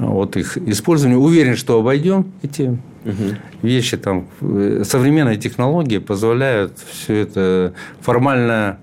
от 0.00 0.36
их 0.36 0.56
использования. 0.58 1.18
Уверен, 1.18 1.56
что 1.56 1.78
обойдем 1.78 2.32
эти 2.42 2.76
угу. 3.04 3.36
вещи. 3.62 3.96
Там, 3.96 4.26
э, 4.40 4.82
современные 4.84 5.36
технологии 5.36 5.98
позволяют 5.98 6.78
все 6.90 7.18
это 7.18 7.74
формально 8.00 8.78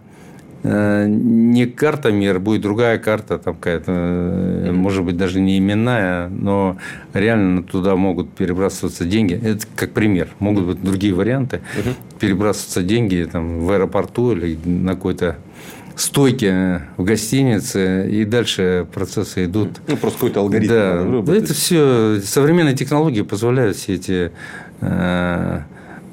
не 0.64 1.66
карта 1.66 2.12
мир, 2.12 2.40
будет 2.40 2.62
другая 2.62 2.98
карта, 2.98 3.38
там 3.38 3.56
какая-то, 3.56 3.92
mm-hmm. 3.92 4.72
может 4.74 5.06
быть, 5.06 5.18
даже 5.18 5.40
не 5.40 5.58
именная, 5.58 6.28
но 6.30 6.78
реально 7.14 7.64
туда 7.64 7.96
могут 7.96 8.32
перебрасываться 8.32 9.06
деньги. 9.06 9.40
Это 9.42 9.66
как 9.76 9.92
пример. 9.92 10.30
Могут 10.40 10.66
быть 10.66 10.82
другие 10.82 11.14
варианты. 11.14 11.62
Mm-hmm. 11.78 12.20
Перебрасываться 12.20 12.84
деньги 12.84 13.28
там, 13.32 13.60
в 13.60 13.72
аэропорту 13.72 14.34
или 14.34 14.58
на 14.66 14.96
какой-то 14.96 15.38
стойке 15.96 16.84
в 16.98 17.04
гостинице, 17.04 18.10
и 18.10 18.26
дальше 18.26 18.88
процессы 18.94 19.46
идут. 19.46 19.82
Ну, 19.88 19.98
просто 19.98 20.20
какой-то 20.20 20.40
алгоритм. 20.40 21.26
Да, 21.26 21.34
это 21.36 21.54
все 21.54 22.20
современные 22.24 22.76
технологии 22.76 23.22
позволяют 23.22 23.76
все 23.76 23.96
эти 23.96 24.32
э, 24.82 25.60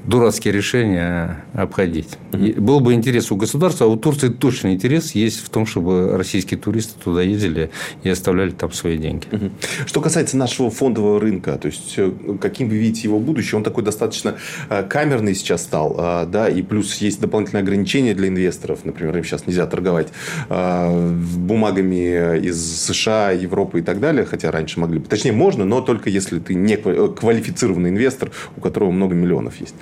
дурацкие 0.06 0.52
решения 0.52 1.44
обходить. 1.52 2.08
Угу. 2.32 2.60
Был 2.60 2.80
бы 2.80 2.94
интерес 2.94 3.30
у 3.32 3.36
государства, 3.36 3.86
а 3.86 3.88
у 3.88 3.96
Турции 3.96 4.28
точно 4.28 4.72
интерес 4.72 5.12
есть 5.12 5.40
в 5.44 5.48
том, 5.48 5.66
чтобы 5.66 6.16
российские 6.16 6.58
туристы 6.58 6.94
туда 7.02 7.22
ездили 7.22 7.70
и 8.02 8.08
оставляли 8.08 8.50
там 8.50 8.72
свои 8.72 8.98
деньги. 8.98 9.26
Угу. 9.30 9.50
Что 9.86 10.00
касается 10.00 10.36
нашего 10.36 10.70
фондового 10.70 11.20
рынка, 11.20 11.56
то 11.56 11.66
есть 11.66 11.94
э, 11.96 12.12
каким 12.40 12.68
вы 12.68 12.76
видите 12.76 13.02
его 13.08 13.18
будущее, 13.18 13.56
он 13.56 13.64
такой 13.64 13.84
достаточно 13.84 14.36
э, 14.68 14.82
камерный 14.84 15.34
сейчас 15.34 15.62
стал, 15.62 15.96
э, 15.98 16.26
да, 16.26 16.48
и 16.48 16.62
плюс 16.62 16.96
есть 16.98 17.20
дополнительные 17.20 17.62
ограничения 17.62 18.14
для 18.14 18.28
инвесторов, 18.28 18.84
например, 18.84 19.16
им 19.16 19.24
сейчас 19.24 19.46
нельзя 19.46 19.66
торговать 19.66 20.08
бумагами 20.48 22.38
из 22.38 22.86
США, 22.86 23.32
Европы 23.32 23.80
и 23.80 23.82
так 23.82 24.00
далее, 24.00 24.24
хотя 24.24 24.50
раньше 24.50 24.80
могли 24.80 24.98
бы. 24.98 25.06
Точнее, 25.06 25.32
можно, 25.32 25.64
но 25.64 25.80
только 25.80 26.10
если 26.10 26.38
ты 26.38 26.54
не 26.54 26.76
квалифицированный 26.76 27.90
инвестор, 27.90 28.30
у 28.56 28.60
которого 28.60 28.90
много 28.90 29.14
миллионов 29.14 29.60
есть. 29.60 29.74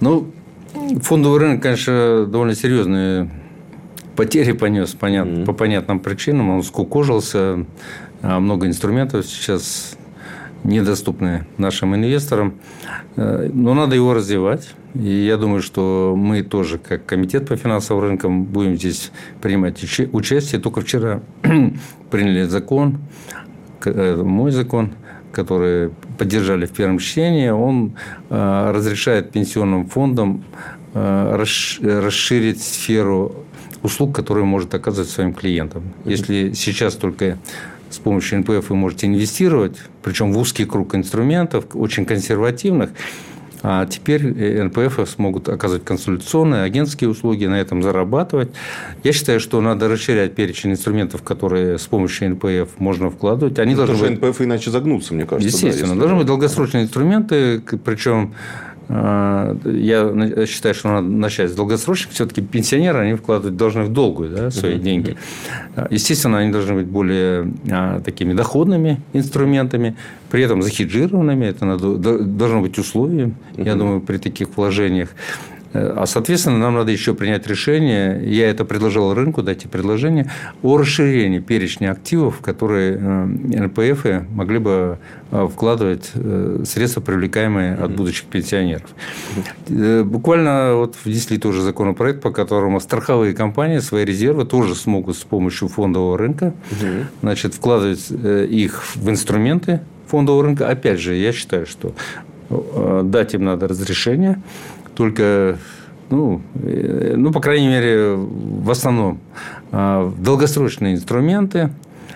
Ну, 0.00 0.30
фондовый 1.02 1.40
рынок, 1.40 1.62
конечно, 1.62 2.26
довольно 2.26 2.54
серьезные 2.54 3.30
потери 4.16 4.52
понес 4.52 4.94
понят, 4.94 5.26
mm-hmm. 5.26 5.44
по 5.44 5.52
понятным 5.52 6.00
причинам. 6.00 6.50
Он 6.50 6.62
скукожился. 6.62 7.66
А 8.22 8.40
много 8.40 8.66
инструментов 8.66 9.26
сейчас 9.26 9.96
недоступны 10.64 11.46
нашим 11.58 11.94
инвесторам. 11.94 12.54
Э, 13.16 13.48
но 13.52 13.74
надо 13.74 13.94
его 13.94 14.14
развивать. 14.14 14.74
И 14.94 15.26
я 15.26 15.36
думаю, 15.36 15.60
что 15.60 16.14
мы 16.16 16.42
тоже, 16.42 16.78
как 16.78 17.04
комитет 17.04 17.46
по 17.46 17.56
финансовым 17.56 18.02
рынкам, 18.02 18.44
будем 18.44 18.76
здесь 18.76 19.12
принимать 19.42 19.82
участие. 20.12 20.60
Только 20.60 20.80
вчера 20.80 21.20
приняли 22.10 22.44
закон, 22.44 22.98
э, 23.84 24.22
мой 24.22 24.50
закон– 24.50 24.94
которые 25.36 25.90
поддержали 26.18 26.64
в 26.64 26.72
первом 26.72 26.98
чтении, 26.98 27.50
он 27.50 27.92
э, 28.30 28.70
разрешает 28.74 29.32
пенсионным 29.32 29.86
фондам 29.86 30.44
э, 30.94 31.44
расширить 31.82 32.62
сферу 32.62 33.34
услуг, 33.82 34.16
которые 34.16 34.44
может 34.44 34.74
оказывать 34.74 35.10
своим 35.10 35.34
клиентам. 35.34 35.82
Если 36.06 36.52
сейчас 36.54 36.94
только 36.94 37.36
с 37.90 37.98
помощью 37.98 38.38
НПФ 38.38 38.70
вы 38.70 38.76
можете 38.76 39.06
инвестировать, 39.06 39.76
причем 40.02 40.32
в 40.32 40.38
узкий 40.38 40.64
круг 40.64 40.94
инструментов, 40.94 41.64
очень 41.74 42.06
консервативных, 42.06 42.90
а 43.68 43.84
теперь 43.84 44.22
НПФ 44.62 45.08
смогут 45.08 45.48
оказывать 45.48 45.84
консультационные, 45.84 46.62
агентские 46.62 47.10
услуги, 47.10 47.46
на 47.46 47.60
этом 47.60 47.82
зарабатывать. 47.82 48.50
Я 49.02 49.12
считаю, 49.12 49.40
что 49.40 49.60
надо 49.60 49.88
расширять 49.88 50.36
перечень 50.36 50.70
инструментов, 50.70 51.24
которые 51.24 51.76
с 51.76 51.86
помощью 51.88 52.30
НПФ 52.30 52.78
можно 52.78 53.10
вкладывать. 53.10 53.58
Они 53.58 53.74
ну, 53.74 53.84
должны 53.84 54.10
быть... 54.10 54.22
НПФ 54.22 54.40
иначе 54.42 54.70
загнутся, 54.70 55.14
мне 55.14 55.26
кажется. 55.26 55.48
Естественно. 55.48 55.94
Да, 55.94 56.00
должны 56.02 56.18
быть 56.18 56.28
долгосрочные 56.28 56.84
инструменты, 56.84 57.60
причем 57.84 58.34
я 58.88 60.46
считаю, 60.46 60.74
что 60.74 60.88
надо 60.88 61.08
начать 61.08 61.50
с 61.50 61.54
долгосрочных. 61.54 62.14
Все-таки 62.14 62.40
пенсионеры, 62.40 63.00
они 63.00 63.14
вкладывать 63.14 63.56
должны 63.56 63.82
в 63.82 63.92
долгую 63.92 64.30
да, 64.30 64.50
свои 64.50 64.74
uh-huh. 64.74 64.80
деньги. 64.80 65.16
Естественно, 65.90 66.38
они 66.38 66.52
должны 66.52 66.74
быть 66.74 66.86
более 66.86 67.52
а, 67.70 68.00
такими 68.00 68.32
доходными 68.32 69.00
инструментами, 69.12 69.96
при 70.30 70.44
этом 70.44 70.62
захеджированными. 70.62 71.46
Это 71.46 71.64
надо, 71.64 71.96
должно 71.96 72.60
быть 72.60 72.78
условием, 72.78 73.34
uh-huh. 73.54 73.64
я 73.64 73.74
думаю, 73.74 74.00
при 74.00 74.18
таких 74.18 74.56
вложениях. 74.56 75.08
А, 75.76 76.04
соответственно, 76.06 76.58
нам 76.58 76.74
надо 76.74 76.90
еще 76.90 77.14
принять 77.14 77.46
решение, 77.46 78.20
я 78.24 78.48
это 78.48 78.64
предложил 78.64 79.12
рынку, 79.14 79.42
дайте 79.42 79.68
предложение, 79.68 80.30
о 80.62 80.78
расширении 80.78 81.38
перечня 81.38 81.92
активов, 81.92 82.38
в 82.38 82.40
которые 82.40 82.98
э, 82.98 83.24
НПФ 83.66 84.30
могли 84.30 84.58
бы 84.58 84.98
э, 85.30 85.48
вкладывать 85.52 86.10
э, 86.14 86.62
средства, 86.66 87.00
привлекаемые 87.00 87.74
от 87.74 87.94
будущих 87.94 88.24
пенсионеров. 88.24 88.88
Буквально 89.68 90.74
вот 90.76 90.96
внесли 91.04 91.38
тоже 91.38 91.62
законопроект, 91.62 92.22
по 92.22 92.30
которому 92.30 92.80
страховые 92.80 93.34
компании 93.34 93.78
свои 93.78 94.04
резервы 94.04 94.44
тоже 94.44 94.74
смогут 94.74 95.16
с 95.16 95.24
помощью 95.24 95.68
фондового 95.68 96.16
рынка 96.16 96.54
значит, 97.22 97.54
вкладывать 97.54 98.10
их 98.10 98.84
в 98.94 99.08
инструменты 99.10 99.80
фондового 100.06 100.44
рынка. 100.44 100.68
Опять 100.68 101.00
же, 101.00 101.14
я 101.14 101.32
считаю, 101.32 101.66
что 101.66 101.94
дать 102.48 103.34
им 103.34 103.44
надо 103.44 103.66
разрешение, 103.66 104.40
только, 104.96 105.58
ну, 106.10 106.42
ну, 106.54 107.32
по 107.32 107.40
крайней 107.40 107.68
мере, 107.68 108.14
в 108.16 108.70
основном 108.70 109.20
а, 109.72 110.12
долгосрочные 110.18 110.94
инструменты, 110.94 111.70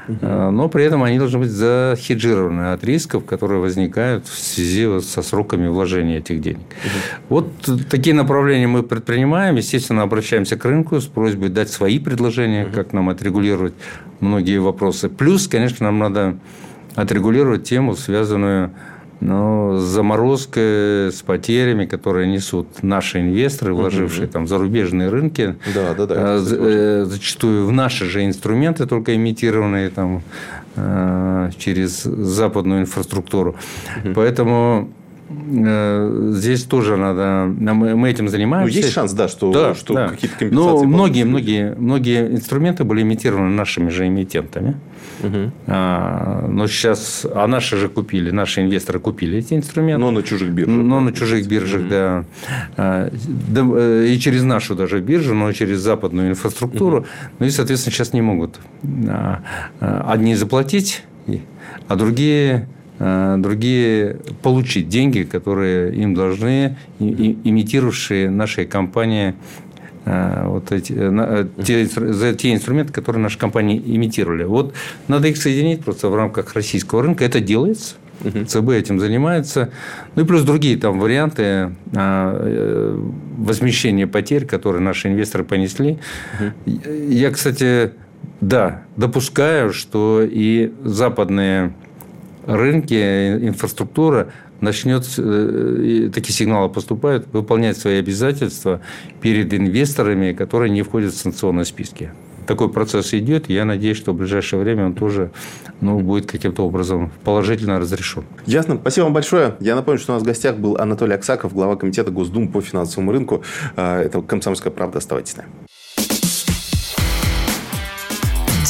Угу. 0.09 0.26
Но 0.26 0.68
при 0.68 0.85
этом 0.85 1.03
они 1.03 1.18
должны 1.18 1.39
быть 1.39 1.51
захеджированы 1.51 2.72
от 2.72 2.83
рисков, 2.83 3.24
которые 3.24 3.61
возникают 3.61 4.26
в 4.26 4.39
связи 4.39 5.01
со 5.01 5.22
сроками 5.22 5.68
вложения 5.68 6.18
этих 6.18 6.41
денег. 6.41 6.66
Вот 7.28 7.47
такие 7.89 8.14
направления 8.14 8.66
мы 8.66 8.83
предпринимаем. 8.83 9.57
Естественно, 9.57 10.03
обращаемся 10.03 10.57
к 10.57 10.64
рынку 10.64 11.01
с 11.01 11.07
просьбой 11.07 11.49
дать 11.49 11.70
свои 11.70 11.99
предложения, 11.99 12.64
как 12.64 12.93
нам 12.93 13.09
отрегулировать 13.09 13.74
многие 14.20 14.59
вопросы. 14.59 15.09
Плюс, 15.09 15.47
конечно, 15.47 15.87
нам 15.87 15.99
надо 15.99 16.37
отрегулировать 16.97 17.64
тему, 17.64 17.95
связанную 17.95 18.72
но 19.20 19.78
заморозка 19.78 21.10
с 21.12 21.22
потерями, 21.22 21.84
которые 21.84 22.26
несут 22.26 22.82
наши 22.82 23.20
инвесторы, 23.20 23.74
вложившие 23.74 24.24
угу. 24.24 24.32
там 24.32 24.44
в 24.46 24.48
зарубежные 24.48 25.10
рынки, 25.10 25.56
да, 25.74 25.94
да, 25.94 26.06
да, 26.06 26.14
э, 26.16 26.40
э, 26.40 27.04
зачастую 27.04 27.66
в 27.66 27.72
наши 27.72 28.06
же 28.06 28.24
инструменты, 28.24 28.86
только 28.86 29.14
имитированные 29.14 29.90
там 29.90 30.22
э, 30.76 31.50
через 31.58 32.02
западную 32.02 32.82
инфраструктуру. 32.82 33.56
Угу. 34.04 34.14
Поэтому 34.14 34.90
здесь 35.31 36.64
тоже 36.64 36.97
надо, 36.97 37.47
мы 37.47 38.11
этим 38.11 38.28
занимаемся. 38.28 38.74
Ну, 38.74 38.83
есть 38.83 38.93
шанс, 38.93 39.12
да, 39.12 39.28
что, 39.28 39.53
да, 39.53 39.74
что 39.74 39.95
да. 39.95 40.09
какие-то 40.09 40.37
компенсации. 40.37 40.85
Но 40.85 40.85
многие, 40.85 41.24
многие, 41.24 41.74
многие 41.76 42.26
инструменты 42.33 42.85
были 42.85 43.03
имитированы 43.03 43.51
нашими 43.51 43.91
же 43.91 44.09
эмитентами. 44.09 44.76
Угу. 45.22 45.53
А, 45.66 46.47
но 46.49 46.66
сейчас, 46.66 47.26
а 47.33 47.47
наши 47.47 47.76
же 47.76 47.89
купили, 47.89 48.31
наши 48.31 48.62
инвесторы 48.62 48.99
купили 48.99 49.39
эти 49.39 49.55
инструменты. 49.55 50.01
Но 50.01 50.11
на 50.11 50.22
чужих 50.22 50.51
биржах. 50.51 50.74
Но 50.74 51.01
на 51.01 51.12
чужих 51.12 51.47
биржах, 51.47 51.83
угу. 51.83 51.91
да. 51.91 52.24
А, 52.76 53.11
да. 53.49 53.66
Э, 53.76 54.07
и 54.09 54.18
через 54.18 54.43
нашу 54.43 54.74
даже 54.74 55.01
биржу, 55.01 55.35
но 55.35 55.53
через 55.53 55.78
западную 55.81 56.31
инфраструктуру. 56.31 56.99
Угу. 56.99 57.07
Ну 57.39 57.47
и, 57.47 57.51
соответственно, 57.51 57.93
сейчас 57.93 58.12
не 58.12 58.22
могут 58.22 58.59
а, 59.09 59.43
одни 59.81 60.35
заплатить, 60.35 61.05
а 61.87 61.97
другие 61.97 62.68
другие 63.01 64.18
получить 64.42 64.90
деньги, 64.90 65.22
которые 65.22 65.94
им 65.94 66.14
должны, 66.14 66.76
имитировавшие 66.98 68.28
нашей 68.28 68.66
компании 68.66 69.34
Э, 70.07 70.46
вот 70.46 70.72
эти, 70.72 70.92
э, 70.92 71.46
э, 71.59 71.62
те, 71.62 71.86
за 71.86 72.34
те 72.34 72.55
инструменты, 72.55 72.92
которые 72.92 73.22
наши 73.22 73.38
компании 73.38 73.80
имитировали. 73.84 74.44
Вот 74.44 74.74
надо 75.09 75.28
их 75.28 75.36
соединить 75.36 75.84
просто 75.84 76.09
в 76.09 76.16
рамках 76.16 76.55
российского 76.55 77.03
рынка. 77.03 77.24
Это 77.24 77.40
делается. 77.40 77.96
ЦБ 78.22 78.70
этим 78.70 79.01
занимается. 79.01 79.70
Ну 80.14 80.24
и 80.24 80.26
плюс 80.26 80.42
другие 80.42 80.76
там 80.76 81.01
варианты 81.01 81.74
возмещения 83.38 84.07
потерь, 84.07 84.44
которые 84.44 84.82
наши 84.82 85.09
инвесторы 85.09 85.42
понесли. 85.42 85.98
Я, 86.66 87.30
кстати, 87.30 87.92
да, 88.42 88.82
допускаю, 88.96 89.72
что 89.72 90.20
и 90.22 90.70
западные 90.84 91.72
рынки, 92.57 92.94
инфраструктура 92.94 94.28
начнет, 94.61 95.07
э, 95.16 96.11
такие 96.12 96.34
сигналы 96.34 96.68
поступают, 96.68 97.26
выполнять 97.32 97.78
свои 97.78 97.98
обязательства 97.98 98.80
перед 99.20 99.55
инвесторами, 99.55 100.32
которые 100.32 100.70
не 100.70 100.82
входят 100.82 101.12
в 101.12 101.16
санкционные 101.16 101.64
списки. 101.64 102.12
Такой 102.46 102.68
процесс 102.68 103.14
идет, 103.14 103.48
и 103.48 103.55
я 103.55 103.64
надеюсь, 103.64 103.96
что 103.96 104.12
в 104.12 104.16
ближайшее 104.16 104.61
время 104.61 104.86
он 104.86 104.94
тоже 104.94 105.30
ну, 105.80 106.01
будет 106.01 106.26
каким-то 106.26 106.66
образом 106.66 107.12
положительно 107.22 107.78
разрешен. 107.78 108.24
Ясно. 108.44 108.76
Спасибо 108.76 109.05
вам 109.05 109.12
большое. 109.12 109.55
Я 109.61 109.76
напомню, 109.76 110.01
что 110.01 110.12
у 110.12 110.14
нас 110.16 110.22
в 110.24 110.26
гостях 110.26 110.57
был 110.57 110.76
Анатолий 110.76 111.14
Аксаков, 111.14 111.55
глава 111.55 111.76
комитета 111.76 112.11
Госдумы 112.11 112.48
по 112.48 112.61
финансовому 112.61 113.12
рынку. 113.12 113.44
А, 113.76 114.03
это 114.03 114.20
«Комсомольская 114.20 114.72
правда». 114.72 114.98
Оставайтесь 114.98 115.34
с 115.34 115.36
нами. 115.36 115.48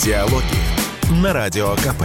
Диалоги 0.05 1.23
на 1.23 1.33
Радио 1.33 1.75
КП. 1.77 2.05